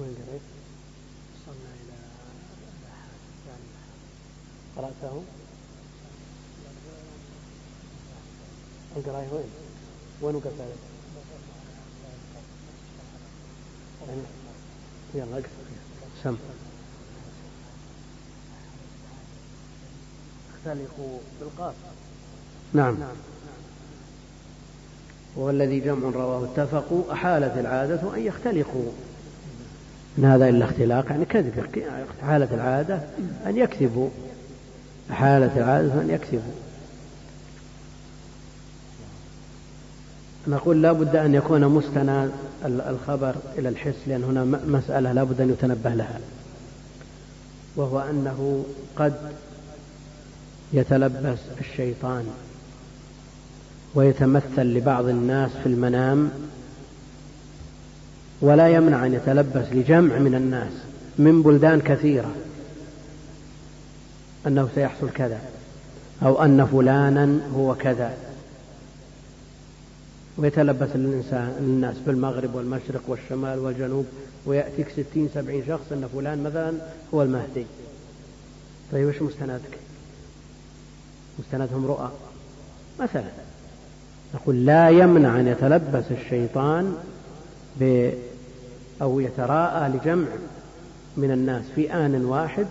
وين 0.00 0.14
قريت؟ 0.28 0.42
وصلنا 1.34 1.70
إلى 1.82 1.96
قرأته؟ 4.76 5.22
القراية 8.96 9.32
وين؟ 9.32 9.48
وين 10.22 10.34
وقفت 10.34 10.60
عليك؟ 10.60 10.93
يلا 15.14 15.42
سم 16.24 16.36
اختلقوا 20.54 21.18
بالقاف 21.40 21.74
نعم, 22.72 23.00
نعم. 23.00 23.16
والذي 25.36 25.80
جمع 25.80 26.10
رواه 26.10 26.44
اتفقوا 26.44 27.12
أحالت 27.12 27.58
العادة 27.58 28.00
أن 28.16 28.20
يختلقوا. 28.20 28.92
إن 30.18 30.24
هذا 30.24 30.48
إلا 30.48 30.64
اختلاق 30.64 31.06
يعني 31.10 31.24
كذب 31.24 31.66
حالة 32.22 32.54
العادة 32.54 33.00
أن 33.46 33.56
يكذبوا. 33.56 34.08
حالة 35.10 35.56
العادة 35.56 36.00
أن 36.00 36.10
يكذبوا. 36.10 36.52
نقول 40.48 40.82
لا 40.82 40.92
بد 40.92 41.16
أن 41.16 41.34
يكون 41.34 41.64
مستند 41.64 42.30
الخبر 42.64 43.34
إلى 43.58 43.68
الحس 43.68 43.94
لأن 44.06 44.24
هنا 44.24 44.44
مسألة 44.66 45.12
لا 45.12 45.24
بد 45.24 45.40
أن 45.40 45.50
يتنبه 45.50 45.90
لها. 45.90 46.20
وهو 47.76 48.00
أنه 48.00 48.64
قد 48.96 49.14
يتلبس 50.72 51.38
الشيطان 51.60 52.26
ويتمثل 53.94 54.62
لبعض 54.62 55.08
الناس 55.08 55.50
في 55.62 55.66
المنام 55.66 56.30
ولا 58.40 58.68
يمنع 58.68 59.06
أن 59.06 59.14
يتلبس 59.14 59.66
لجمع 59.72 60.18
من 60.18 60.34
الناس 60.34 60.72
من 61.18 61.42
بلدان 61.42 61.80
كثيرة 61.80 62.30
أنه 64.46 64.68
سيحصل 64.74 65.10
كذا 65.10 65.38
أو 66.22 66.42
أن 66.42 66.66
فلانا 66.66 67.38
هو 67.56 67.74
كذا. 67.74 68.23
ويتلبس 70.38 70.88
الإنسان 70.94 71.56
الناس 71.58 71.96
بالمغرب 72.06 72.54
والمشرق 72.54 73.02
والشمال 73.08 73.58
والجنوب 73.58 74.06
ويأتيك 74.46 74.88
ستين 74.88 75.28
سبعين 75.34 75.62
شخص 75.68 75.92
أن 75.92 76.08
فلان 76.14 76.42
مثلا 76.42 76.72
هو 77.14 77.22
المهدي. 77.22 77.66
طيب 78.92 79.08
وش 79.08 79.22
مستندك؟ 79.22 79.78
مستندهم 81.38 81.86
رؤى. 81.86 82.10
مثلا 83.00 83.30
نقول 84.34 84.66
لا 84.66 84.90
يمنع 84.90 85.40
أن 85.40 85.48
يتلبس 85.48 86.04
الشيطان 86.10 86.96
ب 87.80 88.10
أو 89.02 89.20
يتراءى 89.20 89.88
لجمع 89.88 90.26
من 91.16 91.30
الناس 91.30 91.62
في 91.74 91.94
آن 91.94 92.24
واحد 92.24 92.66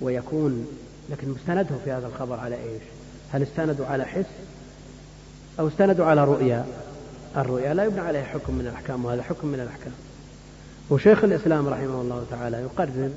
ويكون 0.00 0.66
لكن 1.10 1.28
مستنده 1.28 1.76
في 1.84 1.92
هذا 1.92 2.06
الخبر 2.06 2.40
على 2.40 2.54
إيش؟ 2.54 2.82
هل 3.32 3.42
استندوا 3.42 3.86
على 3.86 4.04
حس 4.04 4.24
أو 5.60 5.68
استندوا 5.68 6.06
على 6.06 6.24
رؤيا؟ 6.24 6.64
الرؤيا 7.36 7.74
لا 7.74 7.84
يبنى 7.84 8.00
عليها 8.00 8.24
حكم 8.24 8.54
من 8.54 8.60
الأحكام 8.60 9.04
وهذا 9.04 9.22
حكم 9.22 9.48
من 9.48 9.60
الأحكام. 9.60 9.92
وشيخ 10.90 11.24
الإسلام 11.24 11.68
رحمه 11.68 12.00
الله 12.00 12.24
تعالى 12.30 12.56
يقرر 12.56 13.10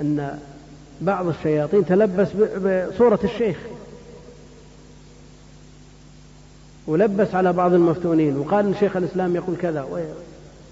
أن 0.00 0.38
بعض 1.00 1.26
الشياطين 1.26 1.86
تلبس 1.86 2.28
بصورة 2.92 3.20
الشيخ 3.24 3.56
ولبس 6.86 7.34
على 7.34 7.52
بعض 7.52 7.72
المفتونين 7.72 8.38
وقال 8.38 8.66
إن 8.66 8.74
شيخ 8.80 8.96
الإسلام 8.96 9.36
يقول 9.36 9.56
كذا 9.56 9.82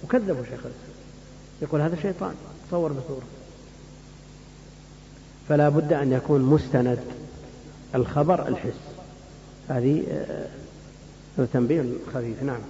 وكذبوا 0.05 0.45
شيخ 0.45 0.53
الإسلام. 0.53 0.91
يقول 1.63 1.81
هذا 1.81 1.97
شيطان 2.03 2.35
تصور 2.69 2.93
بصورة. 2.93 3.27
فلا 5.49 5.69
بد 5.69 5.93
أن 5.93 6.13
يكون 6.13 6.41
مستند 6.41 6.99
الخبر 7.95 8.49
الحس. 8.49 8.81
هذه 9.69 10.05
آه، 11.39 11.45
تنبيه 11.53 11.85
خفيف 12.15 12.43
نعم. 12.43 12.61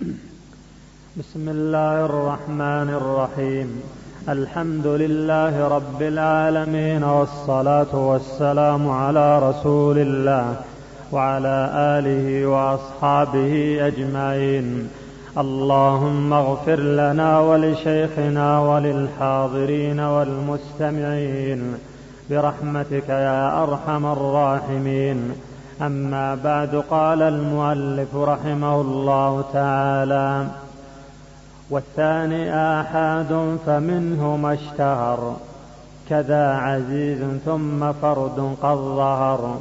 بسم 0.00 1.48
الله 1.48 2.04
الرحمن 2.04 2.88
الرحيم. 3.00 3.82
الحمد 4.28 4.86
لله 4.86 5.68
رب 5.68 6.02
العالمين 6.02 7.04
والصلاة 7.04 7.92
والسلام 7.92 8.88
على 8.88 9.38
رسول 9.38 9.98
الله 9.98 10.56
وعلى 11.12 11.70
آله 11.98 12.46
وأصحابه 12.46 13.78
أجمعين. 13.86 14.88
اللهم 15.38 16.32
اغفر 16.32 16.80
لنا 16.80 17.40
ولشيخنا 17.40 18.60
وللحاضرين 18.60 20.00
والمستمعين 20.00 21.74
برحمتك 22.30 23.08
يا 23.08 23.62
أرحم 23.62 24.06
الراحمين. 24.06 25.32
أما 25.82 26.34
بعد 26.34 26.74
قال 26.90 27.22
المؤلف 27.22 28.16
رحمه 28.16 28.80
الله 28.80 29.44
تعالى 29.52 30.46
والثاني 31.70 32.54
آحاد 32.54 33.58
فمنه 33.66 34.36
ما 34.36 34.54
اشتهر. 34.54 35.36
كذا 36.08 36.54
عزيز 36.56 37.18
ثم 37.44 37.92
فرد 37.92 38.56
قد 38.62 38.76
ظهر. 38.76 39.58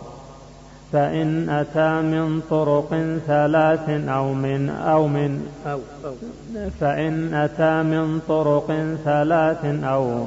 فإن 0.93 1.49
أتى 1.49 2.01
من 2.01 2.41
طرق 2.49 2.89
ثلاث 3.27 3.89
أو 3.89 4.33
من 4.33 4.69
أو 4.69 5.07
من 5.07 5.47
أو 5.67 5.79
أو 6.05 6.13
فإن 6.79 7.33
أتى 7.33 7.83
من 7.83 8.19
طرق 8.27 8.95
ثلاث 9.05 9.65
أو 9.83 10.25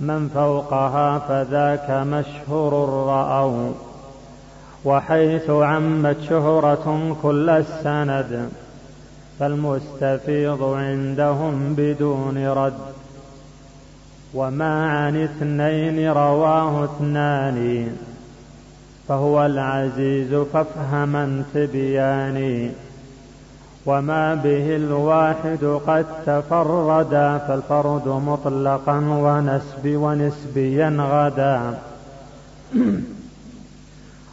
من 0.00 0.28
فوقها 0.34 1.18
فذاك 1.18 1.90
مشهور 1.90 2.72
رأوا 3.06 3.72
وحيث 4.84 5.50
عمت 5.50 6.16
شهرة 6.28 7.16
كل 7.22 7.50
السند 7.50 8.48
فالمستفيض 9.38 10.62
عندهم 10.62 11.74
بدون 11.74 12.46
رد. 12.46 12.72
وما 14.34 14.90
عن 14.90 15.22
اثنين 15.22 16.10
رواه 16.10 16.84
اثنان 16.84 17.88
فهو 19.08 19.46
العزيز 19.46 20.34
فافهما 20.34 21.44
تبياني 21.54 22.70
وما 23.86 24.34
به 24.34 24.76
الواحد 24.76 25.80
قد 25.86 26.06
تفردا 26.26 27.38
فالفرد 27.38 28.08
مطلقا 28.08 28.98
ونسب 28.98 29.84
ونسبيا 29.84 30.96
غدا. 31.00 31.78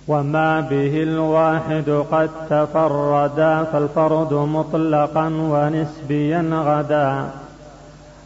وما 0.07 0.61
به 0.61 1.03
الواحد 1.03 1.89
قد 1.89 2.29
تفردا 2.49 3.63
فالفرد 3.63 4.33
مطلقا 4.33 5.27
ونسبيا 5.27 6.41
غدا 6.51 7.29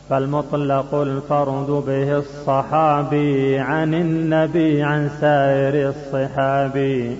فالمطلق 0.09 0.95
الفرد 0.95 1.67
به 1.88 2.17
الصحابي 2.17 3.59
عن 3.59 3.93
النبي 3.93 4.84
عن 4.84 5.09
سائر 5.21 5.89
الصحابي 5.89 7.17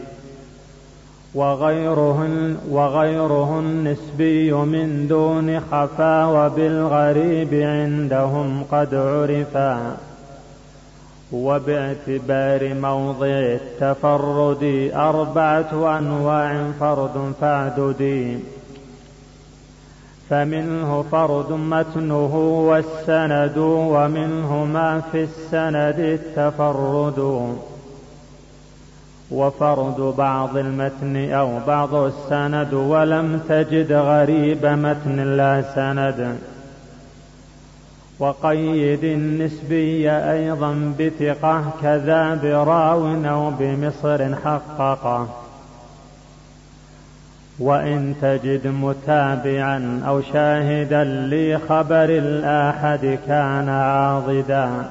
وغيره, 1.36 2.30
وغيره 2.70 3.60
النسبي 3.60 4.54
من 4.54 5.08
دون 5.08 5.60
خفا 5.60 6.26
وبالغريب 6.26 7.54
عندهم 7.54 8.64
قد 8.72 8.96
عرفا 8.96 9.98
وباعتبار 11.32 12.74
موضع 12.74 13.26
التفرد 13.26 14.92
أربعة 14.96 15.98
أنواع 15.98 16.72
فرد 16.80 17.34
فاعددي 17.42 18.40
فمنه 20.30 21.06
فرد 21.12 21.52
متنه 21.52 22.36
والسند 22.70 23.58
ومنه 23.58 24.66
ما 24.66 25.02
في 25.12 25.24
السند 25.24 26.00
التفرد. 26.00 27.20
وفرد 29.32 30.14
بعض 30.18 30.58
المتن 30.58 31.32
أو 31.32 31.60
بعض 31.68 31.96
السند 31.96 32.74
ولم 32.74 33.42
تجد 33.50 33.92
غريب 33.92 34.66
متن 34.66 35.38
لا 35.38 35.62
سند. 35.76 36.38
وقيد 38.22 39.04
النسبي 39.04 40.12
أيضا 40.12 40.94
بثقة 41.00 41.64
كذا 41.82 42.36
براو 42.44 43.26
أو 43.26 43.52
بمصر 43.60 44.36
حققه 44.36 45.28
وإن 47.60 48.16
تجد 48.22 48.68
متابعا 48.68 50.02
أو 50.08 50.22
شاهدا 50.22 51.04
لخبر 51.04 52.10
الآحد 52.10 53.20
كان 53.28 53.70
عاضدا. 53.70 54.90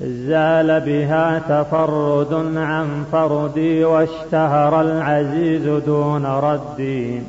زال 0.00 0.80
بها 0.80 1.38
تفرد 1.38 2.56
عن 2.56 3.04
فردي 3.12 3.84
واشتهر 3.84 4.80
العزيز 4.80 5.82
دون 5.86 6.26
ردي 6.26 7.22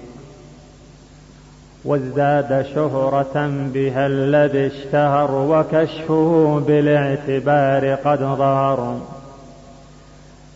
وازداد 1.86 2.66
شهرة 2.76 3.50
بها 3.74 4.08
الذي 4.08 4.68
اشتهر 4.68 5.32
وكشفه 5.32 6.60
بالاعتبار 6.68 7.96
قد 7.96 8.20
ظهر. 8.20 9.00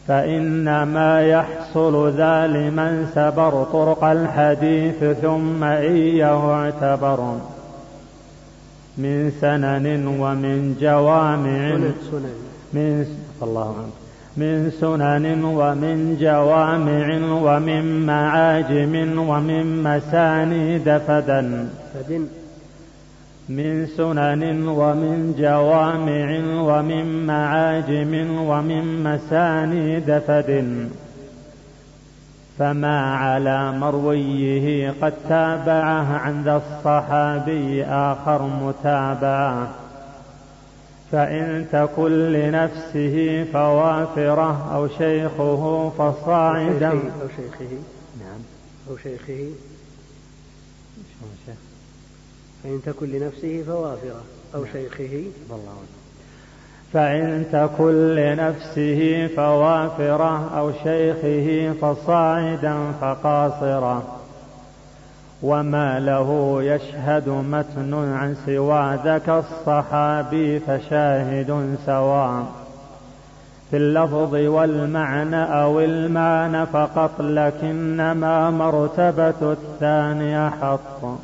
فإنما 0.08 1.22
يحصل 1.22 2.12
ذا 2.18 2.48
لمن 2.48 3.08
سبر 3.16 3.64
طرق 3.64 4.04
الحديث 4.04 5.04
ثم 5.04 5.64
إيه 5.64 6.54
اعتبر. 6.54 7.38
من 8.98 9.32
سنن 9.42 10.08
ومن 10.08 10.78
جوامع. 10.82 11.78
من 12.74 13.06
الله 13.42 13.76
عنه 13.78 14.09
من 14.38 14.72
سنن 14.72 15.44
ومن 15.44 16.18
جوامع 16.22 17.06
ومن 17.44 18.06
معاجم 18.06 19.20
ومن 19.30 19.84
مسانيد 19.84 20.98
فدن. 20.98 21.68
من 23.50 23.86
سنن 23.86 24.68
ومن 24.68 25.36
جوامع 25.40 26.28
ومن 26.62 27.26
معاجم 27.26 28.14
ومن 28.40 29.04
مسانيد 29.04 30.22
فد 30.28 30.90
فما 32.58 33.16
على 33.16 33.72
مرويه 33.72 34.94
قد 35.02 35.14
تابعه 35.30 36.18
عند 36.18 36.48
الصحابي 36.48 37.84
آخر 37.86 38.42
متابعه. 38.44 39.68
فإن 41.12 41.66
تكن 41.72 42.32
لنفسه 42.32 43.46
فوافرة 43.54 44.76
أو 44.76 44.88
شيخه 44.88 45.90
فصاعدا. 45.90 46.90
أو 46.90 47.28
شيخه 47.38 47.72
نعم. 48.20 48.42
أو 48.90 48.98
شيخه. 48.98 49.50
فإن 52.64 52.82
تكن 52.86 53.08
لنفسه 53.12 53.64
فوافرة 53.68 54.24
أو 54.56 54.64
نعم. 54.64 54.74
شيخه. 54.74 55.24
والله 55.50 55.74
فإن 56.94 57.46
تكن 57.52 58.16
لنفسه 58.16 59.28
فوافرة 59.36 60.60
أو 60.60 60.72
شيخه 60.84 61.74
فصاعدا 61.82 62.92
فقاصرة 63.02 64.19
وما 65.42 66.00
له 66.00 66.60
يشهد 66.64 67.30
متن 67.30 67.94
عن 67.94 68.36
سوى 68.46 69.00
ذاك 69.04 69.30
الصحابي 69.30 70.60
فشاهد 70.60 71.78
سواء 71.86 72.46
في 73.72 73.78
اللفظ 73.78 74.34
والمعنى 74.34 75.44
أو 75.62 75.80
المعنى 75.80 76.66
فقط 76.66 77.22
لكنما 77.22 78.50
مرتبة 78.50 79.52
الثاني 79.52 80.50
حط 80.50 81.20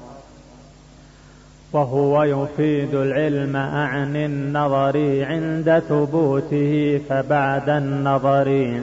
وهو 1.74 2.24
يفيد 2.24 2.96
العلم 2.96 3.56
عن 3.56 4.16
النظر 4.16 5.26
عند 5.30 5.84
ثبوته 5.90 7.02
فبعد 7.10 7.70
النظر 7.70 8.80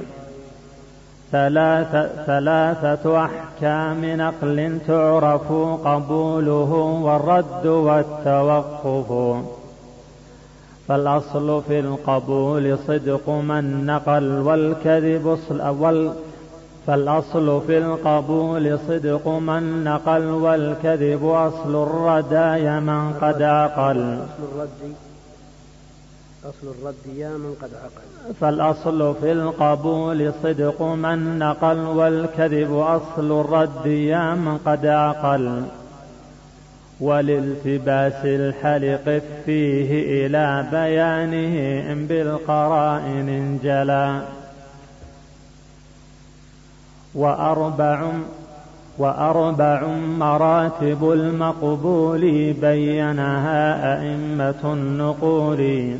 ثلاثة, 1.32 2.24
ثلاثة 2.26 3.24
أحكام 3.24 4.04
نقل 4.04 4.78
تعرف 4.86 5.52
قبوله 5.84 6.72
والرد 7.02 7.66
والتوقف. 7.66 9.36
فالأصل 10.88 11.62
في 11.62 11.80
القبول 11.80 12.78
صدق 12.78 13.30
من 13.30 13.86
نقل 13.86 14.40
والكذب 14.40 15.38
فالأصل 16.86 17.60
في 17.66 17.78
القبول 17.78 18.78
صدق 18.88 19.28
من 19.28 19.84
نقل 19.84 20.26
والكذب 20.26 21.24
أصل 21.24 21.82
الردايا 21.82 22.80
من 22.80 23.12
قد 23.12 23.42
عقل. 23.42 24.18
أصل 26.44 26.66
الرد 26.80 27.16
يا 27.16 27.28
من 27.28 27.54
قد 27.62 27.70
عقل. 27.74 28.11
فالأصل 28.40 29.14
في 29.20 29.32
القبول 29.32 30.32
صدق 30.42 30.82
من 30.82 31.38
نقل 31.38 31.78
والكذب 31.78 32.74
أصل 32.74 33.40
الرد 33.40 33.86
يا 33.86 34.34
من 34.34 34.58
قد 34.58 34.86
عقل 34.86 35.62
والالتباس 37.00 38.24
الحلق 38.24 39.22
فيه 39.46 40.26
إلى 40.26 40.66
بيانه 40.72 41.92
إن 41.92 42.06
بالقرائن 42.06 43.28
انجلى 43.28 44.22
وأربع 47.14 48.10
وأربع 48.98 49.86
مراتب 50.18 51.10
المقبول 51.12 52.52
بينها 52.52 54.00
أئمة 54.00 54.72
النقول 54.72 55.92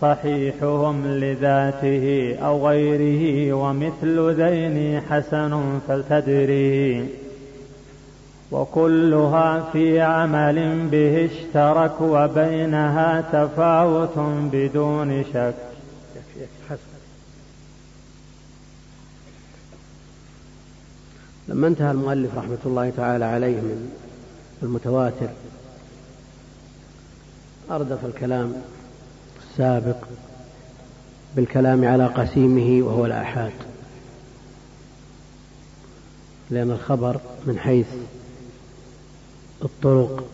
صحيحهم 0.00 1.06
لذاته 1.06 2.36
أو 2.42 2.68
غيره 2.68 3.52
ومثل 3.52 4.30
ذين 4.30 5.00
حسن 5.00 5.80
فلتدري. 5.88 7.08
وكلها 8.50 9.70
في 9.72 10.00
عمل 10.00 10.88
به 10.88 11.30
اشترك 11.32 12.00
وبينها 12.00 13.20
تفاوت 13.20 14.18
بدون 14.52 15.24
شك. 15.34 15.54
لما 21.48 21.66
انتهى 21.66 21.90
المؤلف 21.90 22.38
رحمة 22.38 22.58
الله 22.66 22.90
تعالى 22.96 23.24
عليه 23.24 23.56
من 23.56 23.92
المتواتر 24.62 25.28
أردف 27.70 28.04
الكلام 28.04 28.54
السابق 29.58 29.96
بالكلام 31.36 31.84
على 31.84 32.06
قسيمه 32.06 32.86
وهو 32.86 33.06
الآحاد 33.06 33.52
لأن 36.50 36.70
الخبر 36.70 37.20
من 37.46 37.58
حيث 37.58 37.86
الطرق 39.64 40.24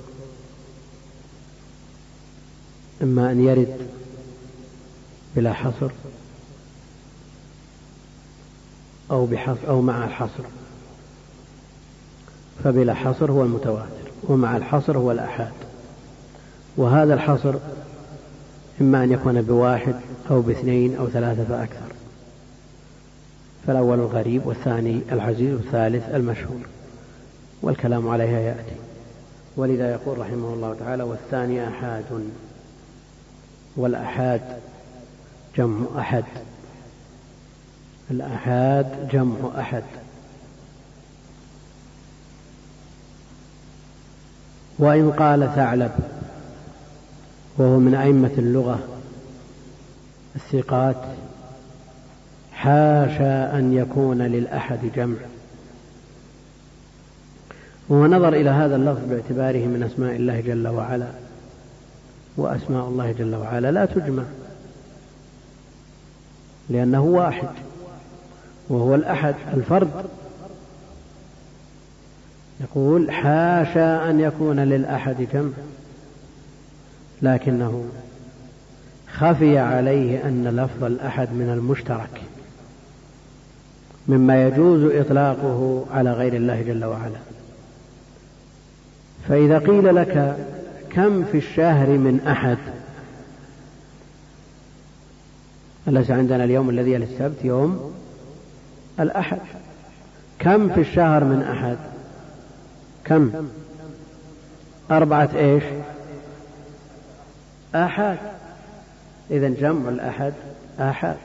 إما 3.03 3.31
أن 3.31 3.45
يرد 3.45 3.89
بلا 5.37 5.53
حصر 5.53 5.91
أو 9.11 9.27
بحصر 9.27 9.68
أو 9.68 9.81
مع 9.81 10.05
الحصر 10.05 10.45
فبلا 12.64 12.95
حصر 12.95 13.33
هو 13.33 13.43
المتواتر 13.43 14.11
ومع 14.25 14.57
الحصر 14.57 14.99
هو 14.99 15.12
الأحاد 15.12 15.53
وهذا 16.77 17.14
الحصر 17.14 17.55
إما 18.81 19.05
أن 19.05 19.12
يكون 19.12 19.43
بواحد 19.43 19.95
أو 20.31 20.41
باثنين 20.41 20.97
أو 20.97 21.09
ثلاثة 21.09 21.45
فأكثر. 21.45 21.95
فالأول 23.66 23.99
الغريب 23.99 24.47
والثاني 24.47 25.01
العزيز 25.12 25.53
والثالث 25.53 26.14
المشهور 26.14 26.61
والكلام 27.62 28.09
عليها 28.09 28.41
يأتي. 28.41 28.77
ولذا 29.57 29.91
يقول 29.91 30.18
رحمه 30.18 30.55
الله 30.55 30.77
تعالى 30.81 31.03
والثاني 31.03 31.68
أحاد 31.68 32.05
والأحاد 33.77 34.41
جمع 35.57 35.87
أحد. 35.99 36.25
الأحاد 38.11 39.09
جمع 39.09 39.37
أحد. 39.59 39.85
وإن 44.79 45.12
قال 45.12 45.51
ثعلب 45.55 45.93
وهو 47.59 47.78
من 47.78 47.94
أئمة 47.94 48.30
اللغة 48.38 48.78
الثقات 50.36 50.96
حاشا 52.52 53.59
أن 53.59 53.72
يكون 53.72 54.22
للأحد 54.22 54.78
جمع. 54.96 55.16
وهو 57.88 58.07
نظر 58.07 58.28
إلى 58.28 58.50
هذا 58.50 58.76
اللفظ 58.76 59.09
باعتباره 59.09 59.66
من 59.66 59.82
أسماء 59.92 60.16
الله 60.16 60.40
جل 60.40 60.68
وعلا 60.68 61.09
وأسماء 62.36 62.88
الله 62.88 63.12
جل 63.12 63.34
وعلا 63.34 63.70
لا 63.70 63.84
تجمع 63.84 64.22
لأنه 66.68 67.05
واحد 67.05 67.48
وهو 68.68 68.94
الأحد 68.94 69.34
الفرد. 69.55 69.90
يقول 72.61 73.11
حاشا 73.11 74.11
أن 74.11 74.20
يكون 74.20 74.61
للأحد 74.61 75.28
جمع. 75.32 75.52
لكنه 77.25 77.85
خفي 79.12 79.59
عليه 79.59 80.29
أن 80.29 80.49
لفظ 80.49 80.85
الأحد 80.85 81.33
من 81.33 81.51
المشترك 81.51 82.20
مما 84.09 84.47
يجوز 84.47 84.93
إطلاقه 84.93 85.87
على 85.93 86.12
غير 86.12 86.35
الله 86.35 86.62
جل 86.62 86.85
وعلا. 86.85 87.18
فإذا 89.29 89.59
قيل 89.59 89.97
لك 89.97 90.37
كم 90.91 91.25
في 91.25 91.39
الشهر 91.39 91.89
من 91.89 92.20
أحد؟ 92.27 92.59
أليس 95.89 96.11
عندنا 96.11 96.45
اليوم 96.45 96.70
الذي 96.70 96.97
السبت؟ 96.97 97.45
يوم 97.45 97.95
الأحد. 99.01 99.39
كم 100.39 100.68
في 100.68 100.81
الشهر 100.81 101.25
من 101.25 101.43
أحد؟ 101.43 101.77
كم؟ 103.05 103.31
أربعة 104.91 105.31
إيش؟ 105.37 105.64
آحاد. 107.75 108.18
إذا 109.31 109.49
جمع 109.49 109.89
الأحد 109.89 110.33
آحاد. 110.81 111.16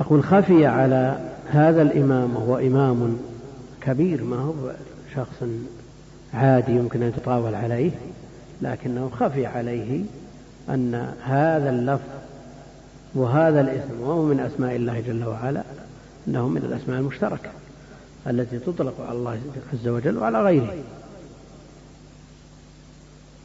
أقول 0.00 0.24
خفي 0.24 0.66
على 0.66 1.30
هذا 1.50 1.82
الإمام 1.82 2.36
وهو 2.36 2.58
إمام 2.58 3.18
كبير 3.80 4.24
ما 4.24 4.36
هو 4.36 4.72
شخص 5.14 5.44
عادي 6.34 6.72
يمكن 6.72 7.02
أن 7.02 7.08
يتطاول 7.08 7.54
عليه 7.54 7.90
لكنه 8.62 9.10
خفي 9.20 9.46
عليه 9.46 10.04
أن 10.68 11.14
هذا 11.22 11.70
اللفظ 11.70 12.20
وهذا 13.14 13.60
الاسم 13.60 14.00
وهو 14.00 14.22
من 14.22 14.40
أسماء 14.40 14.76
الله 14.76 15.00
جل 15.00 15.24
وعلا 15.24 15.62
أنه 16.28 16.48
من 16.48 16.56
الأسماء 16.56 17.00
المشتركة. 17.00 17.50
التي 18.26 18.58
تطلق 18.58 19.00
على 19.00 19.18
الله 19.18 19.40
عز 19.72 19.88
وجل 19.88 20.18
وعلى 20.18 20.42
غيره. 20.42 20.74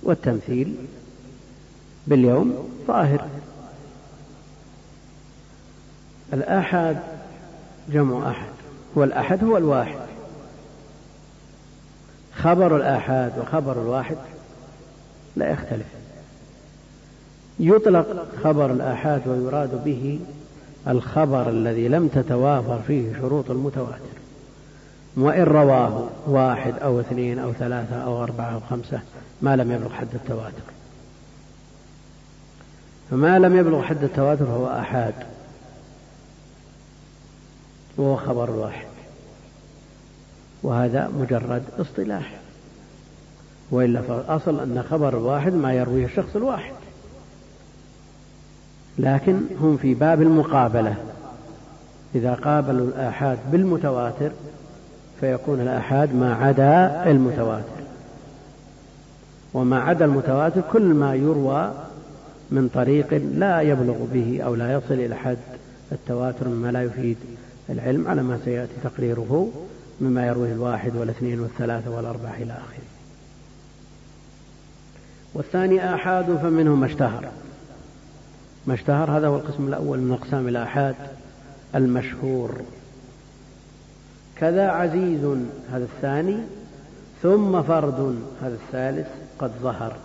والتمثيل 0.04 0.76
باليوم 2.08 2.70
ظاهر 2.88 3.28
الآحاد 6.34 7.00
جمع 7.90 8.30
أحد 8.30 8.50
والأحد 8.96 9.44
هو 9.44 9.58
الواحد. 9.58 10.00
خبر 12.36 12.76
الآحاد 12.78 13.40
وخبر 13.40 13.82
الواحد 13.82 14.18
لا 15.36 15.52
يختلف. 15.52 15.86
يطلق 17.60 18.26
خبر 18.44 18.72
الآحاد 18.72 19.28
ويراد 19.28 19.84
به 19.84 20.20
الخبر 20.88 21.50
الذي 21.50 21.88
لم 21.88 22.08
تتوافر 22.08 22.80
فيه 22.88 23.14
شروط 23.14 23.52
المتواتر. 23.52 24.25
وإن 25.18 25.44
رواه 25.44 26.08
واحد 26.28 26.74
أو 26.80 27.00
اثنين 27.00 27.40
أو 27.40 27.54
ثلاثة 27.54 27.96
أو 27.96 28.24
أربعة 28.24 28.54
أو 28.54 28.60
خمسة 28.70 29.00
ما 29.42 29.56
لم 29.56 29.72
يبلغ 29.72 29.94
حد 29.94 30.08
التواتر. 30.14 30.64
فما 33.12 33.40
لم 33.40 33.58
يبلغ 33.58 33.82
حد 33.82 34.04
التواتر 34.04 34.46
هو 34.46 34.68
آحاد. 34.68 35.14
وهو 37.98 38.16
خبر 38.16 38.52
واحد. 38.52 38.88
وهذا 40.64 41.12
مجرد 41.20 41.64
اصطلاح. 41.80 42.40
وإلا 43.72 44.02
فالأصل 44.02 44.60
أن 44.60 44.84
خبر 44.90 45.18
الواحد 45.18 45.54
ما 45.54 45.74
يرويه 45.74 46.06
الشخص 46.06 46.36
الواحد. 46.36 46.74
لكن 48.98 49.42
هم 49.62 49.78
في 49.78 49.94
باب 49.94 50.22
المقابلة. 50.22 50.96
إذا 52.16 52.34
قابلوا 52.34 52.88
الآحاد 52.88 53.40
بالمتواتر 53.52 54.32
فيكون 55.22 55.62
الآحاد 55.62 56.16
ما 56.16 56.34
عدا 56.36 57.12
المتواتر. 57.12 57.86
وما 59.54 59.80
عدا 59.80 60.06
المتواتر 60.06 60.62
كل 60.72 60.84
ما 60.84 61.16
يروى 61.16 61.74
من 62.52 62.70
طريق 62.74 63.14
لا 63.36 63.62
يبلغ 63.62 63.96
به 64.14 64.42
أو 64.46 64.56
لا 64.56 64.74
يصل 64.74 64.94
إلى 64.94 65.16
حد 65.16 65.38
التواتر 65.92 66.48
مما 66.48 66.72
لا 66.72 66.84
يفيد 66.84 67.18
العلم 67.70 68.08
على 68.08 68.24
ما 68.24 68.40
سيأتي 68.46 68.74
تقريره 68.84 69.50
مما 70.02 70.28
يرويه 70.28 70.52
الواحد 70.52 70.96
والاثنين 70.96 71.40
والثلاثة 71.40 71.92
والأربعة 71.92 72.34
إلى 72.38 72.54
آخره. 72.54 72.86
والثاني 75.34 75.96
آحاد 75.96 76.38
فمنه 76.42 76.76
ما 76.76 76.86
اشتهر. 76.86 77.26
ما 78.68 78.74
اشتهر 78.74 79.18
هذا 79.18 79.28
هو 79.28 79.36
القسم 79.36 79.68
الأول 79.68 80.00
من 80.00 80.12
أقسام 80.12 80.48
الآحاد 80.48 80.96
المشهور. 81.76 82.52
كذا 84.38 84.70
عزيز 84.70 85.26
هذا 85.72 85.84
الثاني 85.84 86.38
ثم 87.22 87.64
فرد 87.64 88.16
هذا 88.42 88.56
الثالث 88.56 89.08
قد 89.40 89.52
ظهر. 89.62 89.96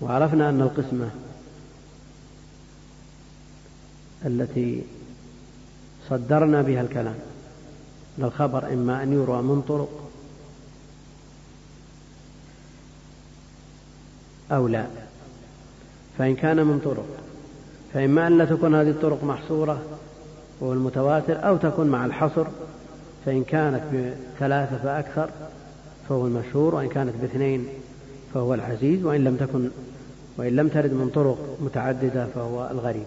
وعرفنا 0.00 0.48
أن 0.48 0.60
القسمة 0.60 1.10
التي 4.26 4.82
صدرنا 6.08 6.62
بها 6.62 6.80
الكلام 6.80 7.14
الخبر 8.18 8.72
إما 8.72 9.02
أن 9.02 9.12
يروى 9.12 9.42
من 9.42 9.62
طرق 9.62 10.10
أو 14.52 14.68
لا. 14.68 14.86
فإن 16.18 16.34
كان 16.36 16.56
من 16.56 16.78
طرق 16.84 17.06
فإما 17.94 18.26
أن 18.26 18.38
لا 18.38 18.44
تكون 18.44 18.74
هذه 18.74 18.90
الطرق 18.90 19.24
محصورة 19.24 19.82
وهو 20.60 20.72
المتواتر 20.72 21.48
أو 21.48 21.56
تكون 21.56 21.86
مع 21.86 22.04
الحصر 22.04 22.46
فإن 23.26 23.44
كانت 23.44 23.82
بثلاثة 23.92 24.78
فأكثر 24.78 25.30
فهو 26.08 26.26
المشهور 26.26 26.74
وإن 26.74 26.88
كانت 26.88 27.16
باثنين 27.16 27.68
فهو 28.34 28.54
العزيز 28.54 29.04
وإن 29.04 29.24
لم 29.24 29.36
تكن 29.36 29.70
وإن 30.36 30.56
لم 30.56 30.68
ترد 30.68 30.92
من 30.92 31.10
طرق 31.14 31.56
متعددة 31.60 32.26
فهو 32.26 32.70
الغريب. 32.70 33.06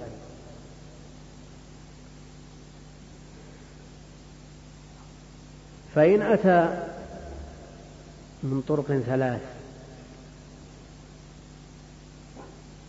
فإن 5.96 6.22
أتى 6.22 6.88
من 8.44 8.62
طرق 8.68 9.02
ثلاث 9.06 9.42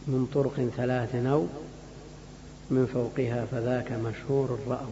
من 0.07 0.27
طرق 0.35 0.69
ثلاث 0.77 1.15
أو 1.15 1.47
من 2.71 2.87
فوقها 2.87 3.45
فذاك 3.45 3.93
مشهور 3.93 4.59
الرأو 4.63 4.89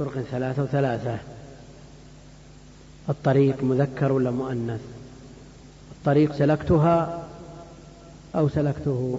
طرق 0.00 0.18
ثلاثة 0.30 0.62
وثلاثة. 0.62 1.18
الطريق 3.08 3.62
مذكر 3.62 4.12
ولا 4.12 4.30
مؤنث؟ 4.30 4.80
الطريق 5.92 6.32
سلكتها 6.32 7.24
أو 8.36 8.48
سلكته؟ 8.48 9.18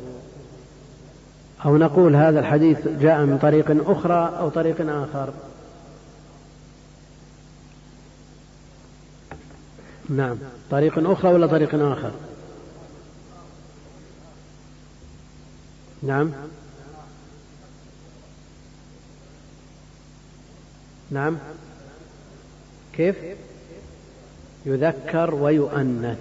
أو 1.66 1.78
نقول 1.78 2.16
هذا 2.16 2.40
الحديث 2.40 2.88
جاء 2.88 3.26
من 3.26 3.38
طريق 3.38 3.90
أخرى 3.90 4.38
أو 4.40 4.50
طريق 4.50 4.76
آخر؟ 4.90 5.34
نعم. 10.10 10.38
طريق 10.72 11.10
أخرى 11.12 11.34
ولا 11.34 11.48
طريق 11.48 11.76
آخر؟ 11.76 12.12
نعم. 16.04 16.32
نعم. 21.12 21.38
كيف؟ 22.94 23.16
يذكر 24.66 25.36
ويؤنث. 25.36 26.18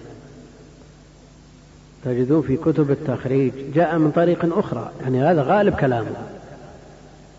تجدون 2.04 2.42
في 2.42 2.56
كتب 2.56 2.90
التخريج. 2.90 3.52
جاء 3.74 3.98
من 3.98 4.10
طريق 4.10 4.58
أخرى. 4.58 4.92
يعني 5.00 5.22
هذا 5.22 5.42
غالب 5.42 5.74
كلامه. 5.74 6.16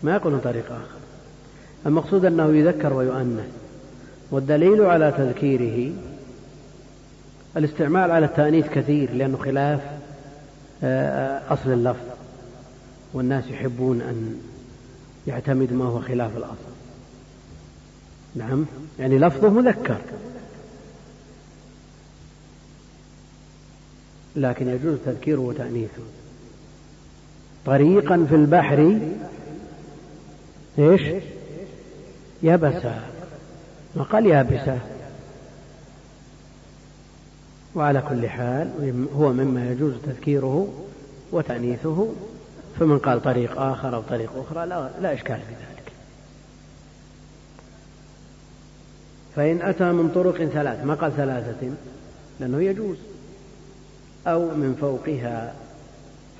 ما 0.02 0.14
يقول 0.14 0.32
من 0.32 0.40
طريق 0.40 0.64
آخر. 0.66 1.00
المقصود 1.86 2.24
أنه 2.24 2.56
يذكر 2.56 2.92
ويؤنث. 2.92 3.48
والدليل 4.30 4.82
على 4.82 5.12
تذكيره 5.16 5.92
الاستعمال 7.56 8.10
على 8.10 8.26
التأنيث 8.26 8.68
كثير 8.68 9.12
لأنه 9.12 9.36
خلاف 9.36 9.80
آه، 10.84 11.42
أصل 11.52 11.72
اللفظ. 11.72 12.06
والناس 13.14 13.44
يحبون 13.48 14.00
أن 14.00 14.40
يعتمد 15.26 15.72
ما 15.72 15.84
هو 15.84 16.00
خلاف 16.00 16.36
الأصل. 16.36 16.72
نعم. 18.34 18.64
يعني 18.98 19.18
لفظه 19.18 19.48
مذكر. 19.48 19.98
لكن 24.36 24.68
يجوز 24.68 24.98
تذكيره 25.06 25.40
وتأنيثه. 25.40 26.02
طريقا 27.66 28.26
في 28.28 28.34
البحر. 28.34 28.98
إيش؟ 30.78 31.02
يبسا 32.42 33.02
ما 33.96 34.02
قال 34.02 34.26
يابسة. 34.26 34.78
وعلى 37.74 38.02
كل 38.08 38.28
حال 38.28 38.70
هو 39.16 39.32
مما 39.32 39.70
يجوز 39.70 39.94
تذكيره 40.06 40.68
وتأنيثه. 41.32 42.08
فمن 42.80 42.98
قال 42.98 43.22
طريق 43.22 43.60
آخر 43.60 43.94
أو 43.94 44.02
طريق 44.02 44.30
أخرى 44.36 44.66
لا, 44.66 44.90
لا 45.00 45.14
إشكال 45.14 45.36
في 45.36 45.52
ذلك. 45.52 45.71
فإن 49.36 49.62
أتى 49.62 49.84
من 49.84 50.10
طرق 50.14 50.44
ثلاث 50.44 50.84
ما 50.84 50.94
قال 50.94 51.16
ثلاثة؟ 51.16 51.70
لأنه 52.40 52.62
يجوز. 52.62 52.96
أو 54.26 54.40
من 54.40 54.76
فوقها 54.80 55.52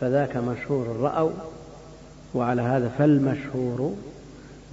فذاك 0.01 0.37
مشهور 0.37 0.97
رأوا 1.01 1.31
وعلى 2.35 2.63
هذا 2.63 2.89
فالمشهور 2.99 3.95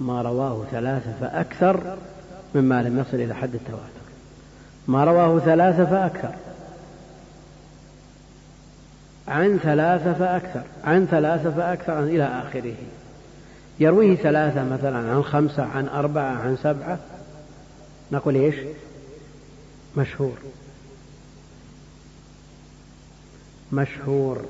ما 0.00 0.22
رواه 0.22 0.64
ثلاثة 0.70 1.12
فأكثر 1.20 1.96
مما 2.54 2.82
لم 2.82 2.98
يصل 2.98 3.16
إلى 3.16 3.34
حد 3.34 3.54
التواتر. 3.54 4.00
ما 4.88 5.04
رواه 5.04 5.38
ثلاثة 5.38 5.84
فأكثر. 5.84 6.34
عن 9.28 9.58
ثلاثة 9.58 10.12
فأكثر. 10.12 10.62
عن 10.84 11.06
ثلاثة 11.06 11.50
فأكثر 11.50 12.02
إلى 12.02 12.24
آخره. 12.24 12.74
يرويه 13.80 14.16
ثلاثة 14.16 14.64
مثلا 14.64 14.98
عن 14.98 15.22
خمسة 15.22 15.62
عن 15.62 15.88
أربعة 15.88 16.34
عن 16.34 16.56
سبعة. 16.56 16.98
نقول 18.12 18.34
إيش؟ 18.34 18.54
مشهور. 19.96 20.36
مشهور. 23.72 24.44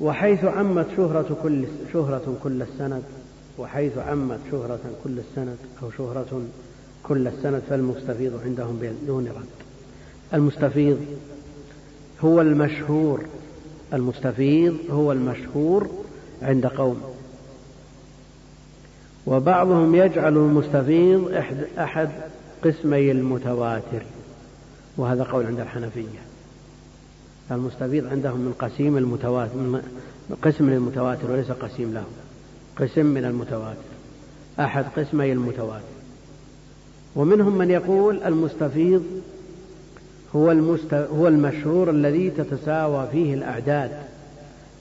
وحيث 0.00 0.44
عمت 0.44 0.86
شهرة 0.96 1.38
كل 1.42 1.64
شهرة 1.92 2.38
كل 2.42 2.62
السند 2.62 3.02
وحيث 3.58 3.98
عمت 3.98 4.38
شهرة 4.50 4.80
كل 5.04 5.18
السند 5.18 5.56
أو 5.82 5.90
شهرة 5.90 6.42
كل 7.02 7.26
السند 7.28 7.62
فالمستفيض 7.70 8.40
عندهم 8.44 8.78
بدون 8.82 9.26
رد. 9.28 9.64
المستفيض 10.34 11.06
هو 12.20 12.40
المشهور. 12.40 13.24
المستفيض 13.92 14.76
هو 14.90 15.12
المشهور 15.12 15.90
عند 16.42 16.66
قوم. 16.66 17.13
وبعضهم 19.26 19.94
يجعل 19.94 20.36
المستفيض 20.36 21.32
أحد 21.78 22.08
قسمي 22.64 23.10
المتواتر. 23.10 24.02
وهذا 24.96 25.22
قول 25.22 25.46
عند 25.46 25.60
الحنفية. 25.60 26.18
المستفيض 27.50 28.06
عندهم 28.06 28.40
من 28.40 28.52
قسيم 28.58 28.96
المتواتر 28.96 29.56
من 29.56 29.82
قسم 30.42 30.70
للمتواتر 30.70 31.30
وليس 31.30 31.50
قسيم 31.50 31.94
له. 31.94 32.04
قسم 32.76 33.06
من 33.06 33.24
المتواتر. 33.24 33.94
أحد 34.60 34.84
قسمي 34.96 35.32
المتواتر. 35.32 35.94
ومنهم 37.16 37.58
من 37.58 37.70
يقول 37.70 38.22
المستفيض 38.22 39.04
هو 40.36 40.50
المست... 40.50 40.94
هو 40.94 41.28
المشهور 41.28 41.90
الذي 41.90 42.30
تتساوى 42.30 43.08
فيه 43.12 43.34
الأعداد. 43.34 43.90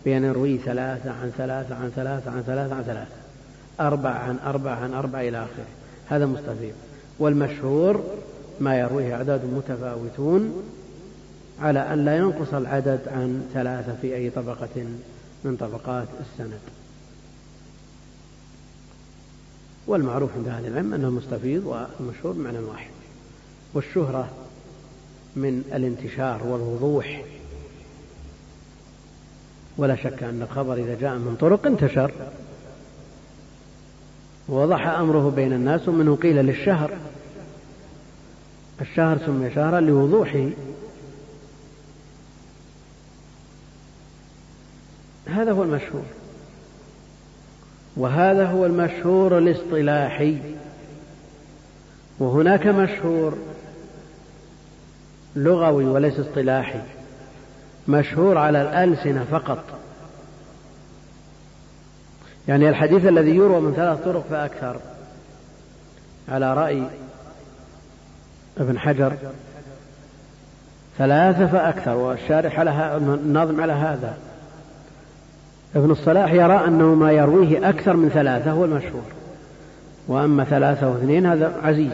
بأن 0.06 0.24
يروي 0.24 0.58
ثلاثة 0.58 1.12
عن 1.12 1.32
ثلاثة 1.38 1.76
عن 1.76 1.92
ثلاثة 1.96 2.32
عن 2.32 2.44
ثلاثة 2.44 2.76
عن 2.76 2.84
ثلاثة. 2.84 3.23
أربع 3.80 4.10
عن 4.10 4.40
أربع 4.46 4.72
عن 4.72 4.94
أربع 4.94 5.22
إلى 5.22 5.38
آخره. 5.38 5.66
هذا 6.10 6.26
مستفيض. 6.26 6.74
والمشهور 7.20 8.04
ما 8.60 8.80
يرويه 8.80 9.16
أعداد 9.16 9.46
متفاوتون 9.46 10.64
على 11.62 11.94
أن 11.94 12.06
لا 12.06 12.18
ينقص 12.18 12.54
العدد 12.54 13.00
عن 13.08 13.50
ثلاثة 13.54 13.96
في 14.02 14.16
أي 14.16 14.30
طبقة 14.30 14.86
من 15.44 15.56
طبقات 15.56 16.08
السند. 16.20 16.60
والمعروف 19.88 20.30
عند 20.38 20.48
أهل 20.48 20.66
العلم 20.66 20.94
أنه 20.94 21.08
المستفيض 21.08 21.66
والمشهور 21.66 22.34
بمعنى 22.34 22.60
واحد. 22.60 22.92
والشهرة 23.74 24.30
من 25.36 25.64
الانتشار 25.74 26.48
والوضوح. 26.48 27.24
ولا 29.78 29.96
شك 29.96 30.24
أن 30.24 30.42
الخبر 30.42 30.74
إذا 30.74 30.96
جاء 31.02 31.16
من 31.16 31.38
طرق 31.40 31.66
انتشر. 31.66 32.12
ووضح 34.50 34.88
أمره 34.88 35.30
بين 35.36 35.54
الناس 35.54 35.88
ومنه 35.88 36.16
قيل 36.16 36.36
للشهر. 36.36 36.92
الشهر 38.82 39.18
سمي 39.18 39.52
شهرا 39.56 39.80
لوضوحه 39.80 40.50
هذا 45.28 45.52
هو 45.52 45.64
المشهور. 45.64 46.04
وهذا 47.98 48.46
هو 48.46 48.66
المشهور 48.66 49.38
الاصطلاحي. 49.38 50.38
وهناك 52.20 52.68
مشهور 52.68 53.38
لغوي 55.36 55.86
وليس 55.86 56.20
اصطلاحي. 56.20 56.82
مشهور 57.88 58.38
على 58.38 58.62
الألسنة 58.62 59.26
فقط. 59.32 59.83
يعني 62.48 62.70
الحديث 62.70 63.06
الذي 63.06 63.36
يروى 63.36 63.62
من 63.62 63.74
ثلاث 63.74 64.04
طرق 64.04 64.26
فأكثر. 64.30 64.80
على 66.30 66.54
رأي 66.54 66.84
ابن 68.58 68.80
حجر. 68.80 69.14
ثلاثة 70.98 71.48
فأكثر 71.48 71.96
والشارح 71.96 72.60
على 72.60 72.98
الناظم 72.98 73.62
على 73.62 73.74
هذا. 73.74 74.18
ابن 75.76 75.92
الصلاح 75.92 76.32
يرى 76.32 76.68
أنه 76.68 76.96
ما 76.96 77.12
يرويه 77.12 77.70
أكثر 77.70 77.96
من 77.96 78.10
ثلاثة 78.10 78.52
هو 78.52 78.66
المشهور. 78.66 79.04
وأما 80.08 80.44
ثلاثة 80.44 80.90
واثنين 80.90 81.26
هذا 81.26 81.60
عزيز 81.64 81.94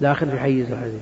داخل 0.00 0.30
في 0.30 0.38
حيز 0.38 0.66
العزيز 0.66 1.00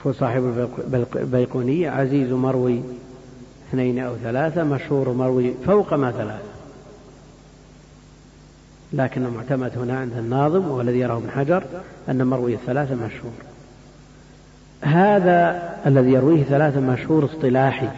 يقول 0.00 0.14
صاحب 0.14 0.68
البيقونية 1.16 1.90
عزيز 1.90 2.32
مروي. 2.32 2.82
اثنين 3.74 3.98
أو 3.98 4.16
ثلاثة 4.16 4.64
مشهور 4.64 5.12
مروي 5.12 5.54
فوق 5.66 5.94
ما 5.94 6.10
ثلاثة. 6.10 6.54
لكن 8.92 9.24
المعتمد 9.24 9.78
هنا 9.78 9.98
عند 9.98 10.12
الناظم 10.18 10.68
وهو 10.68 10.80
الذي 10.80 10.98
يراه 10.98 11.16
ابن 11.16 11.30
حجر 11.30 11.62
أن 12.08 12.26
مروي 12.26 12.54
الثلاثة 12.54 12.94
مشهور. 12.94 13.32
هذا 14.80 15.70
الذي 15.86 16.10
يرويه 16.10 16.42
ثلاثة 16.42 16.80
مشهور 16.80 17.24
اصطلاحي. 17.24 17.88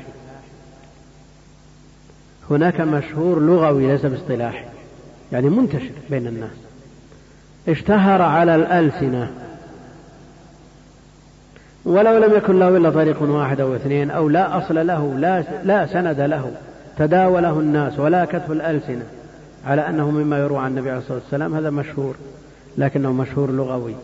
هناك 2.51 2.81
مشهور 2.81 3.41
لغوي 3.41 3.87
ليس 3.87 4.07
باصطلاحي 4.07 4.65
يعني 5.33 5.49
منتشر 5.49 5.93
بين 6.11 6.27
الناس. 6.27 6.57
اشتهر 7.69 8.23
على 8.23 8.55
الألسنة. 8.55 9.46
ولو 11.87 12.19
لم 12.19 12.35
يكن 12.35 12.59
له 12.59 12.77
إلا 12.77 12.91
طريق 12.91 13.23
واحد 13.23 13.61
أو 13.61 13.75
اثنين 13.75 14.11
أو 14.11 14.29
لا 14.29 14.59
أصل 14.59 14.87
له 14.87 15.15
لا, 15.19 15.45
لا 15.65 15.87
سند 15.87 16.21
له 16.21 16.51
تداوله 16.99 17.61
الناس 17.61 17.99
ولا 17.99 18.25
كتف 18.25 18.51
الألسنة 18.51 19.05
على 19.67 19.89
أنه 19.89 20.11
مما 20.11 20.39
يروى 20.39 20.59
عن 20.59 20.71
النبي 20.71 20.91
عليه 20.91 21.01
الصلاة 21.01 21.19
والسلام 21.19 21.55
هذا 21.55 21.71
مشهور 21.71 22.15
لكنه 22.79 23.13
مشهور 23.13 23.51
لغوي. 23.51 23.95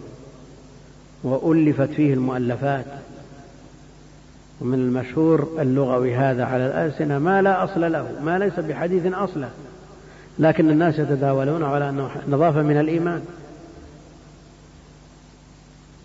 وألفت 1.25 1.91
فيه 1.91 2.15
المؤلفات. 2.15 2.85
ومن 4.61 4.75
المشهور 4.75 5.49
اللغوي 5.59 6.15
هذا 6.15 6.45
على 6.45 6.67
الألسنة 6.67 7.19
ما 7.19 7.43
لا 7.43 7.65
أصل 7.65 7.93
له 7.93 8.07
ما 8.25 8.39
ليس 8.39 8.61
بحديث 8.61 9.13
أصله 9.13 9.49
لكن 10.39 10.71
الناس 10.71 10.99
يتداولون 10.99 11.63
على 11.63 11.89
أنه 11.89 12.11
نظافة 12.29 12.63
من 12.63 12.81
الإيمان. 12.81 13.23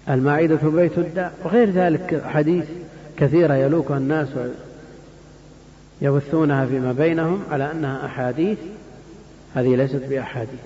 المعدة 0.10 0.70
بيت 0.70 0.98
الداء. 0.98 1.34
وغير 1.44 1.70
ذلك 1.70 2.24
حديث 2.26 2.66
كثيرة 3.18 3.54
يلوكها 3.54 3.98
الناس 3.98 4.28
يبثونها 6.02 6.66
فيما 6.66 6.92
بينهم 6.92 7.44
على 7.52 7.72
أنها 7.72 8.06
أحاديث. 8.06 8.58
هذه 9.56 9.76
ليست 9.76 10.04
بأحاديث. 10.10 10.60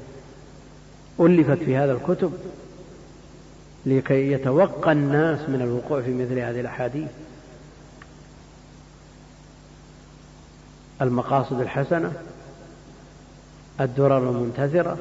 ألفت 1.19 1.57
في 1.57 1.77
هذا 1.77 1.93
الكتب 1.93 2.34
لكي 3.85 4.31
يتوقى 4.31 4.91
الناس 4.91 5.39
من 5.49 5.61
الوقوع 5.61 6.01
في 6.01 6.13
مثل 6.13 6.39
هذه 6.39 6.59
الأحاديث. 6.59 7.09
المقاصد 11.01 11.61
الحسنة 11.61 12.13
الدرر 13.81 14.30
المنتثرة 14.30 14.97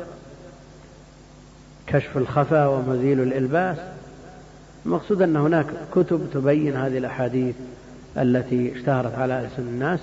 كشف 1.87 2.17
الخفا 2.17 2.67
ومزيل 2.67 3.21
الإلباس 3.21 3.77
المقصود 4.86 5.23
أن 5.23 5.36
هناك 5.36 5.66
كتب 5.94 6.27
تبين 6.35 6.77
هذه 6.77 6.98
الأحاديث 6.98 7.55
التي 8.16 8.77
اشتهرت 8.77 9.15
على 9.19 9.40
ألسن 9.40 9.62
الناس 9.62 10.01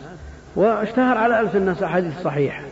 واشتهر 0.55 1.17
على 1.17 1.39
ألسن 1.39 1.57
الناس 1.57 1.83
أحاديث 1.83 2.13
صحيحة. 2.23 2.63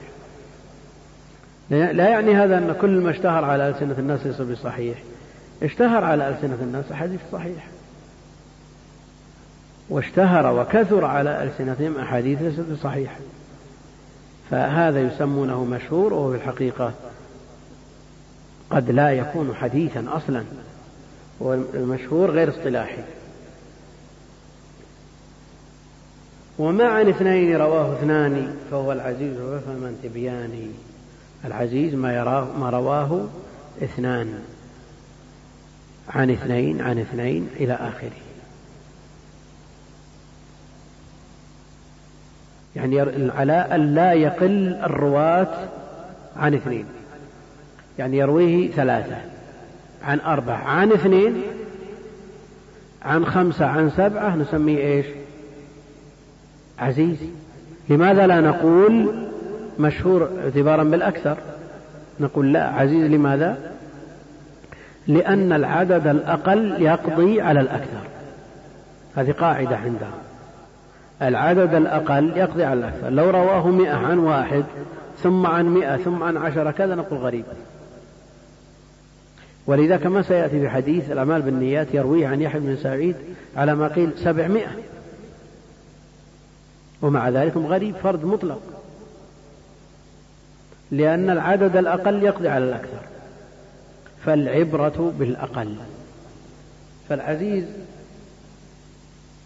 لا 1.70 2.10
يعني 2.10 2.36
هذا 2.36 2.58
أن 2.58 2.76
كل 2.82 2.90
ما 2.90 3.12
اشتهر 3.12 3.46
على 3.46 3.70
ألسنة 3.70 3.96
الناس 4.00 4.26
ليس 4.26 4.42
بصحيح. 4.42 4.98
اشتهر 5.64 6.04
على 6.04 6.30
ألسنة 6.30 6.58
الناس 6.62 6.92
أحاديث 6.92 7.20
صحيحة. 7.32 7.68
واشتهر 9.90 10.60
وكثر 10.60 11.06
على 11.06 11.44
ألسنتهم 11.44 11.98
أحاديث 11.98 12.42
ليست 12.42 12.66
بصحيحة. 12.72 13.20
فهذا 14.52 15.02
يسمونه 15.02 15.64
مشهور 15.64 16.14
وهو 16.14 16.32
في 16.32 16.38
الحقيقة 16.38 16.94
قد 18.70 18.92
لا 18.92 19.12
يكون 19.12 19.56
حديثا 19.56 20.06
أصلا. 20.10 20.44
والمشهور 21.40 22.32
غير 22.32 22.50
اصطلاحي. 22.50 23.04
وما 26.60 26.84
عن 26.84 27.10
اثنين 27.10 27.56
رواه 27.56 27.94
اثنان 27.94 28.56
فهو 28.72 28.92
العزيز 28.92 29.42
وفمن 29.42 30.00
تبياني 30.04 30.70
العزيز 31.46 31.94
ما 31.94 32.16
يراه 32.16 32.58
ما 32.58 32.70
رواه 32.70 33.28
اثنان. 33.84 34.40
عن 36.10 36.30
اثنين 36.30 36.82
عن 36.82 37.00
اثنين 37.00 37.50
إلى 37.56 37.74
آخره. 37.74 38.12
يعني 42.76 43.00
على 43.32 43.54
أن 43.54 43.96
لا 43.96 44.14
يقل 44.14 44.74
الرواة 44.74 45.70
عن 46.36 46.54
اثنين. 46.54 46.86
يعني 48.00 48.18
يرويه 48.18 48.72
ثلاثة. 48.72 49.35
عن 50.06 50.20
أربعة 50.20 50.64
عن 50.64 50.92
اثنين 50.92 51.42
عن 53.06 53.26
خمسة 53.26 53.66
عن 53.66 53.90
سبعة 53.90 54.36
نسميه 54.36 54.78
إيش؟ 54.78 55.06
عزيز. 56.80 57.18
لماذا 57.90 58.28
لا 58.28 58.42
نقول 58.42 59.16
مشهور 59.80 60.30
اعتبارا 60.44 60.84
بالأكثر؟ 60.84 61.38
نقول 62.20 62.54
لا 62.54 62.70
عزيز 62.70 63.12
لماذا؟ 63.12 63.58
لأن 65.08 65.54
العدد 65.54 66.08
الأقل 66.08 66.82
يقضي 66.82 67.42
على 67.42 67.60
الأكثر. 67.60 68.02
هذه 69.16 69.32
قاعدة 69.32 69.78
عندهم. 69.78 70.20
العدد 71.22 71.74
الأقل 71.74 72.38
يقضي 72.38 72.64
على 72.64 72.80
الأكثر. 72.80 73.10
لو 73.10 73.30
رواه 73.30 73.68
مئة 73.68 73.96
عن 73.96 74.18
واحد 74.18 74.64
ثم 75.24 75.46
عن 75.46 75.66
مئة 75.66 75.98
ثم 75.98 76.24
عن 76.24 76.38
عشرة 76.38 76.72
كذا 76.72 76.96
نقول 76.96 77.20
غريب. 77.20 77.46
ولذا 79.68 79.98
كما 79.98 80.22
سيأتي 80.22 80.60
في 80.60 80.70
حديث 80.70 81.12
الأعمال 81.12 81.42
بالنيات 81.42 81.88
يرويه 81.94 82.28
عن 82.28 82.42
يحيى 82.42 82.62
بن 82.62 82.78
سعيد 82.78 83.16
على 83.56 83.76
ما 83.76 83.88
قيل 83.88 84.12
سبعمائة. 84.18 84.76
ومع 87.02 87.30
ذلك 87.30 87.58
غريب 87.58 87.96
فرد 87.96 88.26
مطلق. 88.26 88.62
لأن 90.92 91.30
العدد 91.30 91.78
الأقل 91.78 92.24
يقضي 92.24 92.50
على 92.50 92.66
الأكثر. 92.66 93.02
فالعبرة 94.26 95.14
بالأقل. 95.20 95.76
فالعزيز 97.10 97.66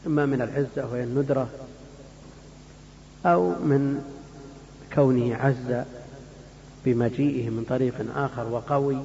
إما 0.08 0.26
من 0.26 0.41
العزة 0.41 0.91
وهي 0.91 1.04
الندرة 1.04 1.50
أو 3.26 3.50
من 3.50 4.04
كونه 4.96 5.36
عز 5.36 5.84
بمجيئه 6.86 7.50
من 7.50 7.66
طريق 7.70 7.94
آخر 8.16 8.48
وقوي 8.48 8.98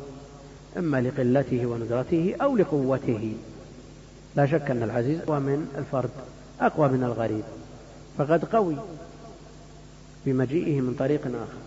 إما 0.78 1.00
لقلته 1.00 1.66
وندرته 1.66 2.36
أو 2.42 2.56
لقوته. 2.56 3.32
لا 4.36 4.46
شك 4.46 4.70
أن 4.70 4.82
العزيز 4.82 5.20
أقوى 5.20 5.40
من 5.40 5.68
الفرد 5.78 6.10
أقوى 6.60 6.88
من 6.88 7.04
الغريب. 7.04 7.44
فقد 8.18 8.44
قوي 8.44 8.76
بمجيئه 10.26 10.80
من 10.80 10.94
طريق 10.98 11.26
آخر. 11.26 11.58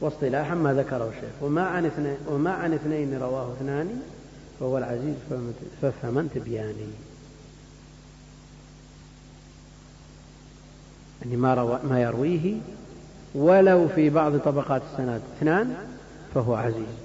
واصطلاحا 0.00 0.54
ما 0.54 0.74
ذكره 0.74 1.08
الشيخ. 1.08 1.42
وما 1.42 1.62
عن 1.62 1.86
اثنين 1.86 2.16
وما 2.28 2.52
عن 2.52 2.72
اثنين 2.72 3.18
رواه 3.18 3.52
اثنان 3.52 4.00
فهو 4.60 4.78
العزيز 4.78 5.14
فافهمن 5.82 6.30
تبياني 6.34 6.76
يعني 11.22 11.36
ما, 11.36 11.54
روى 11.54 11.80
ما 11.84 12.02
يرويه 12.02 12.54
ولو 13.34 13.88
في 13.88 14.10
بعض 14.10 14.36
طبقات 14.36 14.82
السند. 14.92 15.20
اثنان 15.38 15.74
فهو 16.34 16.54
عزيز. 16.54 17.01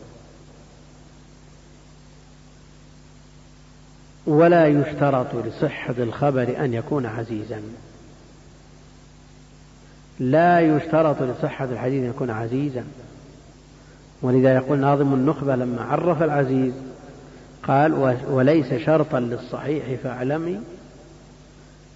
ولا 4.28 4.68
يشترط 4.68 5.36
لصحة 5.36 5.96
الخبر 5.98 6.56
أن 6.60 6.74
يكون 6.74 7.06
عزيزا. 7.06 7.62
لا 10.20 10.60
يشترط 10.60 11.22
لصحة 11.22 11.66
الحديث 11.66 12.04
أن 12.04 12.10
يكون 12.10 12.30
عزيزا. 12.30 12.84
ولذا 14.22 14.56
يقول 14.56 14.80
ناظم 14.80 15.14
النخبة 15.14 15.56
لما 15.56 15.82
عرف 15.82 16.24
العزيز 16.24 16.74
قال 17.64 18.18
وليس 18.30 18.74
شرطا 18.74 19.20
للصحيح 19.20 20.00
فاعلمي 20.04 20.60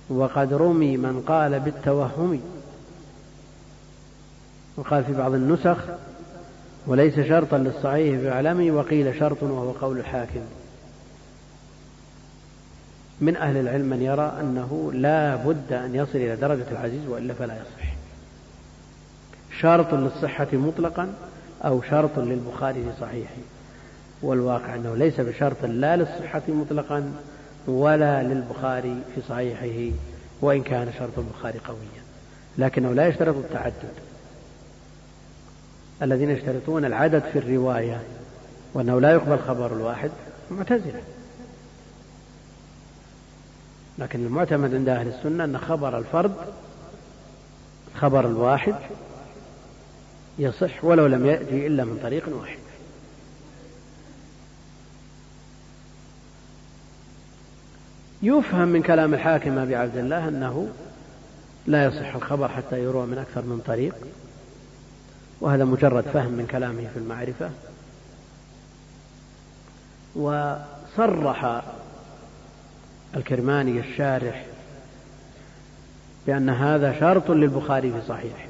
وقد 0.10 0.54
رمي 0.54 0.98
من 0.98 1.22
قال 1.28 1.60
بالتوهم 1.60 2.42
وقال 4.78 5.04
في 5.04 5.14
بعض 5.14 5.34
النسخ 5.34 5.78
وليس 6.88 7.20
شرطا 7.20 7.58
للصحيح 7.58 8.22
فاعلمي 8.22 8.72
وقيل 8.72 9.20
شرط 9.20 9.44
وهو 9.44 9.72
قول 9.72 9.98
الحاكم 9.98 10.42
من 13.22 13.38
أهل 13.38 13.58
العلم 13.58 13.90
من 13.90 14.02
يرى 14.02 14.38
أنه 14.40 14.92
لا 14.94 15.36
بد 15.36 15.74
أن 15.74 15.96
يصل 15.96 16.18
إلى 16.18 16.36
درجة 16.36 16.66
العزيز 16.72 17.08
وإلا 17.08 17.34
فلا 17.34 17.54
يصح. 17.54 17.94
شرط 19.60 19.94
للصحة 19.94 20.48
مطلقا 20.54 21.14
أو 21.66 21.82
شرط 21.82 22.20
للبخاري 22.20 22.84
في 22.84 22.90
صحيحه. 23.02 23.42
والواقع 24.22 24.76
أنه 24.76 24.96
ليس 24.96 25.20
بشرط 25.20 25.66
لا 25.66 25.96
للصحة 25.96 26.42
مطلقا 26.48 27.14
ولا 27.68 28.24
للبخاري 28.24 29.02
في 29.16 29.22
صحيحه 29.30 29.96
وإن 30.42 30.62
كان 30.64 30.94
شرط 31.00 31.20
البخاري 31.20 31.60
قويا. 31.60 32.04
لكنه 32.58 32.94
لا 32.94 33.08
يشترط 33.08 33.36
التعدد. 33.36 33.94
الذين 36.02 36.30
يشترطون 36.30 36.86
العدد 36.86 37.24
في 37.34 37.40
الرواية 37.40 38.02
وأنه 38.74 39.02
لا 39.02 39.12
يقبل 39.12 39.40
خبر 39.40 39.74
الواحد 39.74 40.12
معتزلة. 40.52 41.02
لكن 44.02 44.26
المعتمد 44.26 44.76
عند 44.76 44.90
أهل 44.90 45.08
السنة 45.08 45.44
أن 45.44 45.58
خبر 45.58 45.98
الفرد 45.98 46.36
خبر 47.96 48.28
الواحد 48.28 48.76
يصح 50.40 50.86
ولو 50.86 51.08
لم 51.08 51.26
يأتي 51.26 51.68
إلا 51.68 51.86
من 51.86 52.00
طريق 52.04 52.30
واحد. 52.40 52.58
يفهم 58.24 58.68
من 58.68 58.82
كلام 58.82 59.14
الحاكم 59.14 59.58
أبي 59.58 59.76
عبد 59.76 59.98
الله 59.98 60.28
أنه 60.28 60.70
لا 61.68 61.86
يصح 61.86 62.16
الخبر 62.16 62.48
حتى 62.48 62.84
يروى 62.84 63.06
من 63.06 63.18
أكثر 63.18 63.42
من 63.42 63.62
طريق 63.68 63.96
وهذا 65.42 65.66
مجرد 65.66 66.04
فهم 66.04 66.32
من 66.32 66.48
كلامه 66.48 66.88
في 66.94 67.00
المعرفة. 67.00 67.50
وصرح 70.16 71.62
الكرماني 73.16 73.80
الشارح 73.80 74.46
بأن 76.28 76.50
هذا 76.50 77.00
شرط 77.00 77.32
للبخاري 77.32 77.92
في 77.92 78.02
صحيحه 78.08 78.46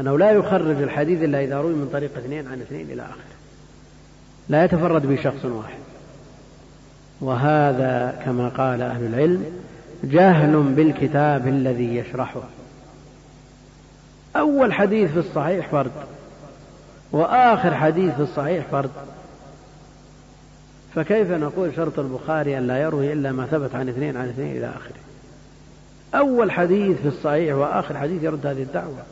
أنه 0.00 0.18
لا 0.18 0.30
يخرج 0.30 0.82
الحديث 0.82 1.22
إلا 1.22 1.44
إذا 1.44 1.60
روي 1.60 1.74
من 1.74 1.88
طريق 1.92 2.16
اثنين 2.16 2.48
عن 2.48 2.60
اثنين 2.60 2.90
إلى 2.90 3.02
آخره 3.02 3.34
لا 4.48 4.64
يتفرد 4.64 5.06
به 5.06 5.22
شخص 5.22 5.44
واحد. 5.44 5.78
وهذا 7.20 8.22
كما 8.24 8.48
قال 8.48 8.82
أهل 8.82 9.04
العلم 9.04 9.44
جهل 10.04 10.62
بالكتاب 10.62 11.48
الذي 11.48 11.96
يشرحه. 11.96 12.42
أول 14.36 14.72
حديث 14.72 15.10
في 15.10 15.18
الصحيح 15.18 15.68
فرد 15.68 15.90
وآخر 17.12 17.74
حديث 17.74 18.14
في 18.14 18.22
الصحيح 18.22 18.66
فرد. 18.70 18.90
فكيف 20.94 21.30
نقول 21.30 21.74
شرط 21.76 21.98
البخاري 21.98 22.58
أن 22.58 22.66
لا 22.66 22.82
يروي 22.82 23.12
إلا 23.12 23.32
ما 23.32 23.46
ثبت 23.46 23.74
عن 23.74 23.88
اثنين 23.88 24.16
عن 24.16 24.28
اثنين 24.28 24.56
إلى 24.56 24.66
آخره؟ 24.66 25.00
أول 26.14 26.50
حديث 26.50 26.96
في 26.96 27.08
الصحيح 27.08 27.54
وآخر 27.54 27.98
حديث 27.98 28.22
يرد 28.22 28.46
هذه 28.46 28.62
الدعوة. 28.62 29.02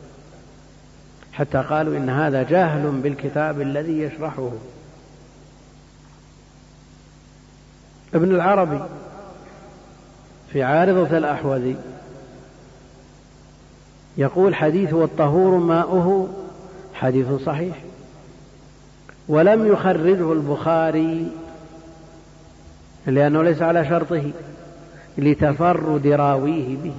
حتى 1.33 1.57
قالوا 1.57 1.97
إن 1.97 2.09
هذا 2.09 2.43
جاهل 2.43 2.91
بالكتاب 2.91 3.61
الذي 3.61 3.99
يشرحه. 3.99 4.51
ابن 8.13 8.35
العربي 8.35 8.79
في 10.51 10.63
عارضة 10.63 11.17
الأحوذي 11.17 11.75
يقول 14.17 14.55
حديث 14.55 14.93
والطهور 14.93 15.57
ماؤه 15.57 16.29
حديث 16.93 17.31
صحيح. 17.45 17.75
ولم 19.27 19.67
يخرجه 19.67 20.33
البخاري 20.33 21.42
لأنه 23.07 23.43
ليس 23.43 23.61
على 23.61 23.89
شرطه 23.89 24.31
لتفرد 25.17 26.07
راويه 26.07 26.77
به. 26.77 26.95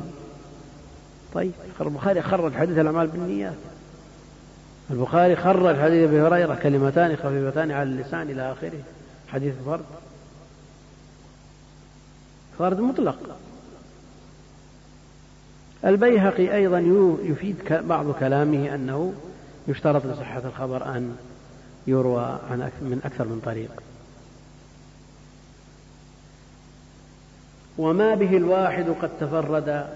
طيب 1.34 1.52
البخاري 1.80 2.22
خرج 2.22 2.54
حديث 2.54 2.78
الأعمال 2.78 3.06
بالنيات. 3.06 3.54
البخاري 4.90 5.36
خرج 5.36 5.76
حديث 5.76 6.08
أبي 6.08 6.20
هريرة 6.20 6.54
كلمتان 6.54 7.16
خفيفتان 7.16 7.70
على 7.70 7.82
اللسان 7.82 8.30
إلى 8.30 8.52
آخره. 8.52 8.80
حديث 9.28 9.54
فرد. 9.66 9.84
فرد 12.58 12.80
مطلق. 12.80 13.18
البيهقي 15.84 16.54
أيضا 16.54 16.78
يفيد 17.22 17.56
بعض 17.70 18.10
كلامه 18.10 18.74
أنه 18.74 19.12
يشترط 19.68 20.06
لصحة 20.06 20.42
الخبر 20.44 20.96
أن 20.96 21.16
يروى 21.86 22.38
عن 22.50 22.58
من 22.60 23.00
أكثر 23.04 23.24
من 23.24 23.40
طريق. 23.44 23.70
وما 27.78 28.14
به 28.14 28.36
الواحد 28.36 28.88
قد 29.02 29.10
تفرد 29.20 29.86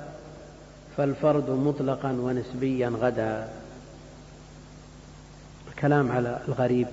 فالفرد 0.96 1.50
مطلقا 1.50 2.12
ونسبيا 2.12 2.88
غدا. 2.88 3.48
الكلام 5.68 6.12
على 6.12 6.40
الغريب 6.48 6.86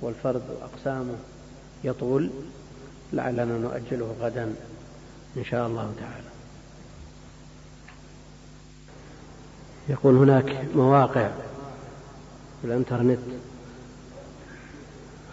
والفرد 0.00 0.42
وأقسامه 0.50 1.14
يطول 1.84 2.30
لعلنا 3.12 3.58
نؤجله 3.58 4.14
غدا 4.20 4.54
إن 5.36 5.44
شاء 5.44 5.66
الله 5.66 5.94
تعالى. 6.00 6.26
يقول 9.88 10.16
هناك 10.16 10.66
مواقع 10.74 11.28
في 12.62 12.66
الإنترنت 12.66 13.18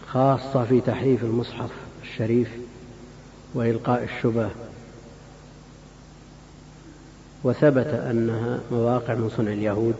خاصة 0.07 0.65
في 0.65 0.81
تحريف 0.81 1.23
المصحف 1.23 1.69
الشريف 2.03 2.49
وإلقاء 3.53 4.03
الشبه 4.03 4.49
وثبت 7.43 7.87
أنها 7.87 8.59
مواقع 8.71 9.15
من 9.15 9.29
صنع 9.37 9.51
اليهود 9.51 9.95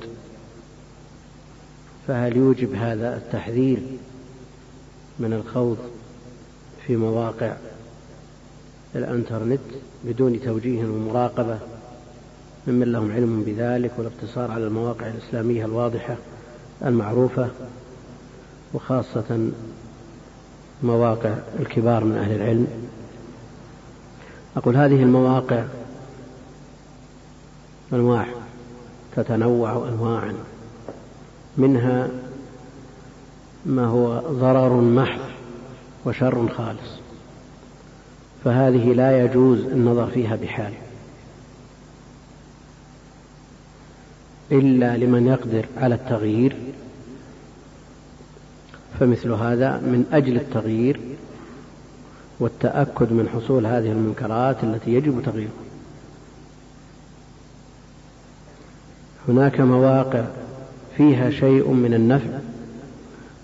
فهل 2.08 2.38
يوجب 2.38 2.74
هذا 2.74 3.18
التحذير 3.18 3.80
من 5.20 5.34
الخوض 5.34 5.78
في 6.88 6.96
مواقع 6.96 7.54
الإنترنت 8.96 9.60
بدون 10.06 10.42
توجيه 10.42 10.86
ومراقبة 10.86 11.60
ممن 12.68 12.92
لهم 12.92 13.12
علم 13.12 13.44
بذلك 13.44 13.92
والاقتصار 13.98 14.52
على 14.52 14.68
المواقع 14.68 15.08
الإسلامية 15.08 15.66
الواضحة 15.66 16.16
المعروفة 16.86 17.50
وخاصة 18.74 19.50
مواقع 20.84 21.34
الكبار 21.60 22.04
من 22.04 22.18
أهل 22.18 22.36
العلم؟ 22.36 22.68
أقول 24.58 24.76
هذه 24.78 25.04
المواقع 25.04 25.64
أنواع 27.94 28.26
تتنوع 29.16 29.88
أنواعا. 29.90 30.34
منها 31.58 32.10
ما 33.66 33.86
هو 33.86 34.20
ضرر 34.20 34.82
محض 34.82 35.20
وشر 36.06 36.50
خالص. 36.58 37.00
فهذه 38.44 38.94
لا 38.94 39.26
يجوز 39.26 39.60
النظر 39.60 40.08
فيها 40.08 40.36
بحال. 40.36 40.74
إلا 44.52 44.98
لمن 44.98 45.28
يقدر 45.28 45.66
على 45.78 45.96
التغيير 45.96 46.56
فمثل 49.00 49.32
هذا 49.32 49.78
من 49.78 50.06
أجل 50.12 50.36
التغيير 50.36 51.00
والتأكد 52.40 53.14
من 53.14 53.30
حصول 53.30 53.66
هذه 53.66 53.92
المنكرات 53.92 54.64
التي 54.64 54.94
يجب 54.94 55.22
تغييرها 55.26 55.63
هناك 59.28 59.60
مواقع 59.60 60.24
فيها 60.98 61.30
شيء 61.30 61.72
من 61.72 61.94
النفع 61.94 62.40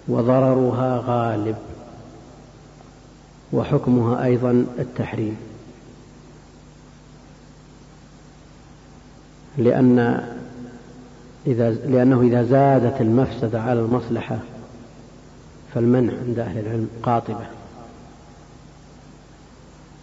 وضررها 0.07 1.03
غالب 1.05 1.55
وحكمها 3.53 4.23
أيضا 4.25 4.65
التحريم. 4.79 5.37
لأن 9.57 10.23
إذا 11.47 11.69
لأنه 11.69 12.21
إذا 12.21 12.43
زادت 12.43 13.01
المفسدة 13.01 13.61
على 13.61 13.79
المصلحة 13.79 14.39
فالمنع 15.73 16.13
عند 16.27 16.39
أهل 16.39 16.59
العلم 16.59 16.89
قاطبة. 17.03 17.45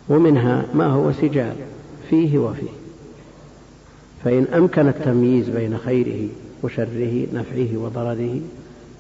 ومنها 0.09 0.65
ما 0.75 0.87
هو 0.87 1.13
سجال 1.13 1.57
فيه 2.11 2.39
وفيه. 2.39 2.86
فإن 4.25 4.47
أمكن 4.55 4.89
التمييز 4.89 5.49
بين 5.49 5.79
خيره 5.79 6.29
وشره 6.63 7.27
نفعه 7.33 7.77
وضرره 7.77 8.41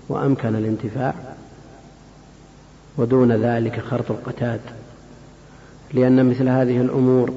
وأمكن 0.08 0.54
الانتفاع 0.56 1.14
ودون 2.96 3.32
ذلك 3.32 3.80
خرط 3.80 4.10
القتاد. 4.10 4.60
لأن 5.94 6.30
مثل 6.30 6.48
هذه 6.48 6.80
الأمور 6.80 7.32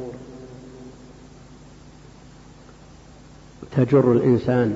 تجر 3.78 4.12
الإنسان 4.12 4.76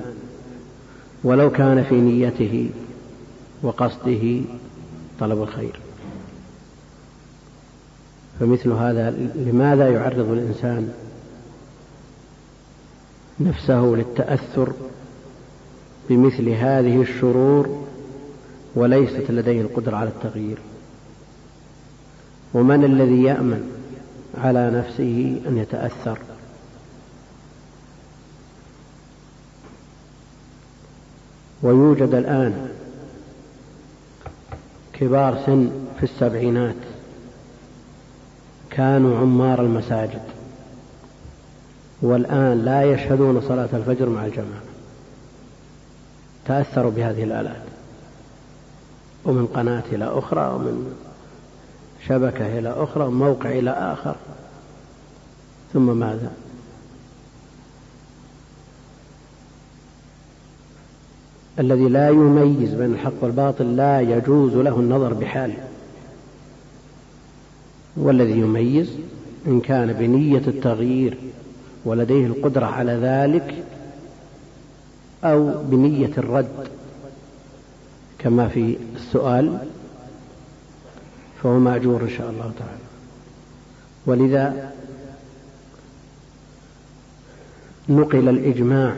ولو 1.24 1.50
كان 1.50 1.84
في 1.84 2.00
نيته 2.00 2.70
وقصده 3.62 4.40
طلب 5.20 5.42
الخير. 5.42 5.80
فمثل 8.40 8.72
هذا 8.72 9.10
لماذا 9.34 9.88
يعرض 9.88 10.30
الإنسان 10.30 10.92
نفسه 13.40 13.80
للتأثر 13.80 14.72
بمثل 16.08 16.48
هذه 16.48 17.02
الشرور 17.02 17.84
وليست 18.74 19.30
لديه 19.30 19.60
القدرة 19.60 19.96
على 19.96 20.08
التغيير. 20.08 20.58
ومن 22.54 22.84
الذي 22.84 23.22
يأمن 23.22 23.70
على 24.38 24.70
نفسه 24.70 25.40
أن 25.48 25.58
يتأثر؟ 25.58 26.18
ويوجد 31.62 32.14
الآن 32.14 32.68
كبار 34.92 35.42
سن 35.46 35.70
في 35.98 36.02
السبعينات 36.02 36.74
كانوا 38.70 39.18
عمار 39.18 39.60
المساجد. 39.60 40.33
والآن 42.04 42.64
لا 42.64 42.82
يشهدون 42.82 43.40
صلاة 43.40 43.68
الفجر 43.72 44.08
مع 44.08 44.26
الجماعة. 44.26 44.62
تأثروا 46.46 46.90
بهذه 46.90 47.24
الآلات. 47.24 47.62
ومن 49.24 49.46
قناة 49.46 49.82
إلى 49.92 50.04
أخرى 50.04 50.54
ومن 50.54 50.94
شبكة 52.08 52.58
إلى 52.58 52.68
أخرى 52.68 53.04
ومن 53.04 53.18
موقع 53.18 53.50
إلى 53.50 53.70
آخر. 53.70 54.16
ثم 55.72 55.98
ماذا؟ 55.98 56.32
الذي 61.58 61.88
لا 61.88 62.08
يميز 62.08 62.74
بين 62.74 62.94
الحق 62.94 63.12
والباطل 63.20 63.76
لا 63.76 64.00
يجوز 64.00 64.54
له 64.54 64.80
النظر 64.80 65.14
بحال 65.14 65.52
والذي 67.96 68.38
يميز 68.38 68.90
إن 69.46 69.60
كان 69.60 69.92
بنية 69.92 70.42
التغيير 70.46 71.18
ولديه 71.84 72.26
القدرة 72.26 72.66
على 72.66 72.92
ذلك 72.92 73.64
أو 75.24 75.62
بنية 75.62 76.10
الرد 76.18 76.68
كما 78.18 78.48
في 78.48 78.76
السؤال 78.96 79.58
فهو 81.42 81.58
مأجور 81.58 82.02
إن 82.02 82.08
شاء 82.08 82.30
الله 82.30 82.52
تعالى. 82.58 82.84
ولذا 84.06 84.72
نقل 87.88 88.28
الإجماع 88.28 88.94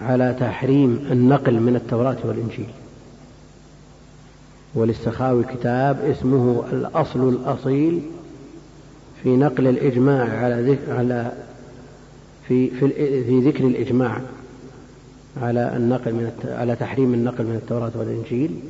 على 0.00 0.36
تحريم 0.40 1.08
النقل 1.10 1.60
من 1.60 1.76
التوراة 1.76 2.16
والإنجيل. 2.24 2.70
وللسخاوي 4.74 5.44
كتاب 5.44 6.00
اسمه 6.00 6.64
الأصل 6.72 7.28
الأصيل 7.28 8.02
في 9.22 9.36
نقل 9.36 9.66
الإجماع 9.66 10.44
على 10.44 10.72
ذكر 10.72 10.92
على 10.92 11.32
في 12.48 12.70
في, 12.70 12.88
في 13.24 13.40
ذكر 13.40 13.66
الإجماع 13.66 14.20
على 15.42 15.76
النقل 15.76 16.12
من 16.12 16.32
على 16.44 16.76
تحريم 16.76 17.14
النقل 17.14 17.44
من 17.44 17.54
التوراة 17.54 17.90
والإنجيل 17.94 18.60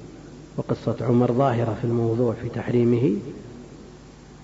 وقصة 0.57 0.97
عمر 1.01 1.33
ظاهرة 1.33 1.77
في 1.81 1.87
الموضوع 1.87 2.35
في 2.43 2.49
تحريمه. 2.49 3.17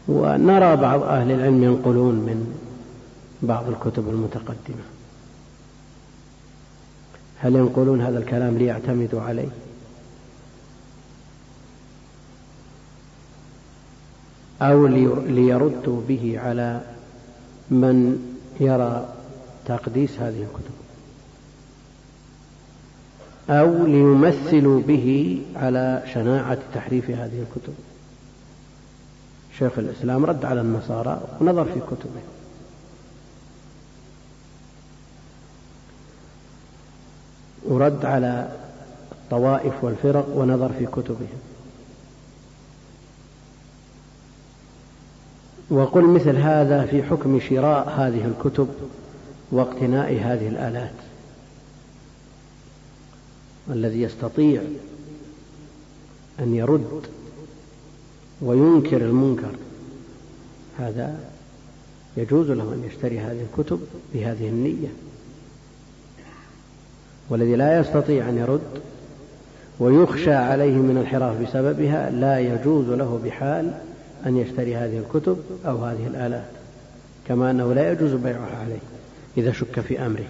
ونرى 0.08 0.76
بعض 0.76 1.02
أهل 1.02 1.30
العلم 1.30 1.62
ينقلون 1.62 2.14
من 2.14 2.54
بعض 3.42 3.68
الكتب 3.68 4.08
المتقدمة. 4.08 4.84
هل 7.38 7.56
ينقلون 7.56 8.00
هذا 8.00 8.18
الكلام 8.18 8.58
ليعتمدوا 8.58 9.20
عليه؟ 9.20 9.48
أو 14.64 14.86
ليردوا 15.26 16.00
به 16.08 16.40
على 16.44 16.80
من 17.70 18.18
يرى 18.60 19.08
تقديس 19.66 20.18
هذه 20.18 20.42
الكتب. 20.42 20.74
أو 23.50 23.86
ليمثلوا 23.86 24.80
به 24.80 25.38
على 25.56 26.02
شناعة 26.14 26.58
تحريف 26.74 27.10
هذه 27.10 27.44
الكتب. 27.48 27.74
شيخ 29.58 29.78
الإسلام 29.78 30.24
رد 30.24 30.44
على 30.44 30.60
النصارى 30.60 31.20
ونظر 31.40 31.64
في 31.64 31.80
كتبه. 31.80 32.22
ورد 37.64 38.04
على 38.04 38.48
الطوائف 39.12 39.84
والفرق 39.84 40.28
ونظر 40.36 40.72
في 40.78 40.86
كتبهم. 40.86 41.53
وقل 45.70 46.04
مثل 46.04 46.36
هذا 46.36 46.86
في 46.86 47.02
حكم 47.02 47.40
شراء 47.40 47.88
هذه 47.88 48.24
الكتب 48.24 48.68
واقتناء 49.50 50.12
هذه 50.12 50.48
الآلات. 50.48 50.94
الذي 53.70 54.02
يستطيع 54.02 54.62
أن 56.40 56.54
يرد 56.54 57.02
وينكر 58.42 58.96
المنكر 58.96 59.56
هذا 60.78 61.18
يجوز 62.16 62.50
له 62.50 62.62
أن 62.62 62.84
يشتري 62.90 63.18
هذه 63.18 63.46
الكتب 63.52 63.80
بهذه 64.14 64.48
النية. 64.48 64.88
والذي 67.28 67.56
لا 67.56 67.80
يستطيع 67.80 68.28
أن 68.28 68.38
يرد 68.38 68.80
ويخشى 69.80 70.34
عليه 70.34 70.76
من 70.76 70.98
الحراف 70.98 71.40
بسببها 71.40 72.10
لا 72.10 72.38
يجوز 72.38 72.88
له 72.88 73.20
بحال 73.24 73.72
أن 74.26 74.36
يشتري 74.36 74.76
هذه 74.76 74.98
الكتب 74.98 75.38
أو 75.66 75.84
هذه 75.84 76.06
الآلات 76.06 76.50
كما 77.28 77.50
أنه 77.50 77.72
لا 77.74 77.92
يجوز 77.92 78.12
بيعها 78.12 78.56
عليه 78.56 78.78
إذا 79.36 79.52
شك 79.52 79.80
في 79.80 80.06
أمره. 80.06 80.26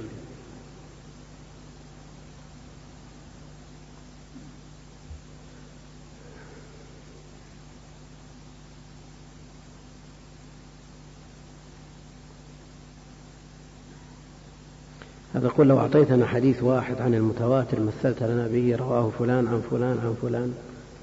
هذا 15.34 15.46
يقول 15.46 15.68
لو 15.68 15.78
أعطيتنا 15.78 16.26
حديث 16.26 16.62
واحد 16.62 17.00
عن 17.00 17.14
المتواتر 17.14 17.80
مثلت 17.80 18.22
لنا 18.22 18.46
به 18.46 18.76
رواه 18.76 19.10
فلان 19.18 19.46
عن 19.46 19.62
فلان 19.70 19.98
عن 20.04 20.16
فلان 20.22 20.54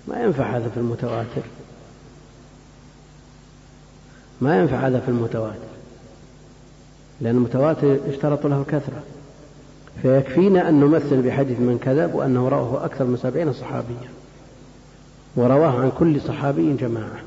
ما 0.07 0.23
ينفع 0.23 0.57
هذا 0.57 0.69
في 0.69 0.77
المتواتر. 0.77 1.41
ما 4.41 4.59
ينفع 4.59 4.88
هذا 4.88 4.99
في 4.99 5.09
المتواتر. 5.09 5.72
لأن 7.22 7.35
المتواتر 7.35 7.97
اشترط 8.07 8.45
له 8.45 8.61
الكثرة. 8.61 9.03
فيكفينا 10.01 10.69
أن 10.69 10.80
نمثل 10.80 11.22
بحديث 11.22 11.59
من 11.59 11.80
كذب 11.81 12.15
وأنه 12.15 12.49
رواه 12.49 12.85
أكثر 12.85 13.05
من 13.05 13.18
سبعين 13.18 13.53
صحابيا. 13.53 14.09
ورواه 15.35 15.81
عن 15.81 15.91
كل 15.99 16.22
صحابي 16.22 16.73
جماعة. 16.73 17.19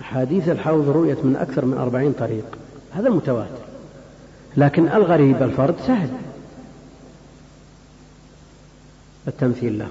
أحاديث 0.00 0.48
الحوض 0.48 0.88
رؤيت 0.88 1.24
من 1.24 1.36
أكثر 1.36 1.64
من 1.64 1.78
أربعين 1.78 2.12
طريق. 2.12 2.44
هذا 2.92 3.10
متواتر. 3.10 3.64
لكن 4.56 4.88
الغريب 4.88 5.42
الفرد 5.42 5.74
سهل. 5.86 6.08
التمثيل 9.28 9.78
له. 9.78 9.88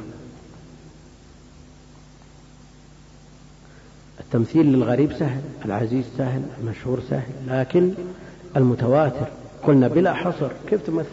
التمثيل 4.33 4.65
للغريب 4.65 5.13
سهل 5.13 5.41
العزيز 5.65 6.05
سهل 6.17 6.43
المشهور 6.61 6.99
سهل 7.09 7.33
لكن 7.47 7.93
المتواتر. 8.55 9.27
قلنا 9.63 9.87
بلا 9.87 10.13
حصر 10.13 10.51
كيف 10.69 10.81
تمثل؟ 10.87 11.07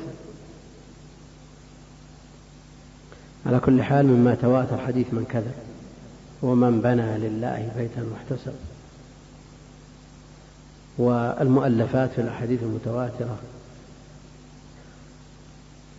على 3.47 3.61
كل 3.61 3.83
حال 3.83 4.07
مما 4.07 4.35
تواتر 4.35 4.79
حديث 4.79 5.07
من 5.13 5.25
كذب 5.25 5.55
ومن 6.43 6.81
بنى 6.81 7.19
لله 7.19 7.73
بيتا 7.77 8.07
واحتسب 8.13 8.55
والمؤلفات 10.99 12.11
في 12.11 12.21
الأحاديث 12.21 12.63
المتواترة 12.63 13.39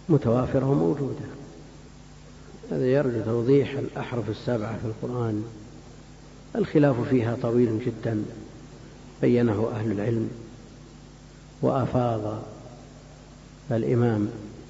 متوافرة 0.09 0.69
وموجودة. 0.69 1.25
هذا 2.71 2.85
يرجو 2.85 3.21
توضيح 3.25 3.71
الأحرف 3.71 4.29
السبعة 4.29 4.77
في 4.77 4.85
القرآن. 4.85 5.43
الخلاف 6.55 7.09
فيها 7.09 7.37
طويل 7.41 7.79
جدا 7.85 8.23
بينه 9.21 9.71
أهل 9.75 9.91
العلم 9.91 10.29
وأفاض 11.61 12.43
الإمام 13.71 14.29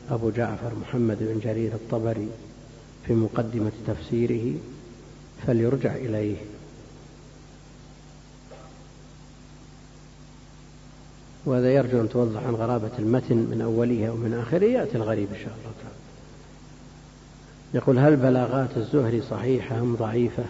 أبو 0.09 0.29
جعفر 0.29 0.71
محمد 0.81 1.17
بن 1.19 1.39
جرير 1.39 1.73
الطبري 1.73 2.27
في 3.07 3.13
مقدمة 3.13 3.71
تفسيره 3.87 4.53
فليرجع 5.47 5.95
إليه. 5.95 6.35
وهذا 11.45 11.73
يرجو 11.73 12.01
أن 12.01 12.09
توضح 12.09 12.43
عن 12.43 12.53
غرابة 12.53 12.91
المتن 12.99 13.37
من 13.37 13.61
أوله 13.61 14.11
ومن 14.11 14.33
آخره 14.33 14.65
يأتي 14.65 14.97
الغريب 14.97 15.27
إن 15.29 15.39
شاء 15.39 15.53
الله 15.53 15.71
تعالى. 15.81 15.95
يقول 17.73 17.99
هل 17.99 18.15
بلاغات 18.15 18.77
الزهري 18.77 19.21
صحيحة 19.21 19.79
أم 19.79 19.95
ضعيفة؟ 19.95 20.43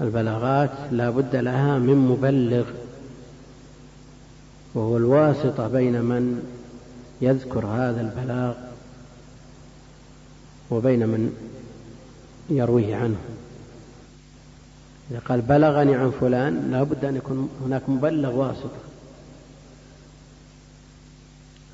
البلاغات 0.00 0.70
لا 0.92 1.10
بد 1.10 1.36
لها 1.36 1.78
من 1.78 1.96
مبلغ 1.96 2.64
وهو 4.74 4.96
الواسطة 4.96 5.68
بين 5.68 6.02
من 6.02 6.42
يذكر 7.20 7.66
هذا 7.66 8.00
البلاغ 8.00 8.54
وبين 10.70 11.08
من 11.08 11.32
يرويه 12.50 12.96
عنه. 12.96 13.16
إذا 15.10 15.18
قال 15.18 15.40
بلغني 15.40 15.94
عن 15.94 16.10
فلان 16.20 16.70
لا 16.70 16.82
بد 16.82 17.04
أن 17.04 17.16
يكون 17.16 17.48
هناك 17.64 17.88
مبلغ 17.88 18.36
واسطة. 18.36 18.80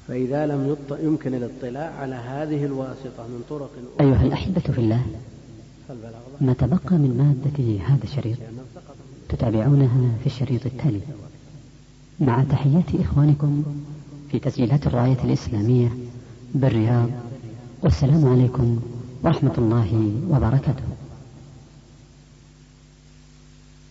فإذا 0.09 0.47
لم 0.47 0.77
يمكن 0.91 1.35
الاطلاع 1.35 1.93
على 2.01 2.15
هذه 2.15 2.65
الواسطة 2.65 3.27
من 3.29 3.45
طرق 3.51 3.71
أيها 4.01 4.23
الأحبة 4.23 4.61
في 4.61 4.79
الله. 4.79 5.07
ما 6.41 6.53
تبقى 6.53 6.97
من 6.99 7.17
مادة 7.19 7.85
هذا 7.87 8.05
الشريط 8.05 8.39
تتابعونها 9.29 10.11
في 10.21 10.27
الشريط 10.27 10.67
التالي. 10.67 11.01
مع 12.21 12.45
تحيات 12.45 12.95
إخوانكم 13.01 13.63
في 14.31 14.39
تسجيلات 14.39 14.87
الراية 14.87 15.25
الإسلامية 15.25 15.89
بالرياض 16.55 17.09
والسلام 17.83 18.29
عليكم 18.29 18.81
ورحمة 19.23 19.55
الله 19.59 20.13
وبركاته. 20.31 20.96